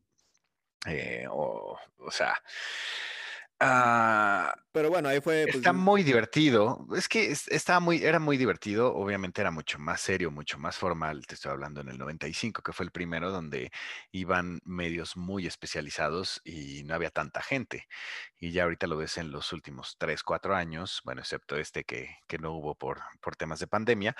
Eh, 0.86 1.26
o, 1.30 1.78
o 1.98 2.10
sea, 2.10 2.34
Ah, 3.62 4.54
pero 4.72 4.88
bueno, 4.88 5.10
ahí 5.10 5.20
fue. 5.20 5.46
Pues, 5.46 5.56
está 5.56 5.74
muy 5.74 6.02
divertido. 6.02 6.86
Es 6.96 7.08
que 7.08 7.30
estaba 7.30 7.78
muy, 7.78 8.02
era 8.02 8.18
muy 8.18 8.38
divertido. 8.38 8.94
Obviamente 8.94 9.42
era 9.42 9.50
mucho 9.50 9.78
más 9.78 10.00
serio, 10.00 10.30
mucho 10.30 10.58
más 10.58 10.78
formal. 10.78 11.26
Te 11.26 11.34
estoy 11.34 11.52
hablando 11.52 11.82
en 11.82 11.88
el 11.90 11.98
95, 11.98 12.62
que 12.62 12.72
fue 12.72 12.86
el 12.86 12.90
primero 12.92 13.30
donde 13.30 13.70
iban 14.12 14.60
medios 14.64 15.14
muy 15.18 15.46
especializados 15.46 16.40
y 16.42 16.84
no 16.84 16.94
había 16.94 17.10
tanta 17.10 17.42
gente. 17.42 17.86
Y 18.38 18.52
ya 18.52 18.62
ahorita 18.62 18.86
lo 18.86 18.96
ves 18.96 19.18
en 19.18 19.30
los 19.30 19.52
últimos 19.52 19.96
3, 19.98 20.22
4 20.22 20.54
años, 20.54 21.02
bueno, 21.04 21.20
excepto 21.20 21.56
este 21.56 21.84
que, 21.84 22.16
que 22.26 22.38
no 22.38 22.52
hubo 22.52 22.74
por, 22.74 23.00
por 23.20 23.36
temas 23.36 23.60
de 23.60 23.66
pandemia, 23.66 24.16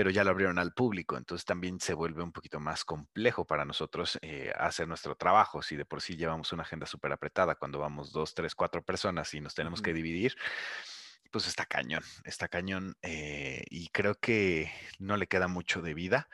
pero 0.00 0.08
ya 0.08 0.24
lo 0.24 0.30
abrieron 0.30 0.58
al 0.58 0.72
público. 0.72 1.18
Entonces 1.18 1.44
también 1.44 1.78
se 1.78 1.92
vuelve 1.92 2.22
un 2.22 2.32
poquito 2.32 2.58
más 2.58 2.86
complejo 2.86 3.44
para 3.44 3.66
nosotros 3.66 4.18
eh, 4.22 4.50
hacer 4.58 4.88
nuestro 4.88 5.14
trabajo. 5.14 5.60
Si 5.60 5.76
de 5.76 5.84
por 5.84 6.00
sí 6.00 6.16
llevamos 6.16 6.54
una 6.54 6.62
agenda 6.62 6.86
súper 6.86 7.12
apretada 7.12 7.54
cuando 7.54 7.80
vamos 7.80 8.10
2, 8.10 8.34
3, 8.34 8.54
4 8.54 8.82
personas 8.82 9.34
y 9.34 9.42
nos 9.42 9.54
tenemos 9.54 9.82
que 9.82 9.92
dividir, 9.92 10.36
pues 11.30 11.46
está 11.46 11.66
cañón, 11.66 12.02
está 12.24 12.48
cañón 12.48 12.96
eh, 13.02 13.62
y 13.68 13.90
creo 13.90 14.14
que 14.14 14.72
no 14.98 15.18
le 15.18 15.26
queda 15.26 15.48
mucho 15.48 15.82
de 15.82 15.92
vida 15.92 16.30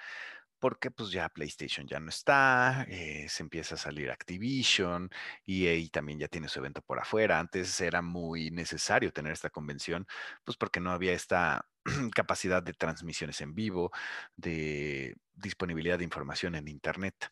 porque 0.59 0.91
pues 0.91 1.11
ya 1.11 1.29
PlayStation 1.29 1.87
ya 1.87 2.01
no 2.01 2.09
está, 2.09 2.85
eh, 2.89 3.27
se 3.29 3.43
empieza 3.43 3.75
a 3.77 3.79
salir 3.79 4.11
Activision, 4.11 5.11
y 5.45 5.89
también 5.91 6.19
ya 6.19 6.29
tiene 6.29 6.49
su 6.49 6.59
evento 6.59 6.83
por 6.83 6.99
afuera. 6.99 7.39
Antes 7.39 7.81
era 7.81 8.03
muy 8.03 8.51
necesario 8.51 9.13
tener 9.13 9.33
esta 9.33 9.51
convención, 9.51 10.07
pues 10.45 10.57
porque 10.57 10.81
no 10.81 10.91
había 10.91 11.13
esta 11.13 11.67
capacidad 12.15 12.63
de 12.63 12.75
transmisiones 12.75 13.41
en 13.41 13.55
vivo, 13.55 13.91
de 14.37 15.17
disponibilidad 15.35 15.99
de 15.99 16.05
información 16.05 16.55
en 16.55 16.69
Internet. 16.69 17.31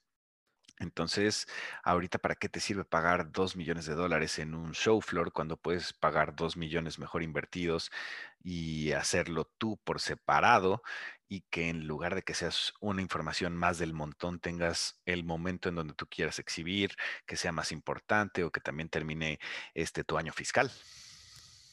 Entonces, 0.81 1.47
ahorita, 1.85 2.19
¿para 2.19 2.35
qué 2.35 2.49
te 2.49 2.59
sirve 2.59 2.85
pagar 2.85 3.31
dos 3.31 3.55
millones 3.57 3.87
de 3.87 3.95
dólares 3.95 4.41
en 4.41 4.55
un 4.55 4.75
show 4.75 5.01
floor 5.01 5.33
cuando 5.33 5.57
puedes 5.57 5.93
pagar 5.93 6.35
dos 6.35 6.57
millones 6.57 6.99
mejor 6.99 7.23
invertidos 7.23 7.91
y 8.43 8.91
hacerlo 8.93 9.51
tú 9.57 9.79
por 9.85 10.01
separado 10.01 10.83
y 11.29 11.43
que 11.51 11.69
en 11.69 11.87
lugar 11.87 12.15
de 12.15 12.23
que 12.23 12.35
seas 12.35 12.75
una 12.81 13.03
información 13.03 13.57
más 13.57 13.79
del 13.79 13.93
montón, 13.93 14.41
tengas 14.41 15.01
el 15.07 15.25
momento 15.25 15.69
en 15.69 15.77
donde 15.77 15.95
tú 15.95 16.07
quieras 16.07 16.39
exhibir, 16.39 16.93
que 17.27 17.37
sea 17.37 17.53
más 17.53 17.73
importante 17.73 18.45
o 18.45 18.51
que 18.51 18.61
también 18.61 18.89
termine 18.89 19.39
este 19.75 20.05
tu 20.05 20.17
año 20.19 20.33
fiscal? 20.33 20.71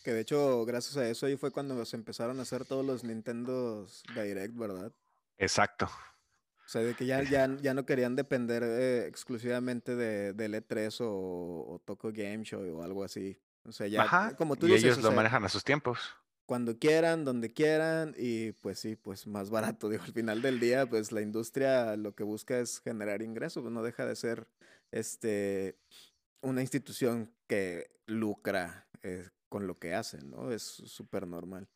Que 0.04 0.14
de 0.14 0.22
hecho, 0.22 0.66
gracias 0.66 0.97
a 0.97 1.08
eso 1.08 1.26
ahí 1.26 1.38
fue 1.38 1.52
cuando 1.52 1.84
se 1.86 1.95
empezaron 1.95 2.39
a 2.39 2.43
hacer 2.43 2.66
todos 2.66 2.86
los 2.86 3.04
Nintendo 3.04 3.88
Direct, 4.16 4.56
¿verdad? 4.56 4.91
Exacto. 5.38 5.86
O 6.66 6.70
sea, 6.72 6.82
de 6.82 6.95
que 6.95 7.06
ya, 7.06 7.22
ya, 7.24 7.49
ya 7.62 7.74
no 7.74 7.86
querían 7.86 8.16
depender 8.16 8.64
eh, 8.64 9.06
exclusivamente 9.08 9.95
de, 9.95 10.34
de 10.34 10.49
E3 10.49 11.02
o, 11.02 11.74
o 11.74 11.80
Toco 11.80 12.12
Game 12.14 12.43
Show 12.43 12.80
o 12.80 12.84
algo 12.84 13.04
así. 13.04 13.38
O 13.64 13.72
sea, 13.72 13.88
ya, 13.88 14.36
como 14.38 14.56
tú 14.56 14.68
y 14.68 14.74
ellos 14.74 14.97
lo 14.99 15.12
manejan 15.12 15.43
a 15.43 15.49
sus 15.49 15.64
tiempos. 15.64 15.99
Cuando 16.52 16.78
quieran, 16.78 17.24
donde 17.24 17.54
quieran, 17.54 18.14
y 18.18 18.52
pues 18.52 18.78
sí, 18.78 18.97
pues 18.97 19.26
más 19.26 19.49
barato. 19.49 19.88
Digo, 19.88 20.04
al 20.04 20.12
final 20.12 20.41
del 20.41 20.60
día, 20.60 20.86
pues 20.86 21.14
la 21.14 21.22
industria 21.22 21.95
lo 21.95 22.14
que 22.14 22.26
busca 22.26 22.60
es 22.60 22.82
generar 22.82 23.22
ingresos, 23.22 23.64
pues 23.64 23.74
no 23.74 23.82
deja 23.82 24.06
de 24.06 24.18
ser 24.18 24.49
este 24.91 25.78
una 26.41 26.60
institución 26.60 27.32
que 27.47 27.89
lucra 28.06 28.86
eh, 29.02 29.30
con 29.47 29.66
lo 29.66 29.80
que 29.80 29.95
hacen, 29.95 30.30
¿no? 30.30 30.52
Es 30.52 30.64
súper 30.64 31.26
normal. 31.26 31.70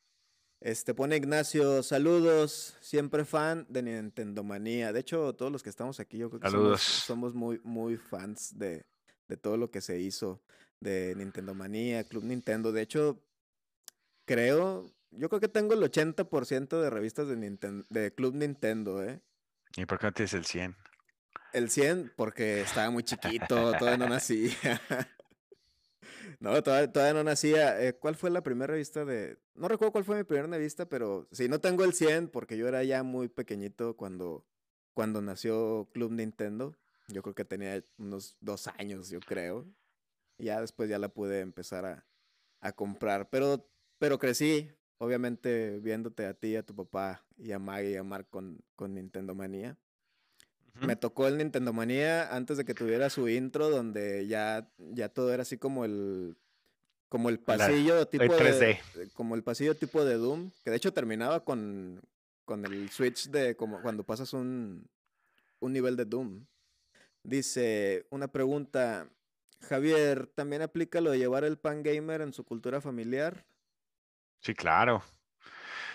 Este 0.59 0.93
pone 0.93 1.15
Ignacio, 1.15 1.81
saludos, 1.81 2.75
siempre 2.81 3.23
fan 3.23 3.65
de 3.69 3.81
Nintendo 3.81 4.43
Manía. 4.43 4.91
De 4.91 4.99
hecho, 4.99 5.33
todos 5.35 5.53
los 5.53 5.63
que 5.63 5.69
estamos 5.69 6.01
aquí, 6.01 6.17
yo 6.17 6.29
creo 6.29 6.41
que 6.41 6.77
somos, 6.77 7.33
muy, 7.33 7.61
muy 7.63 7.95
fans 7.95 8.59
de, 8.59 8.85
de 9.29 9.37
todo 9.37 9.55
lo 9.55 9.71
que 9.71 9.79
se 9.79 10.01
hizo 10.01 10.41
de 10.81 11.15
Nintendo 11.15 11.53
Manía, 11.53 12.03
Club 12.03 12.25
Nintendo. 12.25 12.73
De 12.73 12.81
hecho, 12.81 13.21
creo, 14.25 14.91
yo 15.11 15.29
creo 15.29 15.39
que 15.39 15.47
tengo 15.47 15.73
el 15.73 15.81
80% 15.81 16.81
de 16.81 16.89
revistas 16.89 17.27
de, 17.27 17.35
Nintendo, 17.35 17.85
de 17.89 18.13
Club 18.13 18.35
Nintendo, 18.35 19.03
¿eh? 19.03 19.21
¿Y 19.77 19.85
por 19.85 19.99
qué 19.99 20.07
no 20.07 20.13
tienes 20.13 20.33
el 20.33 20.45
100? 20.45 20.75
El 21.53 21.69
100 21.69 22.13
porque 22.15 22.61
estaba 22.61 22.89
muy 22.89 23.03
chiquito, 23.03 23.73
todavía 23.73 23.97
no 23.97 24.09
nací. 24.09 24.53
No, 26.39 26.61
todavía, 26.61 27.13
no 27.13 27.23
nacía. 27.23 27.81
Eh, 27.81 27.93
¿Cuál 27.93 28.15
fue 28.15 28.29
la 28.29 28.41
primera 28.41 28.73
revista 28.73 29.05
de.? 29.05 29.37
No 29.55 29.67
recuerdo 29.67 29.91
cuál 29.91 30.03
fue 30.03 30.17
mi 30.17 30.23
primera 30.23 30.47
revista, 30.47 30.87
pero 30.87 31.27
sí, 31.31 31.47
no 31.47 31.59
tengo 31.59 31.83
el 31.83 31.93
100 31.93 32.29
porque 32.29 32.57
yo 32.57 32.67
era 32.67 32.83
ya 32.83 33.03
muy 33.03 33.29
pequeñito 33.29 33.95
cuando, 33.95 34.45
cuando 34.93 35.21
nació 35.21 35.89
Club 35.93 36.11
Nintendo. 36.11 36.75
Yo 37.07 37.21
creo 37.21 37.35
que 37.35 37.45
tenía 37.45 37.83
unos 37.97 38.37
dos 38.39 38.67
años, 38.67 39.09
yo 39.09 39.19
creo. 39.19 39.65
Y 40.37 40.45
ya 40.45 40.59
después 40.59 40.89
ya 40.89 40.99
la 40.99 41.09
pude 41.09 41.39
empezar 41.39 41.85
a, 41.85 42.05
a 42.59 42.73
comprar. 42.73 43.29
Pero, 43.29 43.69
pero 44.05 44.19
crecí, 44.19 44.69
obviamente, 44.99 45.79
viéndote 45.79 46.27
a 46.27 46.35
ti, 46.35 46.55
a 46.55 46.61
tu 46.61 46.75
papá 46.75 47.25
y 47.39 47.53
a 47.53 47.57
Maggie 47.57 47.93
y 47.93 47.95
a 47.95 48.03
Mark 48.03 48.27
con, 48.29 48.59
con 48.75 48.93
Nintendo 48.93 49.33
Manía. 49.33 49.79
Me 50.79 50.95
tocó 50.95 51.27
el 51.27 51.39
Nintendo 51.39 51.73
Manía 51.73 52.31
antes 52.35 52.57
de 52.57 52.65
que 52.65 52.75
tuviera 52.75 53.09
su 53.09 53.27
intro, 53.27 53.71
donde 53.71 54.27
ya, 54.27 54.69
ya 54.77 55.09
todo 55.09 55.33
era 55.33 55.41
así 55.41 55.57
como 55.57 55.85
el 55.85 56.37
como 57.09 57.29
el 57.29 57.39
pasillo 57.39 58.05
tipo 58.07 58.31
de 58.31 58.79
como 59.15 59.33
el 59.33 59.41
pasillo 59.41 59.73
tipo 59.73 60.05
de 60.05 60.17
Doom, 60.17 60.51
que 60.63 60.69
de 60.69 60.77
hecho 60.77 60.93
terminaba 60.93 61.43
con, 61.43 61.99
con 62.45 62.63
el 62.63 62.91
switch 62.91 63.31
de 63.31 63.55
como 63.55 63.81
cuando 63.81 64.03
pasas 64.03 64.33
un, 64.33 64.87
un 65.61 65.73
nivel 65.73 65.95
de 65.95 66.05
Doom. 66.05 66.45
Dice, 67.23 68.05
una 68.11 68.27
pregunta, 68.27 69.09
Javier, 69.61 70.27
¿también 70.27 70.61
aplica 70.61 71.01
lo 71.01 71.09
de 71.09 71.17
llevar 71.17 71.43
el 71.43 71.57
pan 71.57 71.81
gamer 71.81 72.21
en 72.21 72.33
su 72.33 72.43
cultura 72.43 72.81
familiar? 72.81 73.47
Sí, 74.45 74.53
claro. 74.53 75.03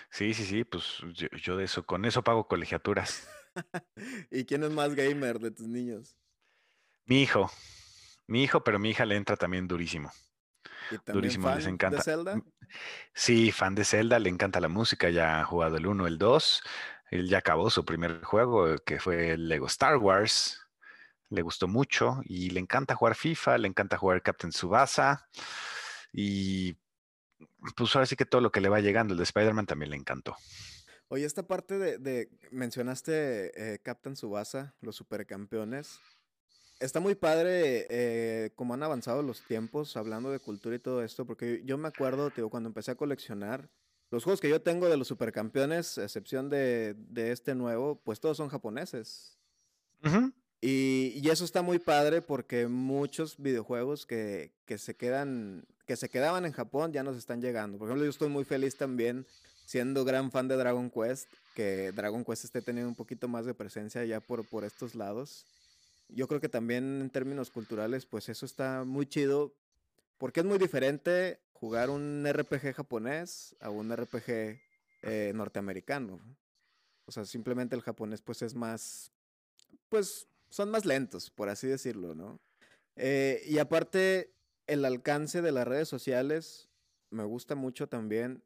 Sí, 0.09 0.33
sí, 0.33 0.43
sí, 0.43 0.65
pues 0.65 0.97
yo, 1.13 1.29
yo 1.41 1.55
de 1.55 1.63
eso, 1.63 1.85
con 1.85 2.03
eso 2.03 2.21
pago 2.21 2.49
colegiaturas. 2.49 3.25
¿Y 4.29 4.43
quién 4.43 4.65
es 4.65 4.71
más 4.71 4.93
gamer 4.93 5.39
de 5.39 5.51
tus 5.51 5.69
niños? 5.69 6.17
Mi 7.05 7.21
hijo. 7.21 7.49
Mi 8.27 8.43
hijo, 8.43 8.61
pero 8.61 8.77
mi 8.77 8.89
hija 8.89 9.05
le 9.05 9.15
entra 9.15 9.37
también 9.37 9.69
durísimo. 9.69 10.11
durísimo, 11.07 11.49
les 11.55 11.65
encanta. 11.65 11.99
¿De 11.99 12.03
Zelda? 12.03 12.41
Sí, 13.13 13.53
fan 13.53 13.73
de 13.73 13.85
Zelda, 13.85 14.19
le 14.19 14.27
encanta 14.27 14.59
la 14.59 14.67
música, 14.67 15.09
ya 15.09 15.39
ha 15.39 15.45
jugado 15.45 15.77
el 15.77 15.87
1, 15.87 16.05
el 16.05 16.17
2. 16.17 16.61
Él 17.09 17.29
ya 17.29 17.37
acabó 17.37 17.69
su 17.69 17.85
primer 17.85 18.21
juego, 18.21 18.75
que 18.79 18.99
fue 18.99 19.31
el 19.31 19.47
Lego 19.47 19.67
Star 19.67 19.95
Wars. 19.95 20.59
Le 21.29 21.41
gustó 21.41 21.69
mucho 21.69 22.19
y 22.25 22.49
le 22.49 22.59
encanta 22.59 22.95
jugar 22.95 23.15
FIFA, 23.15 23.59
le 23.59 23.69
encanta 23.69 23.95
jugar 23.95 24.21
Captain 24.21 24.51
Subasa. 24.51 25.29
Y 26.11 26.80
pues 27.75 27.95
ahora 27.95 28.05
sí 28.05 28.15
que 28.15 28.25
todo 28.25 28.41
lo 28.41 28.51
que 28.51 28.61
le 28.61 28.69
va 28.69 28.79
llegando, 28.79 29.13
el 29.13 29.17
de 29.17 29.23
Spider-Man 29.23 29.65
también 29.65 29.91
le 29.91 29.97
encantó. 29.97 30.35
Oye, 31.07 31.25
esta 31.25 31.43
parte 31.43 31.77
de, 31.77 32.29
mencionaste 32.51 33.73
eh, 33.73 33.79
Captain 33.79 34.15
Subasa, 34.15 34.75
los 34.79 34.95
supercampeones. 34.95 35.99
Está 36.79 36.99
muy 36.99 37.15
padre 37.15 37.85
eh, 37.89 38.51
cómo 38.55 38.73
han 38.73 38.81
avanzado 38.81 39.21
los 39.21 39.41
tiempos 39.45 39.97
hablando 39.97 40.31
de 40.31 40.39
cultura 40.39 40.75
y 40.75 40.79
todo 40.79 41.03
esto, 41.03 41.25
porque 41.25 41.61
yo 41.65 41.77
me 41.77 41.89
acuerdo, 41.89 42.29
tío, 42.31 42.49
cuando 42.49 42.69
empecé 42.69 42.91
a 42.91 42.95
coleccionar, 42.95 43.69
los 44.09 44.23
juegos 44.23 44.41
que 44.41 44.49
yo 44.49 44.61
tengo 44.61 44.89
de 44.89 44.97
los 44.97 45.07
supercampeones, 45.07 45.97
a 45.97 46.03
excepción 46.03 46.49
de, 46.49 46.95
este 47.15 47.55
nuevo, 47.55 48.01
pues 48.03 48.19
todos 48.19 48.37
son 48.37 48.49
japoneses. 48.49 49.37
y, 50.61 51.13
y, 51.15 51.29
eso 51.29 51.45
está 51.45 51.61
muy 51.61 51.79
padre 51.79 52.21
porque 52.21 52.67
muchos 52.67 53.37
videojuegos 53.37 54.05
que, 54.05 54.53
que, 54.65 54.77
se 54.77 54.95
quedan, 54.95 55.65
que 55.91 55.97
se 55.97 56.07
quedaban 56.07 56.45
en 56.45 56.53
Japón 56.53 56.93
ya 56.93 57.03
nos 57.03 57.17
están 57.17 57.41
llegando. 57.41 57.77
Por 57.77 57.89
ejemplo, 57.89 58.05
yo 58.05 58.11
estoy 58.11 58.29
muy 58.29 58.45
feliz 58.45 58.77
también 58.77 59.25
siendo 59.65 60.05
gran 60.05 60.31
fan 60.31 60.47
de 60.47 60.55
Dragon 60.55 60.89
Quest, 60.89 61.27
que 61.53 61.91
Dragon 61.91 62.23
Quest 62.23 62.45
esté 62.45 62.61
teniendo 62.61 62.87
un 62.87 62.95
poquito 62.95 63.27
más 63.27 63.45
de 63.45 63.53
presencia 63.53 64.05
ya 64.05 64.21
por, 64.21 64.47
por 64.47 64.63
estos 64.63 64.95
lados. 64.95 65.45
Yo 66.07 66.29
creo 66.29 66.39
que 66.39 66.47
también 66.47 67.01
en 67.01 67.09
términos 67.09 67.49
culturales, 67.51 68.05
pues 68.05 68.29
eso 68.29 68.45
está 68.45 68.85
muy 68.85 69.05
chido, 69.05 69.51
porque 70.17 70.39
es 70.39 70.45
muy 70.45 70.57
diferente 70.59 71.41
jugar 71.51 71.89
un 71.89 72.25
RPG 72.25 72.73
japonés 72.73 73.53
a 73.59 73.69
un 73.69 73.93
RPG 73.93 74.61
eh, 75.01 75.33
norteamericano. 75.35 76.21
O 77.03 77.11
sea, 77.11 77.25
simplemente 77.25 77.75
el 77.75 77.81
japonés 77.81 78.21
pues 78.21 78.41
es 78.43 78.55
más, 78.55 79.11
pues 79.89 80.25
son 80.49 80.71
más 80.71 80.85
lentos, 80.85 81.29
por 81.29 81.49
así 81.49 81.67
decirlo, 81.67 82.15
¿no? 82.15 82.39
Eh, 82.95 83.43
y 83.45 83.57
aparte, 83.57 84.31
el 84.71 84.85
alcance 84.85 85.41
de 85.41 85.51
las 85.51 85.67
redes 85.67 85.89
sociales 85.89 86.69
me 87.09 87.25
gusta 87.25 87.55
mucho 87.55 87.87
también, 87.87 88.41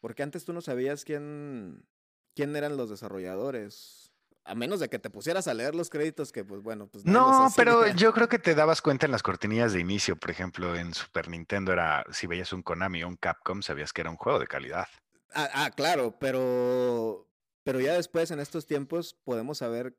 porque 0.00 0.24
antes 0.24 0.44
tú 0.44 0.52
no 0.52 0.60
sabías 0.60 1.04
quién, 1.04 1.86
quién 2.34 2.56
eran 2.56 2.76
los 2.76 2.90
desarrolladores. 2.90 4.10
A 4.44 4.56
menos 4.56 4.80
de 4.80 4.88
que 4.88 4.98
te 4.98 5.10
pusieras 5.10 5.46
a 5.46 5.54
leer 5.54 5.76
los 5.76 5.90
créditos, 5.90 6.32
que 6.32 6.44
pues 6.44 6.60
bueno, 6.60 6.88
pues 6.88 7.04
no. 7.04 7.48
pero 7.54 7.86
yo 7.88 8.12
creo 8.12 8.28
que 8.28 8.40
te 8.40 8.56
dabas 8.56 8.82
cuenta 8.82 9.06
en 9.06 9.12
las 9.12 9.22
cortinillas 9.22 9.72
de 9.72 9.80
inicio, 9.80 10.16
por 10.16 10.30
ejemplo, 10.30 10.74
en 10.74 10.92
Super 10.92 11.28
Nintendo 11.28 11.72
era, 11.72 12.04
si 12.10 12.26
veías 12.26 12.52
un 12.52 12.62
Konami 12.62 13.04
o 13.04 13.08
un 13.08 13.16
Capcom, 13.16 13.62
sabías 13.62 13.92
que 13.92 14.00
era 14.00 14.10
un 14.10 14.16
juego 14.16 14.40
de 14.40 14.48
calidad. 14.48 14.88
Ah, 15.32 15.48
ah, 15.54 15.70
claro, 15.70 16.16
pero, 16.18 17.28
pero 17.62 17.78
ya 17.78 17.94
después 17.94 18.32
en 18.32 18.40
estos 18.40 18.66
tiempos 18.66 19.14
podemos 19.22 19.58
saber 19.58 19.94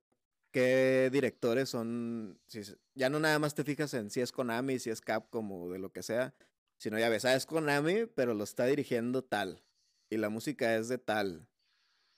qué 0.51 1.09
directores 1.11 1.69
son, 1.69 2.39
si, 2.47 2.61
ya 2.93 3.09
no 3.09 3.19
nada 3.19 3.39
más 3.39 3.55
te 3.55 3.63
fijas 3.63 3.93
en 3.93 4.09
si 4.09 4.21
es 4.21 4.31
Konami, 4.31 4.79
si 4.79 4.89
es 4.89 5.01
Capcom 5.01 5.51
o 5.51 5.69
de 5.69 5.79
lo 5.79 5.91
que 5.91 6.03
sea, 6.03 6.33
sino 6.77 6.99
ya 6.99 7.09
ves, 7.09 7.25
ah, 7.25 7.35
es 7.35 7.45
Konami, 7.45 8.05
pero 8.05 8.33
lo 8.33 8.43
está 8.43 8.65
dirigiendo 8.65 9.23
tal, 9.23 9.63
y 10.09 10.17
la 10.17 10.29
música 10.29 10.75
es 10.75 10.87
de 10.87 10.97
tal. 10.97 11.47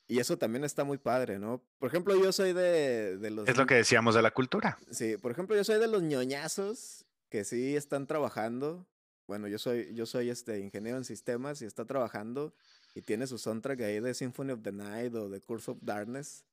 Y 0.07 0.19
eso 0.19 0.37
también 0.37 0.65
está 0.65 0.83
muy 0.83 0.97
padre, 0.97 1.39
¿no? 1.39 1.63
Por 1.79 1.87
ejemplo, 1.87 2.13
yo 2.21 2.33
soy 2.33 2.51
de, 2.51 3.17
de 3.17 3.31
los... 3.31 3.47
Es 3.47 3.55
lo 3.55 3.65
que 3.65 3.75
decíamos 3.75 4.15
de 4.15 4.21
la 4.21 4.31
cultura. 4.31 4.77
Sí, 4.91 5.15
por 5.17 5.31
ejemplo, 5.31 5.55
yo 5.55 5.63
soy 5.63 5.79
de 5.79 5.87
los 5.87 6.03
ñoñazos 6.03 7.05
que 7.29 7.45
sí 7.45 7.75
están 7.75 8.05
trabajando. 8.05 8.85
Bueno, 9.27 9.47
yo 9.47 9.57
soy, 9.57 9.93
yo 9.95 10.05
soy 10.05 10.29
este 10.29 10.59
ingeniero 10.59 10.97
en 10.97 11.05
sistemas 11.05 11.61
y 11.61 11.65
está 11.65 11.85
trabajando 11.85 12.53
y 12.93 13.01
tiene 13.01 13.27
su 13.27 13.37
soundtrack 13.37 13.81
ahí 13.81 13.99
de 14.01 14.13
Symphony 14.13 14.51
of 14.51 14.61
the 14.61 14.71
Night 14.71 15.15
o 15.15 15.29
de 15.29 15.41
Curse 15.41 15.71
of 15.71 15.77
Darkness. 15.81 16.45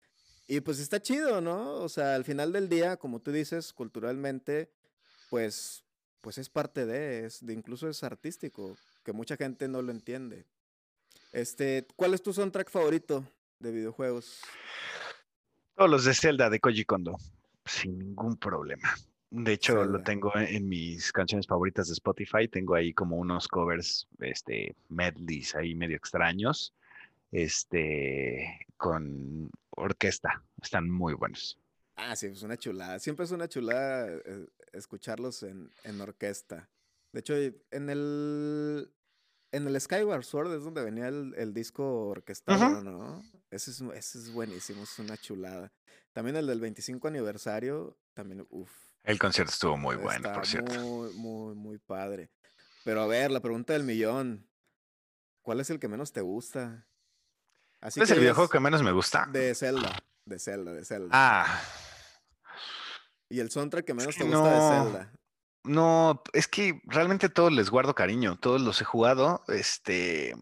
Y 0.50 0.62
pues 0.62 0.80
está 0.80 1.00
chido, 1.00 1.40
¿no? 1.40 1.74
O 1.74 1.88
sea, 1.88 2.16
al 2.16 2.24
final 2.24 2.52
del 2.52 2.68
día, 2.68 2.96
como 2.96 3.20
tú 3.20 3.30
dices, 3.30 3.72
culturalmente, 3.72 4.68
pues, 5.28 5.84
pues 6.20 6.38
es 6.38 6.50
parte 6.50 6.86
de, 6.86 7.24
es, 7.24 7.46
de 7.46 7.52
incluso 7.52 7.88
es 7.88 8.02
artístico, 8.02 8.76
que 9.04 9.12
mucha 9.12 9.36
gente 9.36 9.68
no 9.68 9.80
lo 9.80 9.92
entiende. 9.92 10.44
Este, 11.30 11.86
¿cuál 11.94 12.14
es 12.14 12.22
tu 12.22 12.32
soundtrack 12.32 12.68
favorito 12.68 13.24
de 13.60 13.70
videojuegos? 13.70 14.40
Todos 15.76 15.88
los 15.88 16.04
de 16.04 16.14
Zelda 16.14 16.50
de 16.50 16.58
Koji 16.58 16.84
Kondo, 16.84 17.16
sin 17.64 17.96
ningún 17.96 18.36
problema. 18.36 18.92
De 19.30 19.52
hecho, 19.52 19.84
lo 19.84 20.02
tengo 20.02 20.32
en 20.34 20.68
mis 20.68 21.12
canciones 21.12 21.46
favoritas 21.46 21.86
de 21.86 21.92
Spotify. 21.92 22.48
Tengo 22.48 22.74
ahí 22.74 22.92
como 22.92 23.18
unos 23.18 23.46
covers, 23.46 24.08
este, 24.18 24.74
medleys 24.88 25.54
ahí 25.54 25.76
medio 25.76 25.96
extraños 25.96 26.74
este, 27.32 28.66
con 28.76 29.50
orquesta. 29.70 30.44
Están 30.62 30.90
muy 30.90 31.14
buenos. 31.14 31.58
Ah, 31.96 32.16
sí, 32.16 32.26
es 32.26 32.42
una 32.42 32.56
chulada. 32.56 32.98
Siempre 32.98 33.24
es 33.24 33.30
una 33.30 33.48
chulada 33.48 34.08
eh, 34.08 34.46
escucharlos 34.72 35.42
en, 35.42 35.70
en, 35.84 36.00
orquesta. 36.00 36.70
De 37.12 37.20
hecho, 37.20 37.34
en 37.34 37.90
el, 37.90 38.92
en 39.52 39.66
el 39.66 39.80
Skyward 39.80 40.24
Sword 40.24 40.54
es 40.54 40.64
donde 40.64 40.82
venía 40.82 41.08
el, 41.08 41.34
el 41.36 41.52
disco 41.52 42.08
orquestado, 42.08 42.82
¿no? 42.82 43.22
Ese 43.50 43.72
es, 43.72 43.80
ese 43.80 44.18
es 44.18 44.32
buenísimo, 44.32 44.84
es 44.84 44.98
una 44.98 45.16
chulada. 45.16 45.72
También 46.12 46.36
el 46.36 46.46
del 46.46 46.60
25 46.60 47.08
aniversario, 47.08 47.98
también, 48.14 48.46
uff. 48.48 48.70
El 49.02 49.18
concierto 49.18 49.52
estuvo 49.52 49.76
muy 49.76 49.96
bueno, 49.96 50.32
por 50.32 50.46
cierto. 50.46 50.72
Muy, 50.80 51.12
muy, 51.14 51.54
muy 51.54 51.78
padre. 51.78 52.30
Pero 52.84 53.02
a 53.02 53.06
ver, 53.06 53.30
la 53.30 53.40
pregunta 53.40 53.72
del 53.72 53.84
millón. 53.84 54.48
¿Cuál 55.42 55.60
es 55.60 55.70
el 55.70 55.78
que 55.78 55.88
menos 55.88 56.12
te 56.12 56.20
gusta? 56.20 56.86
Así 57.80 58.00
es 58.00 58.10
el 58.10 58.20
videojuego 58.20 58.50
que 58.50 58.60
menos 58.60 58.82
me 58.82 58.92
gusta? 58.92 59.26
De 59.32 59.54
Zelda, 59.54 59.96
de 60.24 60.38
Zelda, 60.38 60.72
de 60.72 60.84
Zelda. 60.84 61.08
Ah. 61.12 61.62
¿Y 63.28 63.40
el 63.40 63.50
soundtrack 63.50 63.86
que 63.86 63.94
menos 63.94 64.16
te 64.16 64.24
gusta 64.24 64.50
de 64.50 64.84
Zelda? 64.84 65.12
No, 65.64 66.22
es 66.32 66.48
que 66.48 66.80
realmente 66.84 67.28
todos 67.28 67.52
les 67.52 67.70
guardo 67.70 67.94
cariño, 67.94 68.38
todos 68.38 68.60
los 68.60 68.80
he 68.80 68.84
jugado, 68.84 69.42
este, 69.48 70.34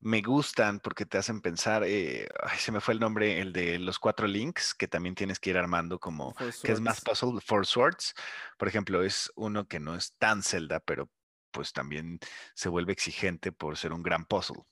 me 0.00 0.20
gustan 0.22 0.80
porque 0.80 1.06
te 1.06 1.18
hacen 1.18 1.40
pensar, 1.40 1.82
eh, 1.84 2.28
se 2.58 2.72
me 2.72 2.80
fue 2.80 2.94
el 2.94 3.00
nombre, 3.00 3.40
el 3.40 3.52
de 3.52 3.78
los 3.78 3.98
cuatro 3.98 4.26
links, 4.26 4.74
que 4.74 4.88
también 4.88 5.14
tienes 5.14 5.38
que 5.38 5.50
ir 5.50 5.58
armando 5.58 5.98
como, 5.98 6.34
que 6.62 6.72
es 6.72 6.80
más 6.80 7.00
puzzle, 7.00 7.40
Four 7.40 7.66
Swords, 7.66 8.14
por 8.58 8.68
ejemplo, 8.68 9.02
es 9.02 9.30
uno 9.36 9.66
que 9.66 9.80
no 9.80 9.94
es 9.94 10.14
tan 10.18 10.42
Zelda, 10.42 10.80
pero 10.80 11.10
pues 11.50 11.72
también 11.72 12.18
se 12.54 12.68
vuelve 12.68 12.92
exigente 12.92 13.52
por 13.52 13.78
ser 13.78 13.92
un 13.92 14.02
gran 14.02 14.24
puzzle. 14.24 14.64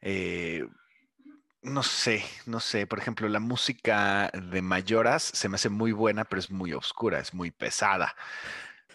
Eh, 0.00 0.66
no 1.62 1.82
sé, 1.82 2.24
no 2.46 2.60
sé. 2.60 2.86
Por 2.86 2.98
ejemplo, 2.98 3.28
la 3.28 3.40
música 3.40 4.30
de 4.30 4.62
Mayoras 4.62 5.22
se 5.22 5.48
me 5.48 5.56
hace 5.56 5.68
muy 5.68 5.92
buena, 5.92 6.24
pero 6.24 6.40
es 6.40 6.50
muy 6.50 6.72
oscura, 6.72 7.20
es 7.20 7.34
muy 7.34 7.50
pesada. 7.50 8.14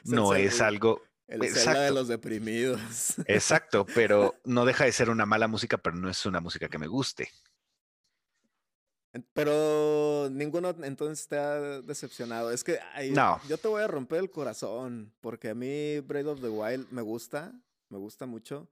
No 0.03 0.33
es 0.35 0.61
algo. 0.61 1.03
El 1.27 1.43
exacto. 1.43 1.81
de 1.81 1.91
los 1.91 2.07
deprimidos. 2.07 2.79
Exacto, 3.25 3.85
pero 3.95 4.35
no 4.43 4.63
deja 4.65 4.85
de 4.85 4.91
ser 4.91 5.09
una 5.09 5.25
mala 5.25 5.47
música, 5.47 5.77
pero 5.77 5.95
no 5.95 6.07
es 6.07 6.23
una 6.27 6.39
música 6.39 6.69
que 6.69 6.77
me 6.77 6.85
guste. 6.85 7.29
Pero 9.33 10.29
ninguno 10.29 10.75
entonces 10.83 11.27
te 11.27 11.37
ha 11.37 11.81
decepcionado. 11.81 12.51
Es 12.51 12.63
que 12.63 12.79
no. 13.11 13.39
yo 13.47 13.57
te 13.57 13.67
voy 13.67 13.81
a 13.81 13.87
romper 13.87 14.19
el 14.19 14.29
corazón, 14.29 15.13
porque 15.21 15.49
a 15.49 15.55
mí 15.55 15.99
Breath 16.01 16.27
of 16.27 16.41
the 16.41 16.49
Wild 16.49 16.91
me 16.91 17.01
gusta, 17.01 17.53
me 17.89 17.97
gusta 17.97 18.27
mucho 18.27 18.69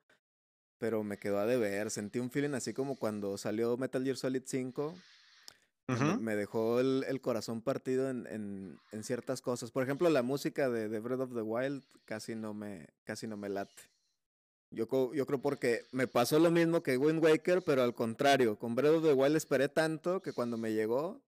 pero 0.83 1.01
me 1.01 1.17
quedó 1.17 1.39
a 1.39 1.45
deber. 1.45 1.89
Sentí 1.89 2.19
un 2.19 2.29
feeling 2.29 2.55
así 2.55 2.73
como 2.73 2.97
cuando 2.97 3.37
salió 3.37 3.77
Metal 3.77 4.03
Gear 4.03 4.17
Solid 4.17 4.43
5. 4.45 4.93
me, 6.19 6.35
dejó 6.35 6.81
el, 6.81 7.21
corazón 7.21 7.61
partido 7.61 8.09
en, 8.09 8.77
ciertas 9.01 9.39
cosas. 9.39 9.71
Por 9.71 9.83
ejemplo, 9.83 10.09
la 10.09 10.23
música 10.23 10.69
de, 10.69 10.89
de, 10.89 10.99
Breath 10.99 11.21
of 11.21 11.33
the 11.33 11.41
Wild 11.41 11.85
casi 12.03 12.35
no 12.35 12.53
me, 12.53 12.89
casi 13.05 13.27
no 13.27 13.37
me 13.37 13.47
late. 13.47 13.81
Yo, 14.71 15.13
yo 15.13 15.25
creo 15.25 15.39
porque 15.39 15.85
me 15.93 16.05
pasó 16.05 16.37
lo 16.37 16.51
mismo 16.51 16.83
que 16.83 16.97
Wind 16.97 17.23
Waker, 17.23 17.61
pero 17.61 17.81
al 17.81 17.93
contrario. 17.93 18.59
Con 18.59 18.75
Breath 18.75 18.95
of 18.95 19.03
the 19.03 19.13
Wild 19.13 19.37
esperé 19.37 19.69
tanto 19.69 20.21
que 20.21 20.33
cuando 20.33 20.57
me 20.57 20.73
llegó, 20.73 21.21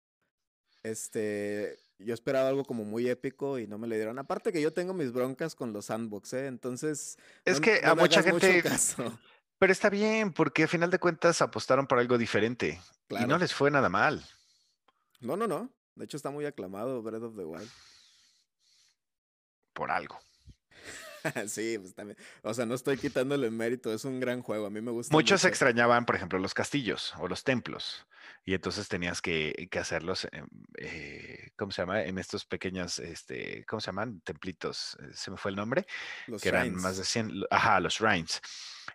este, 0.83 1.79
yo 1.99 2.15
esperaba 2.15 2.49
algo 2.49 2.65
como 2.65 2.85
muy 2.85 3.09
épico 3.09 3.59
y 3.59 3.67
no 3.67 3.79
me 3.79 3.87
le 3.87 3.97
dieron. 3.97 4.19
Aparte 4.19 4.53
que 4.53 4.61
yo 4.61 4.73
tengo 4.73 4.95
mis 4.95 5.13
broncas 5.13 5.55
con 5.55 5.73
los 5.73 5.87
sandbox, 5.87 6.33
¿eh? 6.33 6.47
Entonces. 6.47 7.19
Es 7.45 7.61
que 7.61 7.81
a 7.85 7.95
mucha 7.95 8.23
gente. 8.23 8.63
Pero 9.63 9.73
está 9.73 9.91
bien, 9.91 10.33
porque 10.33 10.65
a 10.65 10.67
final 10.67 10.91
de 10.91 10.99
cuentas 10.99 11.41
apostaron 11.41 11.87
por 11.87 12.01
algo 12.01 12.19
diferente. 12.19 12.83
Y 13.11 13.27
no 13.27 13.39
les 13.39 13.55
fue 13.55 13.71
nada 13.71 13.89
mal. 13.89 14.27
No, 15.21 15.37
no, 15.37 15.47
no. 15.47 15.73
De 15.95 16.05
hecho, 16.05 16.17
está 16.17 16.31
muy 16.31 16.47
aclamado 16.47 17.01
Breath 17.01 17.23
of 17.23 17.37
the 17.37 17.45
Wild. 17.45 17.71
Por 19.73 19.93
algo. 19.93 20.19
sí, 21.47 21.79
pues 21.79 21.95
también. 21.95 22.19
O 22.43 22.53
sea, 22.53 22.67
no 22.67 22.75
estoy 22.75 22.99
quitándole 22.99 23.53
mérito, 23.53 23.95
es 23.95 24.05
un 24.05 24.19
gran 24.19 24.43
juego. 24.43 24.67
A 24.67 24.71
mí 24.71 24.81
me 24.81 24.91
gusta. 24.91 25.15
Muchos 25.15 25.45
extrañaban, 25.45 26.07
por 26.07 26.17
ejemplo, 26.17 26.41
los 26.41 26.55
castillos 26.55 27.15
o 27.21 27.29
los 27.29 27.45
templos. 27.45 28.05
Y 28.45 28.55
entonces 28.55 28.89
tenías 28.89 29.23
que, 29.23 29.69
hacerlos, 29.79 30.27
eh, 30.79 31.53
¿cómo 31.55 31.71
se 31.71 31.83
llama? 31.83 32.03
En 32.03 32.19
estos 32.19 32.45
pequeños, 32.47 32.99
este, 32.99 33.65
¿cómo 33.67 33.79
se 33.79 33.87
llaman? 33.87 34.23
Templitos. 34.23 34.97
Eh, 35.01 35.13
se 35.15 35.31
me 35.31 35.37
fue 35.37 35.53
el 35.53 35.57
nombre. 35.57 35.87
Los 36.27 36.43
que 36.43 36.49
eran 36.49 36.75
más 36.75 36.97
de 36.97 37.05
100. 37.05 37.45
Ajá, 37.49 37.79
los 37.79 37.95
shrines. 37.95 38.43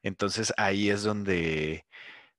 Entonces 0.04 0.54
ahí 0.58 0.90
es 0.90 1.04
donde, 1.04 1.86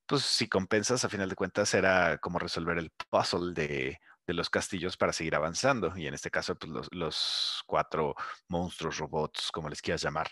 pues 0.06 0.22
si 0.22 0.48
compensas, 0.48 1.04
a 1.04 1.08
final 1.08 1.28
de 1.28 1.36
cuentas 1.36 1.74
era 1.74 2.18
como 2.18 2.38
resolver 2.38 2.78
el 2.78 2.90
puzzle 3.10 3.52
de, 3.54 3.98
los 4.26 4.50
castillos 4.50 4.98
para 4.98 5.14
seguir 5.14 5.34
avanzando. 5.34 5.96
Y 5.96 6.06
en 6.06 6.12
este 6.12 6.30
caso, 6.30 6.54
pues 6.54 6.70
los, 6.70 6.88
los 6.92 7.62
cuatro 7.66 8.14
monstruos, 8.48 8.98
robots, 8.98 9.50
como 9.50 9.70
les 9.70 9.80
quieras 9.80 10.02
llamar. 10.02 10.30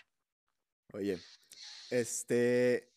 Oye, 0.93 1.19
este, 1.89 2.91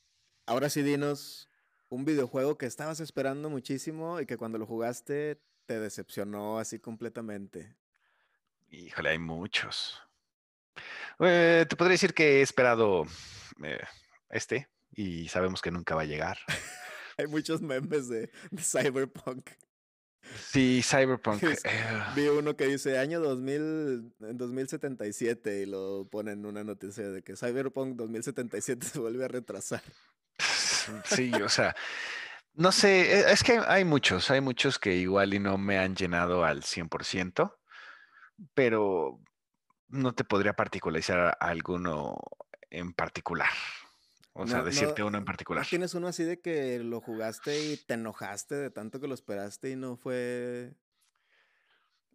ahora 0.47 0.69
sí 0.69 0.83
dinos 0.83 1.49
un 1.89 2.05
videojuego 2.05 2.57
que 2.57 2.67
estabas 2.67 3.01
esperando 3.01 3.51
muchísimo 3.51 4.21
y 4.21 4.27
que 4.27 4.37
cuando 4.37 4.59
lo 4.59 4.67
jugaste 4.67 5.41
te 5.67 5.79
decepcionó 5.81 6.59
así 6.59 6.79
completamente. 6.79 7.77
Híjole, 8.71 9.11
hay 9.11 9.19
muchos. 9.19 10.01
Eh, 11.19 11.67
te 11.69 11.77
podría 11.77 11.93
decir 11.93 12.15
que 12.15 12.39
he 12.39 12.43
esperado 12.43 13.05
eh, 13.63 13.81
este, 14.31 14.69
y 14.93 15.29
sabemos 15.29 15.63
que 15.63 15.71
nunca 15.71 15.95
va 15.95 16.03
a 16.03 16.07
llegar. 16.07 16.39
Hay 17.19 17.27
muchos 17.27 17.61
memes 17.61 18.09
de, 18.09 18.31
Cyberpunk. 18.59 19.51
Sí, 20.37 20.83
Cyberpunk. 20.83 21.43
Eh. 21.43 21.57
Vi 22.15 22.29
uno 22.29 22.57
que 22.57 22.67
dice 22.67 22.99
año 22.99 23.21
2000, 23.21 24.15
2077 24.19 25.63
y 25.63 25.67
lo 25.67 26.09
ponen 26.11 26.47
una 26.47 26.63
noticia 26.63 27.09
de 27.09 27.23
que 27.23 27.37
Cyberpunk 27.37 27.97
2077 27.97 28.87
se 28.93 28.99
vuelve 28.99 29.25
a 29.25 29.29
retrasar. 29.29 29.83
Sí, 31.05 31.31
o 31.35 31.49
sea, 31.49 31.77
no 32.55 32.73
sé, 32.73 33.13
e, 33.13 33.33
es 33.33 33.45
que 33.45 33.61
hay 33.65 33.85
muchos, 33.85 34.31
hay 34.31 34.41
muchos 34.41 34.79
que 34.79 34.97
igual 34.97 35.35
y 35.35 35.39
no 35.39 35.57
me 35.59 35.79
han 35.79 35.95
llenado 35.95 36.45
al 36.45 36.63
100%, 36.63 37.55
pero 38.55 39.21
no 39.89 40.15
te 40.15 40.25
podría 40.25 40.55
particularizar 40.55 41.37
alguno 41.39 42.19
en 42.71 42.93
particular. 42.93 43.51
O 44.33 44.47
sea, 44.47 44.63
decirte 44.63 45.03
uno 45.03 45.19
en 45.19 45.25
particular. 45.25 45.67
¿Tienes 45.67 45.95
uno 45.95 46.09
así 46.09 46.25
de 46.25 46.41
que 46.41 46.79
lo 46.79 47.01
jugaste 47.01 47.65
y 47.65 47.77
te 47.77 47.95
enojaste 47.95 48.55
de 48.55 48.71
tanto 48.71 49.01
que 49.01 49.09
lo 49.09 49.15
esperaste 49.15 49.71
y 49.71 49.77
no 49.77 49.97
fue 49.97 50.73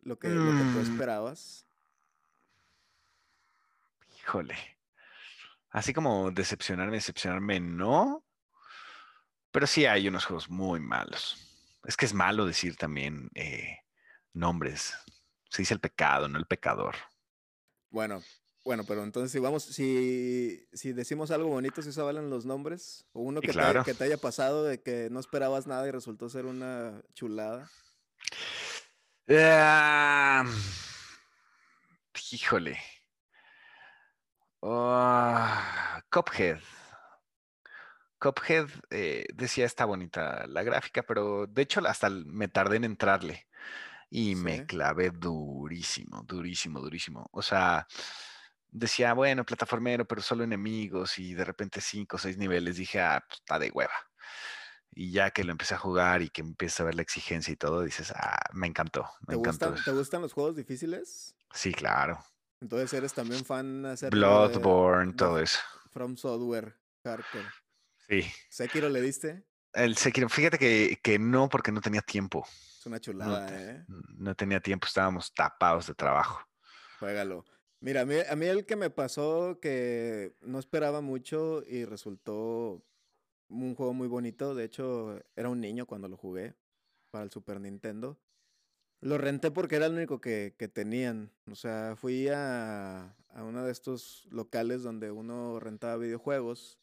lo 0.02 0.18
que, 0.18 0.30
lo 0.30 0.52
que 0.52 0.64
tú 0.64 0.80
mm. 0.80 0.92
esperabas? 0.92 1.66
Híjole. 4.18 4.56
Así 5.70 5.94
como 5.94 6.32
decepcionarme, 6.32 6.96
decepcionarme, 6.96 7.60
no. 7.60 8.24
Pero 9.52 9.68
sí 9.68 9.86
hay 9.86 10.08
unos 10.08 10.26
juegos 10.26 10.50
muy 10.50 10.80
malos. 10.80 11.38
Es 11.84 11.98
que 11.98 12.06
es 12.06 12.14
malo 12.14 12.46
decir 12.46 12.78
también 12.78 13.30
eh, 13.36 13.80
nombres. 14.34 14.96
Se 15.50 15.62
dice 15.62 15.74
el 15.74 15.80
pecado, 15.80 16.28
no 16.28 16.40
el 16.40 16.48
pecador. 16.48 16.96
Bueno, 17.90 18.24
bueno, 18.66 18.84
pero 18.84 19.04
entonces 19.04 19.32
si 19.32 19.38
vamos, 19.38 19.64
si, 19.64 20.68
si 20.74 20.92
decimos 20.92 21.30
algo 21.30 21.50
bonito, 21.50 21.84
si 21.84 21.92
se 21.92 22.02
valen 22.02 22.32
los 22.32 22.46
nombres, 22.46 23.06
o 23.14 23.22
uno 23.22 23.40
que, 23.40 23.54
te, 23.54 23.84
que 23.86 23.94
te 23.94 24.04
haya 24.04 24.18
pasado 24.18 24.64
de 24.64 24.82
que 24.82 25.08
no 25.12 25.20
esperabas 25.20 25.68
nada 25.68 25.88
y 25.88 25.92
resultó 25.92 26.28
ser 26.30 26.48
una 26.48 27.04
chulada. 27.14 27.70
híjole. 32.32 32.80
Ah, 34.64 36.02
Cuphead. 36.12 36.60
Cuphead 38.20 38.68
eh, 38.90 39.26
decía 39.36 39.66
está 39.66 39.86
bonita 39.86 40.48
la 40.48 40.64
gráfica, 40.64 41.04
pero 41.04 41.46
de 41.46 41.62
hecho 41.62 41.82
hasta 41.86 42.10
me 42.10 42.48
tardé 42.48 42.78
en 42.78 42.86
entrarle 42.86 43.46
y 44.10 44.34
me 44.34 44.66
clavé 44.66 45.12
durísimo, 45.12 46.24
durísimo, 46.24 46.80
durísimo. 46.80 47.30
O 47.32 47.44
sea, 47.44 47.88
decía, 48.76 49.14
bueno, 49.14 49.46
plataformero, 49.46 50.06
pero 50.06 50.22
solo 50.22 50.44
enemigos 50.44 51.18
y 51.18 51.34
de 51.34 51.46
repente 51.46 51.80
cinco 51.82 52.18
o 52.18 52.20
seis 52.20 52.38
niveles, 52.38 52.76
dije, 52.76 53.00
ah, 53.00 53.24
pues, 53.28 53.40
está 53.40 53.58
de 53.58 53.72
hueva. 53.72 53.94
Y 54.92 55.12
ya 55.12 55.32
que 55.32 55.44
lo 55.44 55.52
empecé 55.52 55.76
a 55.76 55.78
jugar 55.78 56.22
y 56.22 56.30
que 56.30 56.42
empieza 56.42 56.84
a 56.84 56.86
ver 56.86 56.96
la 56.96 57.02
exigencia 57.02 57.52
y 57.52 57.56
todo, 57.56 57.82
dices, 57.82 58.12
ah, 58.16 58.40
me 58.54 58.68
encantó. 58.68 59.10
Me 59.28 59.34
¿Te, 59.34 59.36
Gustan, 59.36 59.76
¿Te 59.84 59.92
gustan 59.92 60.22
los 60.22 60.34
juegos 60.34 60.56
difíciles? 60.56 61.36
Sí, 61.54 61.74
claro. 61.74 62.24
Entonces 62.62 62.94
eres 62.94 63.14
también 63.14 63.46
fan 63.46 63.84
de 63.84 64.10
Bloodborne, 64.10 65.14
todo 65.14 65.40
eso. 65.40 65.60
From 65.92 66.18
Software, 66.18 66.78
Hardcore. 67.04 67.50
Sí. 68.08 68.24
¿Sekiro 68.50 68.90
le 68.90 69.02
diste? 69.02 69.46
El 69.74 69.98
Sekiro, 69.98 70.30
fíjate 70.30 70.58
que, 70.58 71.00
que 71.02 71.20
no, 71.20 71.50
porque 71.50 71.72
no 71.72 71.82
tenía 71.82 72.02
tiempo. 72.02 72.46
Es 72.80 72.86
una 72.86 73.00
chulada, 73.00 73.48
¿eh? 73.52 73.86
No 73.88 74.36
tenía 74.36 74.60
tiempo, 74.60 74.88
estábamos 74.88 75.34
tapados 75.34 75.88
de 75.88 75.96
trabajo. 75.96 76.42
Juégalo. 77.00 77.46
Mira, 77.80 78.02
a 78.02 78.06
mí, 78.06 78.16
a 78.28 78.36
mí 78.36 78.46
el 78.46 78.66
que 78.66 78.76
me 78.76 78.90
pasó 78.90 79.60
que 79.62 80.34
no 80.42 80.60
esperaba 80.60 81.02
mucho 81.02 81.64
y 81.68 81.86
resultó 81.86 82.82
un 83.50 83.76
juego 83.76 83.94
muy 83.94 84.08
bonito. 84.08 84.56
De 84.56 84.64
hecho, 84.64 85.20
era 85.36 85.50
un 85.50 85.62
niño 85.62 85.86
cuando 85.86 86.08
lo 86.08 86.18
jugué 86.18 86.56
para 87.12 87.24
el 87.24 87.32
Super 87.32 87.60
Nintendo. 87.62 88.20
Lo 89.02 89.18
renté 89.18 89.52
porque 89.52 89.76
era 89.76 89.86
el 89.86 89.94
único 89.94 90.20
que, 90.20 90.56
que 90.58 90.68
tenían. 90.68 91.32
O 91.52 91.56
sea, 91.56 91.96
fui 91.96 92.28
a, 92.30 93.16
a 93.30 93.44
uno 93.44 93.64
de 93.64 93.72
estos 93.72 94.28
locales 94.32 94.82
donde 94.82 95.12
uno 95.12 95.60
rentaba 95.60 95.98
videojuegos 95.98 96.80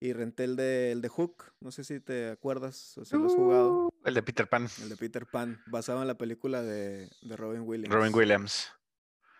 y 0.00 0.14
renté 0.14 0.44
el 0.44 0.56
de, 0.56 0.92
el 0.92 1.02
de 1.02 1.08
Hook. 1.08 1.52
No 1.60 1.70
sé 1.70 1.84
si 1.84 2.00
te 2.00 2.30
acuerdas 2.30 2.96
o 2.96 3.04
si 3.04 3.16
lo 3.16 3.26
has 3.26 3.34
jugado. 3.34 3.86
Uh, 3.86 3.90
el 4.04 4.14
de 4.14 4.22
Peter 4.22 4.48
Pan. 4.48 4.66
El 4.80 4.88
de 4.88 4.96
Peter 4.96 5.26
Pan, 5.26 5.60
basado 5.66 6.00
en 6.00 6.08
la 6.08 6.16
película 6.16 6.62
de, 6.62 7.10
de 7.20 7.36
Robin 7.36 7.62
Williams. 7.62 7.94
Robin 7.94 8.14
Williams. 8.14 8.72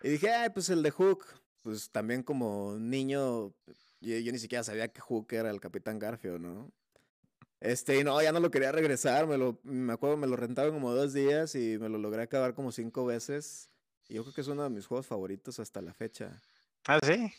Y 0.03 0.09
dije, 0.09 0.29
ay, 0.31 0.49
pues 0.49 0.69
el 0.69 0.83
de 0.83 0.91
Hook. 0.91 1.25
Pues 1.63 1.89
también 1.89 2.23
como 2.23 2.75
niño, 2.77 3.53
yo, 4.01 4.31
ni 4.31 4.37
siquiera 4.37 4.65
sabía 4.65 4.89
que 4.89 4.99
Hook 4.99 5.31
era 5.31 5.49
el 5.49 5.61
Capitán 5.61 5.97
Garfio, 5.97 6.37
¿no? 6.37 6.69
Este, 7.61 7.97
y 7.97 8.03
no, 8.03 8.21
ya 8.21 8.33
no 8.33 8.41
lo 8.41 8.51
quería 8.51 8.73
regresar. 8.73 9.25
Me, 9.27 9.37
lo, 9.37 9.61
me 9.63 9.93
acuerdo, 9.93 10.17
me 10.17 10.27
lo 10.27 10.35
rentaba 10.35 10.69
como 10.69 10.91
dos 10.91 11.13
días 11.13 11.55
y 11.55 11.77
me 11.79 11.87
lo 11.87 11.97
logré 11.97 12.23
acabar 12.23 12.53
como 12.53 12.73
cinco 12.73 13.05
veces. 13.05 13.69
Y 14.09 14.15
yo 14.15 14.23
creo 14.23 14.33
que 14.33 14.41
es 14.41 14.47
uno 14.47 14.63
de 14.63 14.69
mis 14.69 14.85
juegos 14.85 15.07
favoritos 15.07 15.59
hasta 15.59 15.81
la 15.81 15.93
fecha. 15.93 16.41
Ah, 16.85 16.99
sí. 17.01 17.31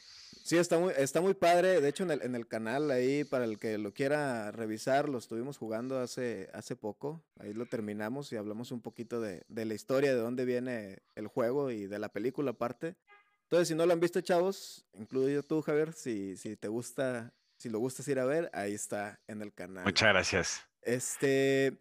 Sí, 0.42 0.56
está 0.56 0.78
muy, 0.78 0.92
está 0.96 1.20
muy 1.20 1.34
padre. 1.34 1.80
De 1.80 1.88
hecho, 1.88 2.04
en 2.04 2.10
el, 2.10 2.22
en 2.22 2.34
el 2.34 2.46
canal 2.46 2.90
ahí, 2.90 3.24
para 3.24 3.44
el 3.44 3.58
que 3.58 3.78
lo 3.78 3.92
quiera 3.92 4.50
revisar, 4.50 5.08
lo 5.08 5.18
estuvimos 5.18 5.58
jugando 5.58 5.98
hace, 5.98 6.48
hace 6.52 6.76
poco. 6.76 7.22
Ahí 7.38 7.52
lo 7.52 7.66
terminamos 7.66 8.32
y 8.32 8.36
hablamos 8.36 8.72
un 8.72 8.80
poquito 8.80 9.20
de, 9.20 9.42
de 9.48 9.64
la 9.64 9.74
historia, 9.74 10.14
de 10.14 10.20
dónde 10.20 10.44
viene 10.44 10.98
el 11.14 11.28
juego 11.28 11.70
y 11.70 11.86
de 11.86 11.98
la 11.98 12.08
película 12.08 12.52
aparte. 12.52 12.96
Entonces, 13.44 13.68
si 13.68 13.74
no 13.74 13.86
lo 13.86 13.92
han 13.92 14.00
visto, 14.00 14.20
chavos, 14.20 14.84
incluido 14.94 15.42
tú, 15.42 15.62
Javier, 15.62 15.92
si, 15.92 16.36
si 16.36 16.56
te 16.56 16.68
gusta, 16.68 17.32
si 17.56 17.68
lo 17.68 17.78
gustas 17.78 18.08
ir 18.08 18.18
a 18.18 18.24
ver, 18.24 18.50
ahí 18.52 18.74
está 18.74 19.20
en 19.28 19.42
el 19.42 19.52
canal. 19.52 19.84
Muchas 19.84 20.08
gracias. 20.08 20.62
Este, 20.82 21.78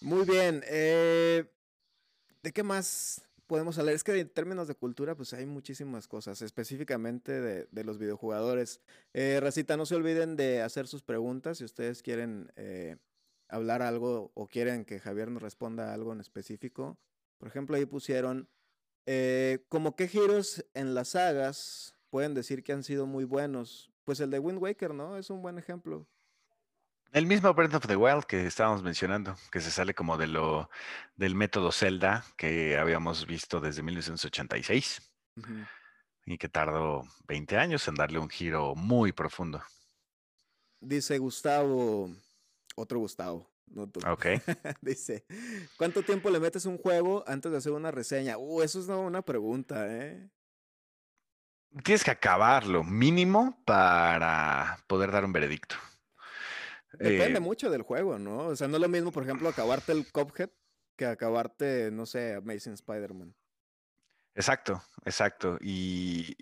muy 0.00 0.24
bien. 0.24 0.62
Eh, 0.66 1.44
¿De 2.42 2.52
qué 2.52 2.62
más 2.62 3.25
podemos 3.46 3.78
hablar? 3.78 3.94
Es 3.94 4.04
que 4.04 4.18
en 4.18 4.28
términos 4.28 4.68
de 4.68 4.74
cultura, 4.74 5.14
pues 5.14 5.32
hay 5.32 5.46
muchísimas 5.46 6.08
cosas, 6.08 6.42
específicamente 6.42 7.40
de, 7.40 7.68
de 7.70 7.84
los 7.84 7.98
videojugadores. 7.98 8.80
Eh, 9.14 9.38
Racita, 9.40 9.76
no 9.76 9.86
se 9.86 9.94
olviden 9.94 10.36
de 10.36 10.62
hacer 10.62 10.86
sus 10.86 11.02
preguntas 11.02 11.58
si 11.58 11.64
ustedes 11.64 12.02
quieren 12.02 12.52
eh, 12.56 12.96
hablar 13.48 13.82
algo 13.82 14.32
o 14.34 14.46
quieren 14.46 14.84
que 14.84 15.00
Javier 15.00 15.30
nos 15.30 15.42
responda 15.42 15.94
algo 15.94 16.12
en 16.12 16.20
específico. 16.20 16.98
Por 17.38 17.48
ejemplo, 17.48 17.76
ahí 17.76 17.86
pusieron, 17.86 18.48
eh, 19.06 19.64
como 19.68 19.96
qué 19.96 20.08
giros 20.08 20.64
en 20.74 20.94
las 20.94 21.08
sagas 21.08 21.94
pueden 22.10 22.34
decir 22.34 22.62
que 22.62 22.72
han 22.72 22.82
sido 22.82 23.06
muy 23.06 23.24
buenos. 23.24 23.92
Pues 24.04 24.20
el 24.20 24.30
de 24.30 24.38
Wind 24.38 24.62
Waker, 24.62 24.94
¿no? 24.94 25.16
Es 25.18 25.30
un 25.30 25.42
buen 25.42 25.58
ejemplo. 25.58 26.06
El 27.16 27.26
mismo 27.26 27.54
Breath 27.54 27.72
of 27.72 27.86
the 27.86 27.96
Wild 27.96 28.24
que 28.24 28.46
estábamos 28.46 28.82
mencionando, 28.82 29.38
que 29.50 29.62
se 29.62 29.70
sale 29.70 29.94
como 29.94 30.18
de 30.18 30.26
lo 30.26 30.68
del 31.16 31.34
método 31.34 31.72
Zelda 31.72 32.22
que 32.36 32.76
habíamos 32.76 33.26
visto 33.26 33.58
desde 33.58 33.82
1986 33.82 35.00
y 36.26 36.36
que 36.36 36.50
tardó 36.50 37.04
20 37.26 37.56
años 37.56 37.88
en 37.88 37.94
darle 37.94 38.18
un 38.18 38.28
giro 38.28 38.74
muy 38.74 39.12
profundo. 39.12 39.62
Dice 40.78 41.16
Gustavo, 41.16 42.10
otro 42.74 42.98
Gustavo. 42.98 43.50
No 43.64 43.90
Ok. 44.06 44.26
Dice, 44.82 45.24
¿cuánto 45.78 46.02
tiempo 46.02 46.28
le 46.28 46.38
metes 46.38 46.66
un 46.66 46.76
juego 46.76 47.24
antes 47.26 47.50
de 47.50 47.56
hacer 47.56 47.72
una 47.72 47.90
reseña? 47.90 48.36
Uh, 48.36 48.60
eso 48.60 48.78
es 48.78 48.88
una 48.88 49.22
pregunta, 49.22 49.86
¿eh? 49.88 50.28
Tienes 51.82 52.04
que 52.04 52.10
acabarlo 52.10 52.84
mínimo 52.84 53.58
para 53.64 54.84
poder 54.86 55.10
dar 55.12 55.24
un 55.24 55.32
veredicto. 55.32 55.76
Depende 56.92 57.38
eh, 57.38 57.40
mucho 57.40 57.70
del 57.70 57.82
juego, 57.82 58.18
¿no? 58.18 58.46
O 58.46 58.56
sea, 58.56 58.68
no 58.68 58.76
es 58.76 58.82
lo 58.82 58.88
mismo, 58.88 59.12
por 59.12 59.22
ejemplo, 59.22 59.48
acabarte 59.48 59.92
el 59.92 60.10
Cuphead 60.10 60.50
que 60.96 61.06
acabarte, 61.06 61.90
no 61.92 62.06
sé, 62.06 62.34
Amazing 62.34 62.72
Spider-Man. 62.72 63.34
Exacto, 64.34 64.82
exacto. 65.04 65.58
Y, 65.60 66.34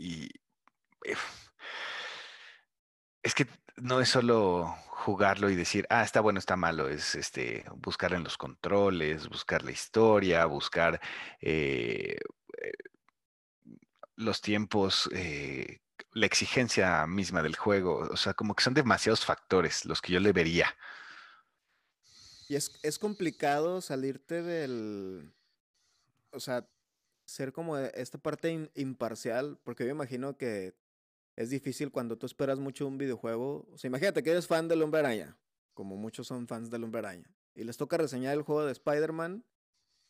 es 3.23 3.35
que 3.35 3.47
no 3.77 4.01
es 4.01 4.09
solo 4.09 4.67
jugarlo 4.89 5.51
y 5.51 5.57
decir, 5.57 5.87
ah, 5.91 6.03
está 6.03 6.21
bueno, 6.21 6.39
está 6.39 6.57
malo, 6.57 6.89
es 6.89 7.15
este 7.15 7.65
buscar 7.77 8.13
en 8.15 8.25
los 8.25 8.39
controles, 8.39 9.29
buscar 9.29 9.63
la 9.63 9.73
historia, 9.73 10.47
buscar 10.47 11.01
eh, 11.41 12.19
eh, 12.63 12.73
los 14.17 14.41
tiempos 14.41 15.09
la 16.15 16.27
exigencia 16.27 17.07
misma 17.07 17.43
del 17.43 17.57
juego. 17.57 18.09
O 18.11 18.17
sea, 18.17 18.35
como 18.35 18.55
que 18.55 18.65
son 18.65 18.75
demasiados 18.75 19.25
factores 19.25 19.85
los 19.85 20.01
que 20.01 20.13
yo 20.13 20.21
le 20.21 20.33
vería. 20.33 20.75
Y 22.49 22.57
es, 22.57 22.79
es 22.83 22.99
complicado 22.99 23.81
salirte 23.81 24.43
del. 24.43 25.35
O 26.31 26.41
sea, 26.41 26.69
ser 27.27 27.53
como 27.53 27.77
esta 27.77 28.19
parte 28.19 28.71
imparcial, 28.75 29.59
porque 29.65 29.85
yo 29.85 29.91
imagino 29.91 30.37
que 30.37 30.75
es 31.37 31.51
difícil 31.51 31.91
cuando 31.91 32.17
tú 32.17 32.27
esperas 32.27 32.59
mucho 32.59 32.87
un 32.87 32.99
videojuego. 32.99 33.69
O 33.73 33.79
sea, 33.79 33.89
imagínate 33.89 34.23
que 34.23 34.31
eres 34.31 34.47
fan 34.47 34.69
del 34.69 34.83
Hombre 34.83 35.35
como 35.75 35.97
muchos 35.97 36.27
son 36.27 36.47
fans 36.47 36.71
del 36.71 36.85
Hombre 36.85 37.25
y 37.55 37.65
les 37.65 37.77
toca 37.77 37.97
reseñar 37.97 38.35
el 38.35 38.43
juego 38.43 38.65
de 38.65 38.73
Spider-Man 38.73 39.45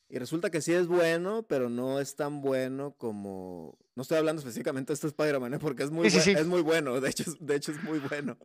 y 0.09 0.19
resulta 0.19 0.51
que 0.51 0.61
sí 0.61 0.73
es 0.73 0.87
bueno, 0.87 1.45
pero 1.49 1.69
no 1.69 2.01
es 2.01 2.17
tan 2.17 2.41
bueno 2.41 2.95
como. 2.99 3.79
No 3.95 4.03
estoy 4.03 4.19
hablando 4.19 4.41
específicamente 4.41 4.93
de 4.93 4.95
este 4.95 5.07
Spider-Man, 5.09 5.55
¿eh? 5.55 5.59
porque 5.59 5.83
es 5.83 5.91
muy, 5.91 6.07
es 6.09 6.47
muy 6.47 6.63
bueno. 6.63 7.01
De 7.01 7.11
hecho, 7.11 7.25
de 7.41 7.57
hecho, 7.57 7.73
es 7.73 7.83
muy 7.83 7.99
bueno. 7.99 8.37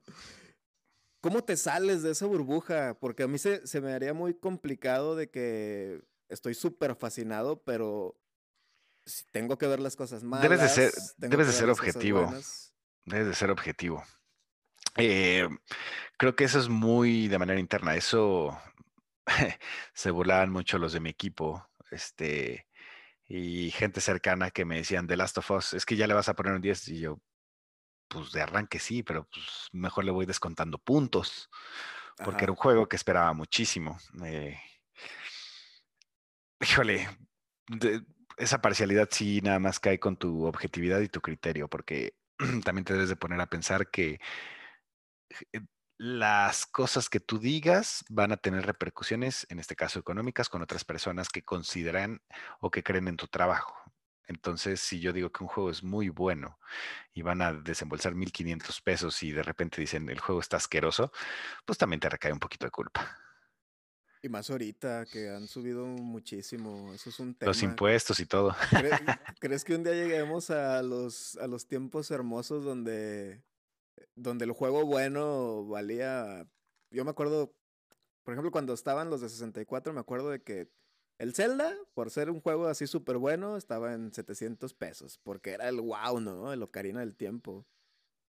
¿Cómo 1.21 1.43
te 1.43 1.57
sales 1.57 2.01
de 2.01 2.11
esa 2.11 2.25
burbuja? 2.27 2.97
Porque 2.99 3.23
a 3.23 3.27
mí 3.27 3.37
se, 3.37 3.65
se 3.67 3.81
me 3.81 3.91
haría 3.93 4.13
muy 4.13 4.33
complicado 4.33 5.15
de 5.15 5.29
que 5.29 6.01
estoy 6.29 6.53
súper 6.53 6.95
fascinado, 6.95 7.61
pero 7.63 8.17
si 9.05 9.25
tengo 9.25 9.57
que 9.57 9.67
ver 9.67 9.79
las 9.79 9.95
cosas 9.95 10.23
malas. 10.23 10.43
Debes 10.43 10.61
de 10.61 10.69
ser, 10.69 10.93
debes 11.17 11.47
de 11.47 11.53
ser 11.53 11.69
objetivo. 11.69 12.33
Debes 13.05 13.27
de 13.27 13.35
ser 13.35 13.51
objetivo. 13.51 14.03
creo 14.95 16.35
que 16.35 16.43
eso 16.43 16.59
es 16.59 16.69
muy 16.69 17.27
de 17.27 17.39
manera 17.39 17.59
interna. 17.59 17.95
Eso 17.95 18.57
se 19.93 20.11
burlaban 20.11 20.51
mucho 20.51 20.77
los 20.77 20.93
de 20.93 20.99
mi 20.99 21.09
equipo, 21.09 21.69
este, 21.91 22.67
y 23.25 23.71
gente 23.71 24.01
cercana 24.01 24.51
que 24.51 24.65
me 24.65 24.77
decían, 24.77 25.07
The 25.07 25.17
Last 25.17 25.37
of 25.37 25.51
Us, 25.51 25.73
es 25.73 25.85
que 25.85 25.95
ya 25.95 26.07
le 26.07 26.13
vas 26.13 26.29
a 26.29 26.35
poner 26.35 26.53
un 26.53 26.61
10, 26.61 26.87
y 26.89 27.01
yo, 27.01 27.21
pues 28.07 28.31
de 28.31 28.41
arranque 28.41 28.79
sí, 28.79 29.03
pero 29.03 29.25
pues 29.25 29.69
mejor 29.71 30.05
le 30.05 30.11
voy 30.11 30.25
descontando 30.25 30.79
puntos, 30.79 31.49
porque 32.23 32.43
era 32.43 32.51
un 32.51 32.57
juego 32.57 32.89
que 32.89 32.95
esperaba 32.95 33.33
muchísimo. 33.33 33.97
Eh, 34.25 34.59
híjole, 36.59 37.07
esa 38.37 38.61
parcialidad 38.61 39.09
sí 39.11 39.41
nada 39.41 39.59
más 39.59 39.79
cae 39.79 39.99
con 39.99 40.17
tu 40.17 40.45
objetividad 40.45 40.99
y 41.01 41.09
tu 41.09 41.21
criterio, 41.21 41.69
porque 41.69 42.15
también 42.65 42.85
te 42.85 42.93
debes 42.93 43.09
de 43.09 43.15
poner 43.15 43.39
a 43.41 43.47
pensar 43.49 43.89
que 43.89 44.19
eh, 45.53 45.61
las 45.99 46.65
cosas 46.65 47.09
que 47.09 47.19
tú 47.19 47.39
digas 47.39 48.05
van 48.09 48.31
a 48.31 48.37
tener 48.37 48.65
repercusiones, 48.65 49.45
en 49.49 49.59
este 49.59 49.75
caso 49.75 49.99
económicas, 49.99 50.47
con 50.47 50.61
otras 50.61 50.85
personas 50.85 51.27
que 51.27 51.43
consideran 51.43 52.21
o 52.61 52.71
que 52.71 52.83
creen 52.83 53.09
en 53.09 53.17
tu 53.17 53.27
trabajo. 53.27 53.75
Entonces, 54.25 54.79
si 54.79 55.01
yo 55.01 55.11
digo 55.11 55.29
que 55.29 55.43
un 55.43 55.49
juego 55.49 55.69
es 55.69 55.83
muy 55.83 56.07
bueno 56.07 56.57
y 57.13 57.21
van 57.21 57.41
a 57.41 57.51
desembolsar 57.51 58.13
1.500 58.13 58.81
pesos 58.81 59.21
y 59.23 59.33
de 59.33 59.43
repente 59.43 59.81
dicen 59.81 60.09
el 60.09 60.21
juego 60.21 60.39
está 60.39 60.55
asqueroso, 60.55 61.11
pues 61.65 61.77
también 61.77 61.99
te 61.99 62.07
recae 62.07 62.31
un 62.31 62.39
poquito 62.39 62.65
de 62.65 62.71
culpa. 62.71 63.17
Y 64.21 64.29
más 64.29 64.49
ahorita 64.49 65.05
que 65.05 65.29
han 65.29 65.47
subido 65.47 65.85
muchísimo, 65.85 66.93
eso 66.93 67.09
es 67.09 67.19
un 67.19 67.35
tema. 67.35 67.49
Los 67.49 67.61
impuestos 67.61 68.21
y 68.21 68.25
todo. 68.25 68.55
¿Crees, 69.39 69.65
que 69.65 69.75
un 69.75 69.83
día 69.83 69.93
lleguemos 69.93 70.49
a 70.49 70.81
los, 70.81 71.35
a 71.37 71.47
los 71.47 71.67
tiempos 71.67 72.09
hermosos 72.11 72.63
donde 72.63 73.41
donde 74.21 74.45
el 74.45 74.51
juego 74.51 74.85
bueno 74.85 75.65
valía. 75.65 76.47
Yo 76.91 77.05
me 77.05 77.11
acuerdo, 77.11 77.53
por 78.23 78.33
ejemplo, 78.33 78.51
cuando 78.51 78.73
estaban 78.73 79.09
los 79.09 79.21
de 79.21 79.29
64, 79.29 79.93
me 79.93 79.99
acuerdo 79.99 80.29
de 80.29 80.41
que 80.41 80.69
el 81.17 81.33
Zelda, 81.33 81.75
por 81.93 82.11
ser 82.11 82.29
un 82.29 82.41
juego 82.41 82.67
así 82.67 82.87
súper 82.87 83.17
bueno, 83.17 83.57
estaba 83.57 83.93
en 83.93 84.13
700 84.13 84.73
pesos, 84.73 85.19
porque 85.23 85.51
era 85.51 85.67
el 85.67 85.81
wow, 85.81 86.19
¿no? 86.19 86.53
El 86.53 86.63
Ocarina 86.63 87.01
del 87.01 87.15
Tiempo. 87.15 87.67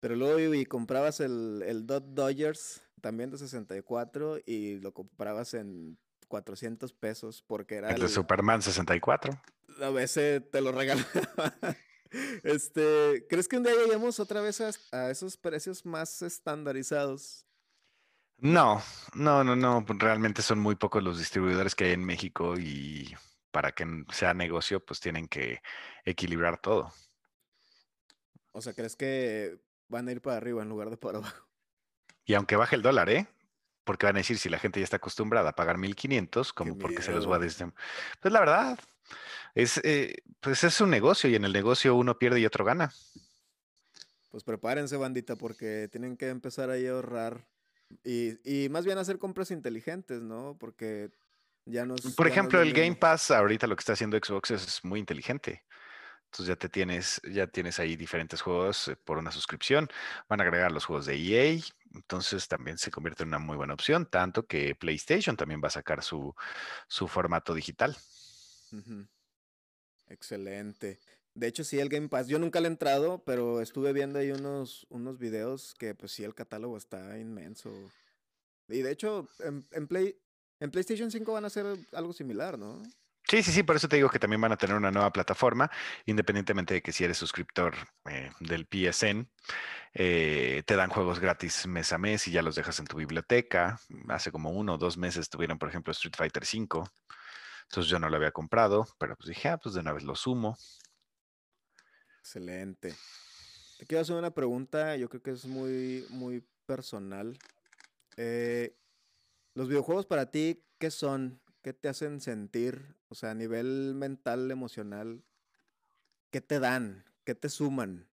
Pero 0.00 0.14
luego 0.14 0.54
y 0.54 0.66
comprabas 0.66 1.20
el, 1.20 1.64
el 1.66 1.86
Dot 1.86 2.04
Dodgers, 2.04 2.82
también 3.00 3.30
de 3.30 3.38
64, 3.38 4.38
y 4.46 4.78
lo 4.78 4.92
comprabas 4.92 5.54
en 5.54 5.98
400 6.28 6.92
pesos, 6.92 7.42
porque 7.46 7.76
era... 7.76 7.90
El, 7.90 8.02
de 8.02 8.08
Superman 8.08 8.62
64. 8.62 9.32
A 9.82 9.90
veces 9.90 10.48
te 10.50 10.60
lo 10.60 10.72
regalaban. 10.72 11.16
Este, 12.42 13.26
¿crees 13.28 13.48
que 13.48 13.56
un 13.56 13.64
día 13.64 13.74
lleguemos 13.74 14.20
otra 14.20 14.40
vez 14.40 14.60
a, 14.92 15.10
esos 15.10 15.36
precios 15.36 15.84
más 15.84 16.22
estandarizados? 16.22 17.44
No, 18.38 18.82
no, 19.14 19.44
no, 19.44 19.56
no. 19.56 19.84
Pues, 19.84 19.98
realmente 19.98 20.42
son 20.42 20.58
muy 20.58 20.76
pocos 20.76 21.02
los 21.02 21.18
distribuidores 21.18 21.74
que 21.74 21.84
hay 21.84 21.92
en 21.92 22.04
México 22.04 22.58
y 22.58 23.14
para 23.50 23.72
que 23.72 23.86
sea 24.12 24.34
negocio, 24.34 24.84
pues 24.84 25.00
tienen 25.00 25.28
que 25.28 25.62
equilibrar 26.04 26.60
todo. 26.60 26.92
O 28.52 28.60
sea, 28.60 28.74
¿crees 28.74 28.96
que 28.96 29.58
van 29.88 30.08
a 30.08 30.12
ir 30.12 30.20
para 30.20 30.36
arriba 30.36 30.62
en 30.62 30.68
lugar 30.68 30.90
de 30.90 30.96
para 30.96 31.18
abajo? 31.18 31.46
Y 32.24 32.34
aunque 32.34 32.56
baje 32.56 32.76
el 32.76 32.82
dólar, 32.82 33.08
¿eh? 33.08 33.26
Porque 33.86 34.04
van 34.04 34.16
a 34.16 34.18
decir 34.18 34.36
si 34.36 34.50
la 34.50 34.58
gente 34.58 34.80
ya 34.80 34.84
está 34.84 34.96
acostumbrada 34.96 35.50
a 35.50 35.54
pagar 35.54 35.78
1500, 35.78 36.52
como 36.52 36.76
porque 36.76 37.00
se 37.00 37.12
los 37.12 37.30
va 37.30 37.36
a 37.36 37.38
desde. 37.38 37.70
Pues 38.20 38.32
la 38.32 38.40
verdad, 38.40 38.78
es, 39.54 39.80
eh, 39.84 40.16
pues 40.40 40.64
es 40.64 40.80
un 40.80 40.90
negocio 40.90 41.30
y 41.30 41.36
en 41.36 41.44
el 41.44 41.52
negocio 41.52 41.94
uno 41.94 42.18
pierde 42.18 42.40
y 42.40 42.46
otro 42.46 42.64
gana. 42.64 42.92
Pues 44.30 44.42
prepárense, 44.42 44.96
bandita, 44.96 45.36
porque 45.36 45.88
tienen 45.90 46.16
que 46.16 46.28
empezar 46.28 46.68
ahí 46.68 46.86
a 46.86 46.90
ahorrar 46.90 47.46
y, 48.02 48.38
y 48.44 48.68
más 48.68 48.84
bien 48.84 48.98
hacer 48.98 49.18
compras 49.18 49.52
inteligentes, 49.52 50.20
¿no? 50.20 50.56
Porque 50.58 51.10
ya 51.64 51.86
nos... 51.86 52.00
Por 52.14 52.26
ejemplo, 52.26 52.60
el 52.60 52.72
Game 52.72 52.96
Pass, 52.96 53.30
ahorita 53.30 53.66
lo 53.66 53.76
que 53.76 53.80
está 53.80 53.92
haciendo 53.92 54.18
Xbox 54.18 54.50
es 54.50 54.84
muy 54.84 55.00
inteligente. 55.00 55.62
Entonces 56.36 56.54
ya 56.54 56.56
te 56.56 56.68
tienes, 56.68 57.18
ya 57.32 57.46
tienes 57.46 57.80
ahí 57.80 57.96
diferentes 57.96 58.42
juegos 58.42 58.88
eh, 58.88 58.96
por 58.96 59.16
una 59.16 59.32
suscripción. 59.32 59.88
Van 60.28 60.38
a 60.40 60.44
agregar 60.44 60.70
los 60.70 60.84
juegos 60.84 61.06
de 61.06 61.16
EA. 61.16 61.58
Entonces 61.94 62.46
también 62.46 62.76
se 62.76 62.90
convierte 62.90 63.22
en 63.22 63.30
una 63.30 63.38
muy 63.38 63.56
buena 63.56 63.72
opción. 63.72 64.04
Tanto 64.04 64.46
que 64.46 64.74
PlayStation 64.74 65.34
también 65.34 65.62
va 65.64 65.68
a 65.68 65.70
sacar 65.70 66.02
su, 66.02 66.34
su 66.88 67.08
formato 67.08 67.54
digital. 67.54 67.96
Excelente. 70.08 71.00
De 71.32 71.46
hecho, 71.46 71.64
sí, 71.64 71.78
el 71.78 71.88
Game 71.88 72.10
Pass. 72.10 72.28
Yo 72.28 72.38
nunca 72.38 72.60
le 72.60 72.68
he 72.68 72.70
entrado, 72.70 73.24
pero 73.24 73.62
estuve 73.62 73.94
viendo 73.94 74.18
ahí 74.18 74.30
unos, 74.30 74.86
unos 74.90 75.18
videos 75.18 75.74
que, 75.78 75.94
pues 75.94 76.12
sí, 76.12 76.22
el 76.22 76.34
catálogo 76.34 76.76
está 76.76 77.18
inmenso. 77.18 77.72
Y 78.68 78.82
de 78.82 78.90
hecho, 78.90 79.26
en, 79.38 79.86
Play, 79.86 80.20
en 80.60 80.70
PlayStation 80.70 81.10
5 81.10 81.32
van 81.32 81.44
a 81.44 81.46
hacer 81.46 81.64
algo 81.92 82.12
similar, 82.12 82.58
¿no? 82.58 82.82
Sí, 83.28 83.42
sí, 83.42 83.50
sí, 83.50 83.62
por 83.64 83.74
eso 83.76 83.88
te 83.88 83.96
digo 83.96 84.08
que 84.08 84.20
también 84.20 84.40
van 84.40 84.52
a 84.52 84.56
tener 84.56 84.76
una 84.76 84.92
nueva 84.92 85.12
plataforma, 85.12 85.70
independientemente 86.04 86.74
de 86.74 86.82
que 86.82 86.92
si 86.92 87.02
eres 87.04 87.18
suscriptor 87.18 87.74
eh, 88.08 88.30
del 88.38 88.66
PSN, 88.66 89.28
eh, 89.94 90.62
te 90.64 90.76
dan 90.76 90.90
juegos 90.90 91.18
gratis 91.18 91.66
mes 91.66 91.92
a 91.92 91.98
mes 91.98 92.28
y 92.28 92.30
ya 92.30 92.42
los 92.42 92.54
dejas 92.54 92.78
en 92.78 92.86
tu 92.86 92.96
biblioteca. 92.96 93.80
Hace 94.08 94.30
como 94.30 94.50
uno 94.50 94.74
o 94.74 94.78
dos 94.78 94.96
meses 94.96 95.28
tuvieron, 95.28 95.58
por 95.58 95.68
ejemplo, 95.68 95.90
Street 95.90 96.14
Fighter 96.16 96.44
5 96.44 96.84
entonces 97.68 97.90
yo 97.90 97.98
no 97.98 98.08
lo 98.08 98.16
había 98.16 98.30
comprado, 98.30 98.86
pero 98.98 99.16
pues 99.16 99.28
dije, 99.28 99.48
ah, 99.48 99.58
pues 99.58 99.74
de 99.74 99.80
una 99.80 99.92
vez 99.92 100.04
lo 100.04 100.14
sumo. 100.14 100.56
Excelente. 102.20 102.94
Te 103.78 103.86
quiero 103.86 104.02
hacer 104.02 104.16
una 104.16 104.32
pregunta, 104.32 104.96
yo 104.96 105.08
creo 105.08 105.22
que 105.22 105.32
es 105.32 105.44
muy, 105.46 106.06
muy 106.10 106.46
personal. 106.64 107.36
Eh, 108.16 108.76
los 109.54 109.68
videojuegos 109.68 110.06
para 110.06 110.30
ti, 110.30 110.64
¿qué 110.78 110.90
son? 110.90 111.40
¿Qué 111.66 111.72
te 111.72 111.88
hacen 111.88 112.20
sentir? 112.20 112.94
O 113.08 113.16
sea, 113.16 113.32
a 113.32 113.34
nivel 113.34 113.92
mental, 113.96 114.52
emocional, 114.52 115.24
¿qué 116.30 116.40
te 116.40 116.60
dan? 116.60 117.04
¿Qué 117.24 117.34
te 117.34 117.48
suman? 117.48 118.08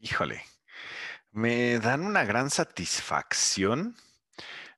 Híjole, 0.00 0.42
me 1.30 1.78
dan 1.78 2.02
una 2.02 2.24
gran 2.24 2.50
satisfacción 2.50 3.94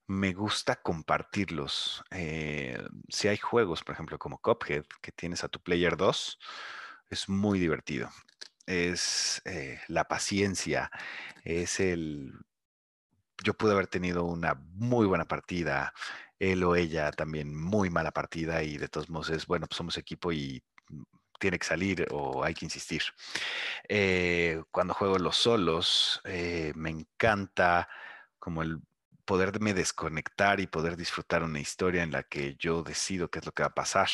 me 0.06 0.34
gusta 0.34 0.82
compartirlos. 0.82 2.04
Eh, 2.10 2.78
si 3.08 3.28
hay 3.28 3.38
juegos, 3.38 3.82
por 3.82 3.94
ejemplo, 3.94 4.18
como 4.18 4.42
Cuphead, 4.42 4.84
que 5.00 5.12
tienes 5.12 5.42
a 5.42 5.48
tu 5.48 5.58
player 5.58 5.96
2, 5.96 6.38
es 7.08 7.30
muy 7.30 7.58
divertido. 7.58 8.10
Es 8.66 9.40
eh, 9.46 9.80
la 9.88 10.08
paciencia, 10.08 10.90
es 11.42 11.80
el... 11.80 12.34
Yo 13.42 13.54
pude 13.54 13.72
haber 13.72 13.86
tenido 13.86 14.24
una 14.24 14.56
muy 14.74 15.06
buena 15.06 15.26
partida, 15.26 15.94
él 16.50 16.64
o 16.64 16.76
ella 16.76 17.10
también 17.12 17.54
muy 17.54 17.90
mala 17.90 18.10
partida 18.12 18.62
y 18.62 18.76
de 18.78 18.88
todos 18.88 19.10
modos 19.10 19.30
es, 19.30 19.46
bueno, 19.46 19.66
pues 19.66 19.76
somos 19.76 19.96
equipo 19.98 20.32
y 20.32 20.62
tiene 21.38 21.58
que 21.58 21.66
salir 21.66 22.06
o 22.10 22.44
hay 22.44 22.54
que 22.54 22.66
insistir. 22.66 23.02
Eh, 23.88 24.62
cuando 24.70 24.94
juego 24.94 25.18
los 25.18 25.36
solos, 25.36 26.20
me 26.74 26.90
encanta 26.90 27.88
como 28.38 28.62
el 28.62 28.80
poderme 29.24 29.74
desconectar 29.74 30.60
y 30.60 30.66
poder 30.66 30.96
disfrutar 30.96 31.42
una 31.42 31.60
historia 31.60 32.02
en 32.02 32.10
la 32.10 32.22
que 32.22 32.56
yo 32.58 32.82
decido 32.82 33.30
qué 33.30 33.38
es 33.38 33.46
lo 33.46 33.52
que 33.52 33.62
va 33.62 33.68
a 33.68 33.74
pasar 33.74 34.08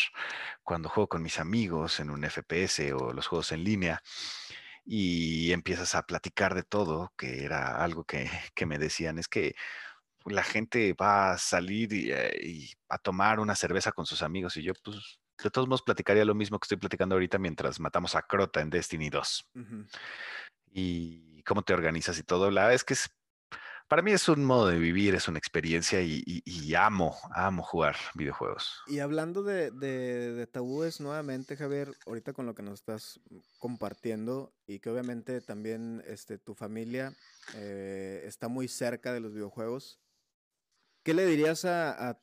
cuando 0.62 0.88
juego 0.88 1.08
con 1.08 1.22
mis 1.22 1.38
amigos 1.38 2.00
en 2.00 2.10
un 2.10 2.24
FPS 2.24 2.92
o 2.92 3.12
los 3.12 3.26
juegos 3.26 3.52
en 3.52 3.64
línea 3.64 4.02
y 4.84 5.52
empiezas 5.52 5.94
a 5.94 6.02
platicar 6.04 6.54
de 6.54 6.62
todo, 6.62 7.12
que 7.16 7.44
era 7.44 7.82
algo 7.82 8.04
que, 8.04 8.30
me 8.66 8.78
decían, 8.78 9.18
es 9.18 9.28
que 9.28 9.54
la 10.28 10.42
gente 10.42 10.94
va 10.94 11.32
a 11.32 11.38
salir 11.38 11.88
eh, 11.92 12.38
y, 12.42 12.70
a 12.88 12.98
tomar 12.98 13.40
una 13.40 13.54
cerveza 13.54 13.92
con 13.92 14.06
sus 14.06 14.22
amigos 14.22 14.56
y 14.56 14.62
yo 14.62 14.72
pues 14.82 15.18
de 15.42 15.50
todos 15.50 15.68
modos 15.68 15.82
platicaría 15.82 16.24
lo 16.24 16.34
mismo 16.34 16.58
que 16.58 16.64
estoy 16.64 16.78
platicando 16.78 17.14
ahorita 17.14 17.38
mientras 17.38 17.78
matamos 17.78 18.14
a 18.14 18.22
Crota 18.22 18.60
en 18.60 18.70
Destiny 18.70 19.08
2. 19.08 19.50
Y 20.72 21.42
cómo 21.44 21.62
te 21.62 21.74
organizas 21.74 22.18
y 22.18 22.24
todo. 22.24 22.50
La 22.50 22.62
verdad 22.62 22.74
es 22.74 22.84
que 22.84 22.94
es 22.94 23.08
para 23.88 24.02
mí 24.02 24.12
es 24.12 24.28
un 24.28 24.44
modo 24.44 24.66
de 24.66 24.78
vivir, 24.78 25.14
es 25.14 25.28
una 25.28 25.38
experiencia 25.38 26.02
y, 26.02 26.74
amo, 26.74 27.16
amo 27.30 27.62
jugar 27.62 27.96
videojuegos. 28.14 28.82
Y 28.86 28.98
hablando 28.98 29.42
de, 29.42 30.46
tabúes 30.52 31.00
nuevamente, 31.00 31.56
Javier, 31.56 31.94
ahorita 32.06 32.34
con 32.34 32.44
lo 32.44 32.54
que 32.54 32.62
nos 32.62 32.80
estás 32.80 33.18
compartiendo 33.58 34.52
y 34.66 34.80
que 34.80 34.90
obviamente 34.90 35.40
también 35.40 36.04
este, 36.06 36.36
tu 36.36 36.54
familia 36.54 37.14
eh, 37.54 38.22
está 38.26 38.48
muy 38.48 38.68
cerca 38.68 39.14
de 39.14 39.20
los 39.20 39.32
videojuegos, 39.32 39.98
¿qué 41.02 41.14
le 41.14 41.26
dirías 41.26 41.64
a, 41.64 42.20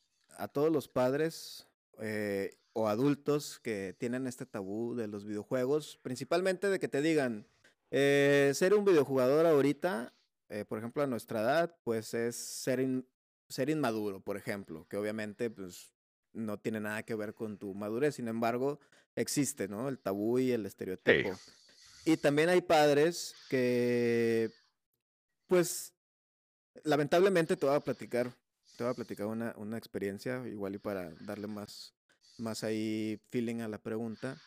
todos 0.54 0.72
los 0.72 0.88
padres 0.88 1.68
eh, 2.00 2.58
o 2.74 2.88
adultos 2.88 3.60
que 3.60 3.96
tienen 3.98 4.28
este 4.28 4.46
tabú 4.46 4.96
de 4.96 5.08
los 5.08 5.26
videojuegos? 5.26 6.00
Principalmente 6.02 6.70
de 6.70 6.80
que 6.80 6.88
te 6.88 7.02
digan, 7.02 7.48
eh, 7.92 8.52
ser 8.54 8.74
un 8.74 8.86
videojugador 8.86 9.46
ahorita 9.46 10.16
eh, 10.50 10.66
por 10.66 10.78
ejemplo, 10.78 11.02
a 11.02 11.08
nuestra 11.08 11.42
edad, 11.42 11.76
pues 11.84 12.14
es 12.14 12.36
ser, 12.36 12.86
ser 13.50 13.70
inmaduro, 13.70 14.20
por 14.22 14.38
ejemplo, 14.38 14.86
que 14.88 14.98
obviamente 14.98 15.50
pues, 15.50 15.92
no 16.34 16.60
tiene 16.60 16.80
nada 16.80 17.04
que 17.04 17.16
ver 17.16 17.34
con 17.34 17.58
tu 17.58 17.74
madurez, 17.74 18.16
sin 18.16 18.28
embargo, 18.28 18.80
existe, 19.16 19.68
¿no? 19.68 19.90
El 19.90 19.98
tabú 19.98 20.38
y 20.38 20.52
el 20.52 20.66
estereotipo. 20.66 21.38
Y 22.06 22.18
también 22.18 22.50
hay 22.50 22.62
padres 22.62 23.34
que, 23.50 24.52
pues, 25.48 25.94
lamentablemente 26.84 27.58
te 27.58 27.66
voy 27.66 27.76
a 27.76 27.80
platicar, 27.80 28.32
te 28.76 28.84
voy 28.84 28.92
a 28.92 28.96
platicar 28.96 29.28
una, 29.28 29.54
una 29.58 29.78
experiencia, 29.78 30.46
igual 30.48 30.76
y 30.76 30.80
para 30.80 31.12
darle 31.22 31.48
más, 31.48 31.94
más 32.38 32.64
ahí 32.64 33.20
feeling 33.30 33.62
a 33.62 33.68
la 33.68 33.78
pregunta. 33.78 34.38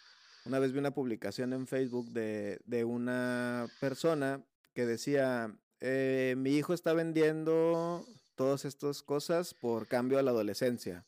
Una 0.44 0.58
vez 0.58 0.72
vi 0.72 0.78
una 0.78 0.92
publicación 0.92 1.52
en 1.52 1.66
Facebook 1.66 2.10
de, 2.10 2.60
de 2.64 2.84
una 2.84 3.66
persona 3.80 4.42
que 4.74 4.86
decía, 4.86 5.54
eh, 5.80 6.34
mi 6.36 6.56
hijo 6.56 6.74
está 6.74 6.92
vendiendo 6.92 8.06
todas 8.34 8.64
estas 8.64 9.02
cosas 9.02 9.54
por 9.54 9.86
cambio 9.88 10.18
a 10.18 10.22
la 10.22 10.30
adolescencia. 10.30 11.04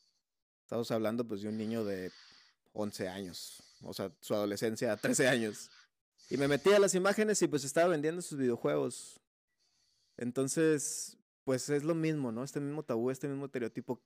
Estamos 0.63 0.91
hablando 0.91 1.27
pues 1.27 1.43
de 1.43 1.49
un 1.49 1.57
niño 1.57 1.85
de 1.85 2.11
11 2.73 3.09
años, 3.09 3.63
o 3.83 3.93
sea, 3.93 4.13
su 4.21 4.35
adolescencia 4.35 4.93
a 4.93 4.97
13 4.97 5.29
años. 5.29 5.71
Y 6.29 6.37
me 6.37 6.49
metí 6.49 6.73
a 6.73 6.79
las 6.79 6.95
imágenes 6.95 7.43
y 7.43 7.49
pues 7.49 7.65
estaba 7.65 7.89
vendiendo 7.89 8.23
sus 8.23 8.39
videojuegos. 8.39 9.21
Entonces, 10.17 11.17
pues 11.51 11.69
es 11.69 11.83
lo 11.83 11.97
mismo, 11.97 12.31
¿no? 12.31 12.45
Este 12.45 12.61
mismo 12.61 12.85
tabú, 12.85 13.11
este 13.11 13.27
mismo 13.27 13.47
estereotipo. 13.47 14.01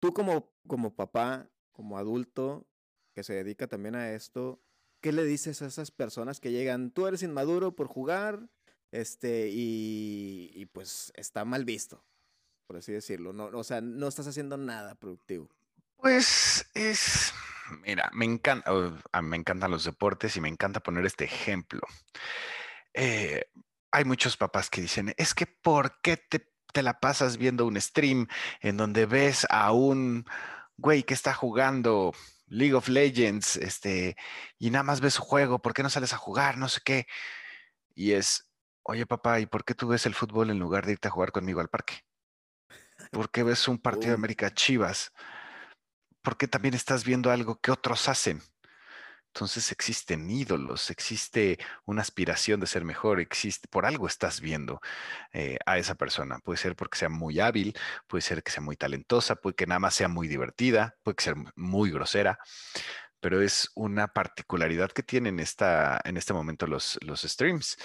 Tú 0.00 0.14
como, 0.14 0.50
como 0.66 0.96
papá, 0.96 1.50
como 1.70 1.98
adulto, 1.98 2.66
que 3.12 3.22
se 3.22 3.34
dedica 3.34 3.66
también 3.66 3.94
a 3.94 4.12
esto, 4.12 4.62
¿qué 5.02 5.12
le 5.12 5.24
dices 5.24 5.60
a 5.60 5.66
esas 5.66 5.90
personas 5.90 6.40
que 6.40 6.50
llegan, 6.50 6.90
tú 6.90 7.06
eres 7.06 7.22
inmaduro 7.22 7.76
por 7.76 7.88
jugar, 7.88 8.48
este, 8.90 9.50
y, 9.52 10.64
pues 10.72 11.12
está 11.14 11.44
mal 11.44 11.66
visto, 11.66 12.02
por 12.66 12.78
así 12.78 12.90
decirlo, 12.90 13.34
no, 13.34 13.50
o 13.52 13.64
sea, 13.64 13.82
no 13.82 14.08
estás 14.08 14.26
haciendo 14.26 14.56
nada 14.56 14.94
productivo. 14.94 15.50
Pues 15.96 16.70
es, 16.72 17.34
mira, 17.82 18.10
me 18.14 18.24
encanta, 18.24 18.72
me 19.20 19.36
encantan 19.36 19.70
los 19.70 19.84
deportes 19.84 20.34
y 20.38 20.40
me 20.40 20.48
encanta 20.48 20.80
poner 20.80 21.04
este 21.04 21.26
ejemplo. 21.26 21.82
Eh, 22.94 23.44
hay 23.90 24.04
muchos 24.06 24.38
papás 24.38 24.70
que 24.70 24.80
dicen, 24.80 25.12
es 25.18 25.34
que 25.34 25.44
¿por 25.44 26.00
qué 26.00 26.16
te, 26.16 26.48
te 26.72 26.82
la 26.82 27.00
pasas 27.00 27.36
viendo 27.36 27.66
un 27.66 27.80
stream 27.80 28.28
en 28.60 28.76
donde 28.76 29.06
ves 29.06 29.46
a 29.50 29.72
un 29.72 30.26
güey 30.76 31.02
que 31.02 31.14
está 31.14 31.34
jugando 31.34 32.12
League 32.46 32.74
of 32.74 32.88
Legends, 32.88 33.56
este, 33.56 34.16
y 34.58 34.70
nada 34.70 34.82
más 34.82 35.00
ves 35.00 35.14
su 35.14 35.22
juego, 35.22 35.60
¿por 35.60 35.74
qué 35.74 35.82
no 35.82 35.90
sales 35.90 36.12
a 36.12 36.18
jugar? 36.18 36.56
No 36.56 36.68
sé 36.68 36.80
qué. 36.84 37.06
Y 37.94 38.12
es, 38.12 38.50
oye 38.82 39.06
papá, 39.06 39.40
¿y 39.40 39.46
por 39.46 39.64
qué 39.64 39.74
tú 39.74 39.88
ves 39.88 40.06
el 40.06 40.14
fútbol 40.14 40.50
en 40.50 40.58
lugar 40.58 40.86
de 40.86 40.92
irte 40.92 41.08
a 41.08 41.10
jugar 41.10 41.32
conmigo 41.32 41.60
al 41.60 41.68
parque? 41.68 42.04
¿Por 43.10 43.30
qué 43.30 43.42
ves 43.42 43.68
un 43.68 43.78
partido 43.78 44.08
de 44.08 44.14
América 44.14 44.52
Chivas? 44.52 45.12
¿Por 46.22 46.36
qué 46.36 46.48
también 46.48 46.74
estás 46.74 47.04
viendo 47.04 47.30
algo 47.30 47.60
que 47.60 47.70
otros 47.70 48.08
hacen? 48.08 48.42
Entonces 49.38 49.70
existen 49.70 50.28
ídolos, 50.28 50.90
existe 50.90 51.60
una 51.84 52.02
aspiración 52.02 52.58
de 52.58 52.66
ser 52.66 52.84
mejor, 52.84 53.20
existe, 53.20 53.68
por 53.68 53.86
algo 53.86 54.08
estás 54.08 54.40
viendo 54.40 54.80
eh, 55.32 55.58
a 55.64 55.78
esa 55.78 55.94
persona. 55.94 56.40
Puede 56.40 56.56
ser 56.56 56.74
porque 56.74 56.98
sea 56.98 57.08
muy 57.08 57.38
hábil, 57.38 57.72
puede 58.08 58.22
ser 58.22 58.42
que 58.42 58.50
sea 58.50 58.64
muy 58.64 58.74
talentosa, 58.74 59.36
puede 59.36 59.54
que 59.54 59.68
nada 59.68 59.78
más 59.78 59.94
sea 59.94 60.08
muy 60.08 60.26
divertida, 60.26 60.96
puede 61.04 61.22
sea 61.22 61.34
muy 61.54 61.92
grosera, 61.92 62.40
pero 63.20 63.40
es 63.40 63.70
una 63.76 64.08
particularidad 64.08 64.90
que 64.90 65.04
tienen 65.04 65.38
esta, 65.38 66.00
en 66.02 66.16
este 66.16 66.32
momento 66.32 66.66
los, 66.66 66.98
los 67.02 67.22
streams 67.22 67.76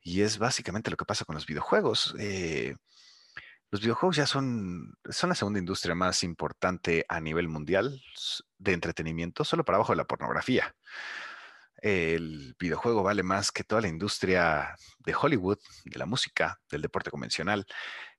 y 0.00 0.22
es 0.22 0.38
básicamente 0.38 0.90
lo 0.90 0.96
que 0.96 1.04
pasa 1.04 1.26
con 1.26 1.34
los 1.34 1.44
videojuegos. 1.44 2.14
Eh, 2.18 2.74
los 3.72 3.80
videojuegos 3.80 4.16
ya 4.16 4.26
son, 4.26 4.98
son 5.08 5.30
la 5.30 5.34
segunda 5.34 5.58
industria 5.58 5.94
más 5.94 6.22
importante 6.24 7.06
a 7.08 7.20
nivel 7.20 7.48
mundial 7.48 8.02
de 8.58 8.72
entretenimiento, 8.74 9.44
solo 9.44 9.64
para 9.64 9.76
abajo 9.76 9.92
de 9.92 9.96
la 9.96 10.06
pornografía. 10.06 10.76
El 11.78 12.54
videojuego 12.58 13.02
vale 13.02 13.22
más 13.22 13.50
que 13.50 13.64
toda 13.64 13.80
la 13.80 13.88
industria 13.88 14.76
de 14.98 15.14
Hollywood, 15.14 15.58
de 15.86 15.98
la 15.98 16.04
música, 16.04 16.60
del 16.70 16.82
deporte 16.82 17.10
convencional, 17.10 17.66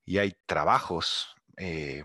y 0.04 0.18
hay 0.18 0.36
trabajos 0.48 1.36
eh, 1.58 2.04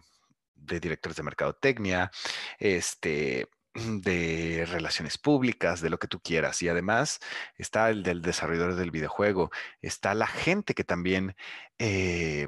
de 0.55 0.79
directores 0.79 1.17
de 1.17 1.23
mercadotecnia, 1.23 2.11
este, 2.59 3.49
de 3.75 4.67
relaciones 4.69 5.17
públicas, 5.17 5.81
de 5.81 5.89
lo 5.89 5.99
que 5.99 6.07
tú 6.07 6.21
quieras. 6.21 6.61
Y 6.61 6.69
además 6.69 7.19
está 7.57 7.89
el 7.89 8.03
del 8.03 8.21
desarrollador 8.21 8.75
del 8.75 8.91
videojuego, 8.91 9.51
está 9.81 10.13
la 10.13 10.27
gente 10.27 10.75
que 10.75 10.85
también 10.85 11.35
eh, 11.79 12.47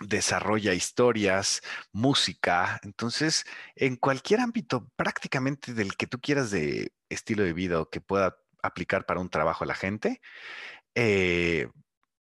desarrolla 0.00 0.74
historias, 0.74 1.62
música. 1.92 2.80
Entonces, 2.82 3.44
en 3.76 3.96
cualquier 3.96 4.40
ámbito 4.40 4.90
prácticamente 4.96 5.74
del 5.74 5.96
que 5.96 6.06
tú 6.06 6.20
quieras 6.20 6.50
de 6.50 6.92
estilo 7.08 7.42
de 7.42 7.52
vida 7.52 7.80
o 7.80 7.88
que 7.88 8.00
pueda 8.00 8.36
aplicar 8.62 9.06
para 9.06 9.20
un 9.20 9.28
trabajo 9.28 9.64
a 9.64 9.66
la 9.66 9.74
gente, 9.74 10.20
eh, 10.94 11.68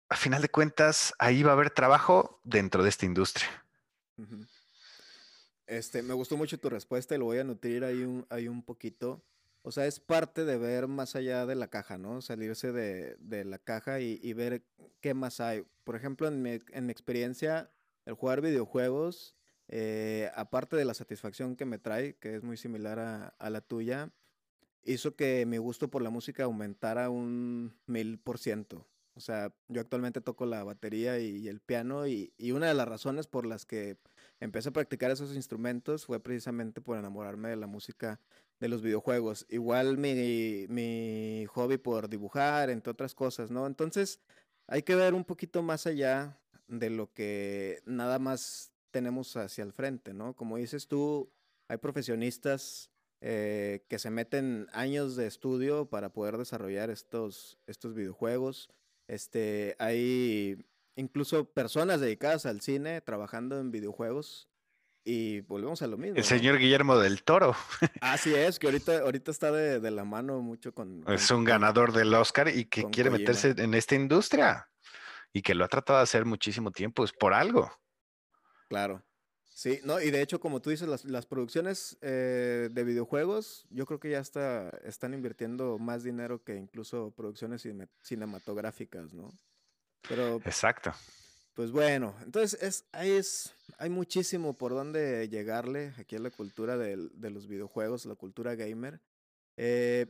a 0.09 0.17
final 0.17 0.43
de 0.43 0.49
cuentas, 0.49 1.15
ahí 1.19 1.43
va 1.43 1.51
a 1.51 1.55
haber 1.55 1.71
trabajo 1.71 2.41
dentro 2.45 2.83
de 2.83 2.89
esta 2.91 3.07
industria. 3.07 3.49
Este, 5.67 6.03
me 6.03 6.15
gustó 6.15 6.37
mucho 6.37 6.59
tu 6.59 6.69
respuesta 6.69 7.15
y 7.15 7.19
lo 7.19 7.27
voy 7.27 7.39
a 7.39 7.45
nutrir 7.45 7.85
ahí 7.85 8.03
un, 8.03 8.27
ahí 8.29 8.47
un 8.47 8.63
poquito. 8.63 9.25
O 9.63 9.71
sea, 9.71 9.87
es 9.87 10.01
parte 10.01 10.45
de 10.45 10.59
ver 10.59 10.89
más 10.89 11.15
allá 11.15 11.47
de 11.47 11.55
la 11.55 11.69
caja, 11.69 11.97
¿no? 11.97 12.21
Salirse 12.21 12.73
de, 12.73 13.17
de 13.21 13.45
la 13.45 13.59
caja 13.59 14.01
y, 14.01 14.19
y, 14.23 14.33
ver 14.33 14.65
qué 15.01 15.15
más 15.15 15.41
hay. 15.41 15.65
Por 15.85 15.95
ejemplo, 15.95 16.27
en 16.27 16.43
mi, 16.43 16.59
en 16.73 16.87
mi 16.87 16.93
experiencia, 16.93 17.71
el 18.05 18.15
jugar 18.15 18.41
videojuegos, 18.41 19.37
eh, 19.69 20.31
aparte 20.35 20.77
de 20.77 20.85
la 20.85 20.95
satisfacción 20.95 21.55
que 21.55 21.65
me 21.65 21.79
trae, 21.79 22.17
que 22.17 22.35
es 22.35 22.43
muy 22.43 22.57
similar 22.57 22.99
a, 22.99 23.29
a, 23.39 23.51
la 23.51 23.61
tuya, 23.61 24.11
hizo 24.83 25.15
que 25.15 25.47
mi 25.47 25.59
gusto 25.59 25.89
por 25.89 26.03
la 26.03 26.11
música 26.11 26.45
aumentara 26.45 27.09
un 27.09 27.79
mil 27.87 28.19
por 28.19 28.39
ciento. 28.39 28.89
O 29.15 29.21
sea, 29.21 29.55
yo 29.69 29.81
actualmente 29.81 30.21
toco 30.21 30.47
la 30.47 30.65
batería 30.65 31.21
y, 31.21 31.37
y 31.37 31.49
el 31.49 31.61
piano 31.61 32.07
y, 32.07 32.33
y 32.37 32.53
una 32.53 32.67
de 32.67 32.75
las 32.75 32.89
razones 32.89 33.27
por 33.29 33.47
las 33.47 33.67
que 33.67 33.99
empecé 34.41 34.71
a 34.71 34.73
practicar 34.73 35.11
esos 35.11 35.37
instrumentos 35.37 36.07
fue 36.07 36.19
precisamente 36.21 36.81
por 36.81 36.99
enamorarme 36.99 37.51
de 37.51 37.57
la 37.57 37.67
música 37.67 38.21
de 38.63 38.69
los 38.69 38.81
videojuegos. 38.81 39.45
Igual 39.49 39.99
mi, 39.99 40.67
mi 40.69 41.47
hobby 41.47 41.79
por 41.79 42.09
dibujar, 42.09 42.71
entre 42.71 42.93
otras 42.93 43.13
cosas, 43.13 43.51
¿no? 43.51 43.67
Entonces 43.67 44.21
hay 44.69 44.85
que 44.85 44.95
ver 44.95 45.15
un 45.15 45.25
poquito 45.25 45.65
más 45.65 45.89
allá 45.89 46.39
de 46.69 46.89
lo 46.89 47.13
que 47.13 47.83
nada 47.87 48.21
más 48.21 48.71
tenemos 48.93 49.37
hacia 49.37 49.65
el 49.65 49.73
frente, 49.73 50.15
¿no? 50.15 50.37
Como 50.37 50.59
dices 50.59 50.87
tú, 50.87 51.29
hay 51.67 51.79
profesionistas 51.79 52.89
eh, 53.21 53.85
que 53.89 53.99
se 53.99 54.11
meten 54.11 54.69
años 54.73 55.17
de 55.17 55.27
estudio 55.27 55.87
para 55.87 56.13
poder 56.13 56.39
desarrollar 56.39 56.89
estos, 56.89 57.59
estos 57.67 57.95
videojuegos. 57.95 58.71
Este, 59.09 59.75
hay 59.81 60.65
incluso 60.95 61.47
personas 61.47 62.01
dedicadas 62.01 62.47
al 62.47 62.61
cine 62.61 63.01
trabajando 63.01 63.59
en 63.59 63.73
videojuegos 63.73 64.52
y 65.05 65.41
volvemos 65.43 65.83
a 65.83 65.87
lo 65.87 65.97
mismo. 65.97 66.17
El 66.17 66.25
señor 66.25 66.59
Guillermo 66.59 66.99
del 66.99 67.23
Toro. 67.23 67.55
Así 68.01 68.35
es, 68.35 68.59
que 68.59 68.67
ahorita, 68.67 69.01
ahorita 69.01 69.31
está 69.31 69.51
de, 69.51 69.81
de 69.81 69.91
la 69.91 70.05
mano 70.05 70.41
mucho 70.41 70.73
con... 70.73 71.05
Es 71.09 71.31
un 71.31 71.45
ganador 71.45 71.93
del 71.93 72.15
Oscar 72.15 72.49
y 72.49 72.67
que 72.67 72.85
quiere 72.91 73.11
Kojima. 73.11 73.31
meterse 73.31 73.55
en 73.63 73.75
esta 73.75 73.95
industria 73.95 74.69
y 75.33 75.43
que 75.43 75.55
lo 75.55 75.65
ha 75.65 75.69
tratado 75.69 75.99
de 75.99 76.05
hacer 76.05 76.25
muchísimo 76.25 76.71
tiempo, 76.71 77.05
es 77.05 77.13
por 77.13 77.35
algo. 77.35 77.71
Claro. 78.69 79.03
Sí, 79.55 79.81
no, 79.85 80.01
y 80.01 80.11
de 80.11 80.23
hecho, 80.23 80.41
como 80.41 80.61
tú 80.61 80.71
dices, 80.71 80.89
las, 80.89 81.05
las 81.05 81.27
producciones 81.27 81.99
eh, 82.01 82.69
de 82.73 82.85
videojuegos, 82.85 83.67
yo 83.71 83.87
creo 83.87 84.01
que 84.01 84.11
ya 84.11 84.19
está, 84.19 84.71
están 84.85 85.15
invirtiendo 85.15 85.79
más 85.79 86.03
dinero 86.03 86.43
que 86.43 86.57
incluso 86.57 87.13
producciones 87.15 87.67
cinematográficas, 88.01 89.13
¿no? 89.13 89.31
Pero... 90.09 90.37
Exacto. 90.45 90.93
Pues 91.55 91.71
bueno, 91.71 92.15
entonces 92.25 92.87
es, 92.93 93.55
hay 93.77 93.91
muchísimo 93.91 94.55
por 94.55 94.73
donde 94.73 95.29
llegarle 95.29 95.93
aquí 95.99 96.17
a 96.17 96.19
la 96.19 96.31
cultura 96.31 96.79
de, 96.79 96.97
los 96.97 97.47
videojuegos, 97.47 98.07
la 98.07 98.15
cultura 98.15 98.55
gamer. 98.55 99.01
Eh, 99.59 100.07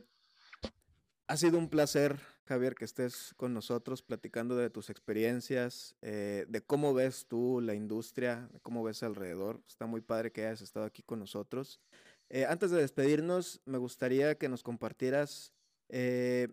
ha 1.27 1.35
sido 1.35 1.57
un 1.57 1.67
placer, 1.67 2.17
Javier, 2.45 2.75
que 2.75 2.85
estés 2.85 3.33
con 3.35 3.53
nosotros 3.53 4.01
platicando 4.01 4.55
de 4.55 4.69
tus 4.69 4.89
experiencias, 4.89 5.97
eh, 6.01 6.45
de 6.47 6.61
cómo 6.61 6.93
ves 6.93 7.25
tú 7.27 7.59
la 7.59 7.73
industria, 7.73 8.47
de 8.53 8.61
cómo 8.61 8.81
ves 8.81 9.03
alrededor. 9.03 9.61
Está 9.67 9.85
muy 9.85 9.99
padre 9.99 10.31
que 10.31 10.45
hayas 10.45 10.61
estado 10.61 10.85
aquí 10.85 11.03
con 11.03 11.19
nosotros. 11.19 11.81
Eh, 12.29 12.45
antes 12.45 12.71
de 12.71 12.79
despedirnos, 12.79 13.59
me 13.65 13.77
gustaría 13.79 14.37
que 14.37 14.47
nos 14.47 14.63
compartieras 14.63 15.51
qué 15.89 16.47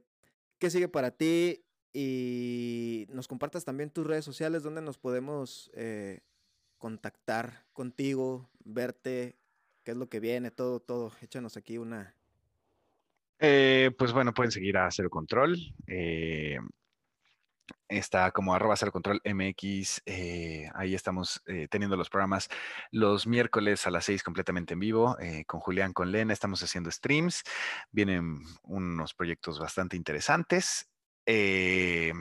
sigue 0.68 0.88
para 0.88 1.12
ti 1.12 1.64
y 1.92 3.06
nos 3.10 3.28
compartas 3.28 3.64
también 3.64 3.90
tus 3.90 4.06
redes 4.06 4.24
sociales 4.24 4.62
donde 4.62 4.82
nos 4.82 4.98
podemos 4.98 5.70
eh, 5.74 6.20
contactar 6.78 7.66
contigo, 7.72 8.48
verte, 8.64 9.36
qué 9.82 9.92
es 9.92 9.96
lo 9.96 10.08
que 10.08 10.20
viene, 10.20 10.50
todo, 10.50 10.80
todo. 10.80 11.12
Échanos 11.20 11.56
aquí 11.56 11.78
una. 11.78 12.14
Eh, 13.38 13.90
pues 13.98 14.12
bueno, 14.12 14.34
pueden 14.34 14.52
seguir 14.52 14.76
a 14.76 14.90
Cero 14.90 15.10
Control. 15.10 15.56
Eh, 15.86 16.58
está 17.88 18.30
como 18.30 18.54
arroba 18.54 18.76
cero 18.76 18.92
control 18.92 19.20
MX. 19.24 20.02
Eh, 20.06 20.68
ahí 20.74 20.94
estamos 20.94 21.42
teniendo 21.70 21.96
los 21.96 22.08
programas 22.08 22.48
los 22.92 23.26
miércoles 23.26 23.86
a 23.86 23.90
las 23.90 24.04
seis 24.04 24.22
completamente 24.22 24.74
en 24.74 24.80
vivo 24.80 25.16
con 25.46 25.60
Julián, 25.60 25.92
con 25.92 26.12
Lena. 26.12 26.32
Estamos 26.32 26.62
haciendo 26.62 26.90
streams. 26.90 27.42
Vienen 27.90 28.42
unos 28.62 29.14
proyectos 29.14 29.58
bastante 29.58 29.96
interesantes. 29.96 30.89
Eh, 31.26 32.12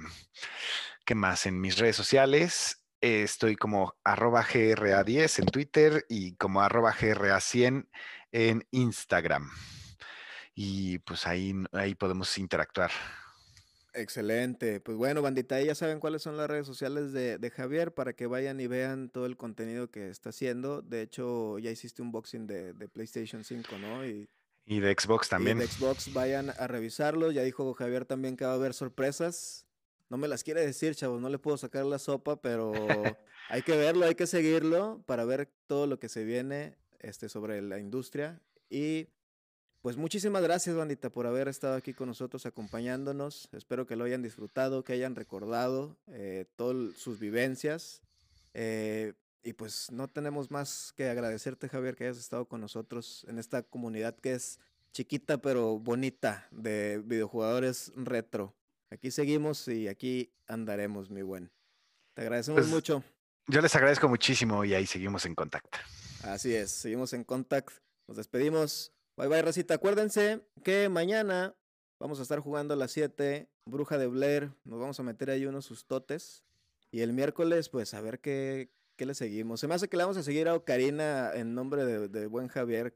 ¿Qué 1.05 1.15
más? 1.15 1.45
En 1.45 1.59
mis 1.59 1.77
redes 1.77 1.95
sociales 1.95 2.83
eh, 3.01 3.23
estoy 3.23 3.55
como 3.55 3.95
arroba 4.03 4.43
GRA10 4.43 5.39
en 5.39 5.45
Twitter 5.45 6.05
y 6.09 6.35
como 6.35 6.61
arroba 6.61 6.93
GRA100 6.93 7.87
en 8.31 8.67
Instagram. 8.71 9.49
Y 10.53 10.99
pues 10.99 11.25
ahí, 11.25 11.53
ahí 11.71 11.95
podemos 11.95 12.37
interactuar. 12.37 12.91
Excelente. 13.93 14.81
Pues 14.81 14.97
bueno, 14.97 15.21
bandita, 15.21 15.59
ya 15.61 15.73
saben 15.75 15.99
cuáles 15.99 16.21
son 16.21 16.37
las 16.37 16.49
redes 16.49 16.67
sociales 16.67 17.11
de, 17.11 17.37
de, 17.37 17.49
Javier 17.49 17.93
para 17.93 18.13
que 18.13 18.27
vayan 18.27 18.59
y 18.59 18.67
vean 18.67 19.09
todo 19.09 19.25
el 19.25 19.37
contenido 19.37 19.89
que 19.89 20.09
está 20.09 20.29
haciendo. 20.29 20.81
De 20.81 21.01
hecho, 21.01 21.57
ya 21.59 21.71
hiciste 21.71 22.01
un 22.01 22.11
boxing 22.11 22.45
de, 22.45 22.73
de 22.73 22.87
PlayStation 22.87 23.43
5, 23.43 23.77
¿no? 23.79 24.05
Y, 24.05 24.29
y, 24.69 24.79
de 24.79 24.95
Xbox 24.97 25.29
también. 25.29 25.57
Y 25.57 25.61
de 25.61 25.67
Xbox, 25.67 26.13
vayan 26.13 26.51
a 26.51 26.67
revisarlo. 26.67 27.31
Ya 27.31 27.41
dijo 27.41 27.73
Javier 27.73 28.05
también 28.05 28.37
que 28.37 28.45
va 28.45 28.51
a 28.51 28.55
haber 28.55 28.73
sorpresas. 28.73 29.65
No 30.09 30.17
me 30.17 30.27
las 30.27 30.43
quiere 30.43 30.65
decir, 30.65 30.95
chavos, 30.95 31.19
no 31.21 31.29
le 31.29 31.39
puedo 31.39 31.57
sacar 31.57 31.85
la 31.85 31.99
sopa, 31.99 32.41
pero 32.41 32.71
hay 33.49 33.61
que 33.63 33.75
verlo, 33.75 34.05
hay 34.05 34.15
que 34.15 34.27
seguirlo 34.27 35.03
para 35.05 35.25
ver 35.25 35.49
todo 35.67 35.87
lo 35.87 35.99
que 35.99 36.09
se 36.09 36.23
viene 36.23 36.75
este, 36.99 37.29
sobre 37.29 37.61
la 37.61 37.79
industria. 37.79 38.41
Y 38.69 39.07
pues 39.81 39.97
muchísimas 39.97 40.43
gracias, 40.43 40.75
bandita, 40.75 41.09
por 41.09 41.25
haber 41.25 41.47
estado 41.47 41.75
aquí 41.75 41.93
con 41.93 42.07
nosotros 42.07 42.45
acompañándonos. 42.45 43.49
Espero 43.53 43.87
que 43.87 43.95
lo 43.95 44.03
hayan 44.03 44.21
disfrutado, 44.21 44.83
que 44.83 44.93
hayan 44.93 45.15
recordado 45.15 45.97
eh, 46.07 46.45
todas 46.57 46.97
sus 46.97 47.19
vivencias. 47.19 48.01
Eh, 48.53 49.13
y 49.43 49.53
pues 49.53 49.91
no 49.91 50.07
tenemos 50.07 50.51
más 50.51 50.93
que 50.95 51.09
agradecerte, 51.09 51.69
Javier, 51.69 51.95
que 51.95 52.05
hayas 52.05 52.17
estado 52.17 52.45
con 52.45 52.61
nosotros 52.61 53.25
en 53.29 53.39
esta 53.39 53.63
comunidad 53.63 54.15
que 54.15 54.33
es 54.33 54.59
chiquita 54.91 55.37
pero 55.37 55.79
bonita 55.79 56.47
de 56.51 57.01
videojugadores 57.03 57.91
retro. 57.95 58.55
Aquí 58.89 59.11
seguimos 59.11 59.67
y 59.67 59.87
aquí 59.87 60.33
andaremos, 60.47 61.09
mi 61.09 61.21
buen. 61.21 61.51
Te 62.15 62.23
agradecemos 62.23 62.61
pues, 62.61 62.71
mucho. 62.71 63.03
Yo 63.47 63.61
les 63.61 63.75
agradezco 63.75 64.09
muchísimo 64.09 64.65
y 64.65 64.73
ahí 64.73 64.85
seguimos 64.85 65.25
en 65.25 65.35
contacto. 65.35 65.77
Así 66.23 66.53
es, 66.53 66.71
seguimos 66.71 67.13
en 67.13 67.23
contacto. 67.23 67.73
Nos 68.07 68.17
despedimos. 68.17 68.91
Bye 69.15 69.27
bye, 69.27 69.41
Racita. 69.41 69.75
Acuérdense 69.75 70.41
que 70.63 70.89
mañana 70.89 71.55
vamos 71.99 72.19
a 72.19 72.23
estar 72.23 72.39
jugando 72.39 72.73
a 72.73 72.77
las 72.77 72.91
7, 72.91 73.47
Bruja 73.65 73.97
de 73.97 74.07
Blair. 74.07 74.51
Nos 74.63 74.79
vamos 74.79 74.99
a 74.99 75.03
meter 75.03 75.29
ahí 75.29 75.45
unos 75.45 75.65
sustotes. 75.65 76.43
Y 76.91 77.01
el 77.01 77.13
miércoles, 77.13 77.69
pues 77.69 77.93
a 77.93 78.01
ver 78.01 78.19
qué, 78.19 78.71
qué 78.99 79.05
le 79.05 79.15
seguimos. 79.15 79.61
Se 79.61 79.67
me 79.69 79.75
hace 79.75 79.87
que 79.87 79.95
le 79.95 80.03
vamos 80.03 80.17
a 80.17 80.23
seguir 80.23 80.49
a 80.49 80.55
Ocarina 80.55 81.31
en 81.33 81.55
nombre 81.55 81.85
de, 81.85 82.27
buen 82.27 82.49
Javier, 82.49 82.93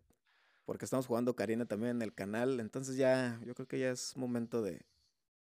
porque 0.65 0.83
estamos 0.83 1.07
jugando 1.07 1.31
Ocarina 1.31 1.65
también 1.65 1.91
en 1.91 2.01
el 2.01 2.13
canal. 2.13 2.59
Entonces 2.59 2.97
ya, 2.97 3.39
yo 3.45 3.55
creo 3.55 3.69
que 3.69 3.79
ya 3.79 3.89
es 3.89 4.17
momento 4.17 4.61
de, 4.61 4.81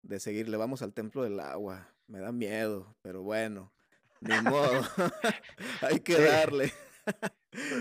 de 0.01 0.19
seguirle. 0.21 0.55
Vamos 0.55 0.81
al 0.81 0.93
Templo 0.93 1.23
del 1.23 1.41
Agua. 1.41 1.93
Me 2.07 2.19
da 2.19 2.31
miedo, 2.31 2.95
pero 3.01 3.21
bueno, 3.21 3.73
ni 4.21 4.39
modo. 4.49 4.81
Hay 5.81 5.99
que 5.99 6.21
darle. 6.21 6.71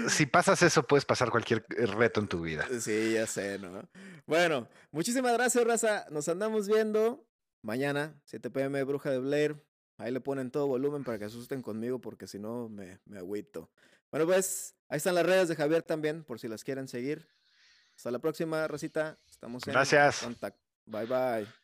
si 0.09 0.27
pasas 0.27 0.61
eso, 0.63 0.85
puedes 0.85 1.05
pasar 1.05 1.31
cualquier 1.31 1.65
eh, 1.77 1.87
reto 1.87 2.19
en 2.19 2.27
tu 2.27 2.41
vida. 2.41 2.67
Sí, 2.81 3.13
ya 3.13 3.29
sé, 3.29 3.57
¿no? 3.61 3.89
Bueno, 4.27 4.69
muchísimas 4.91 5.33
gracias, 5.35 5.65
Raza. 5.65 6.07
Nos 6.11 6.29
andamos 6.29 6.67
viendo 6.67 7.25
mañana, 7.63 8.21
7 8.25 8.51
pm, 8.51 8.83
Bruja 8.83 9.11
de 9.11 9.21
Blair. 9.21 9.65
Ahí 9.97 10.13
le 10.13 10.21
ponen 10.21 10.51
todo 10.51 10.67
volumen 10.67 11.05
para 11.05 11.19
que 11.19 11.25
asusten 11.27 11.63
conmigo, 11.63 12.01
porque 12.01 12.27
si 12.27 12.39
no, 12.39 12.69
me, 12.69 12.99
me 13.05 13.19
agüito. 13.19 13.71
Bueno, 14.11 14.27
pues 14.27 14.75
ahí 14.89 14.97
están 14.97 15.15
las 15.15 15.27
redes 15.27 15.49
de 15.49 15.57
Javier 15.57 15.83
también, 15.83 16.25
por 16.25 16.39
si 16.41 16.49
las 16.49 16.65
quieren 16.65 16.89
seguir. 16.89 17.29
Hasta 17.97 18.11
la 18.11 18.19
próxima, 18.19 18.67
Racita. 18.67 19.19
Estamos 19.31 19.67
en 19.67 19.73
Gracias. 19.73 20.21
contacto. 20.23 20.61
Bye, 20.87 21.07
bye. 21.07 21.64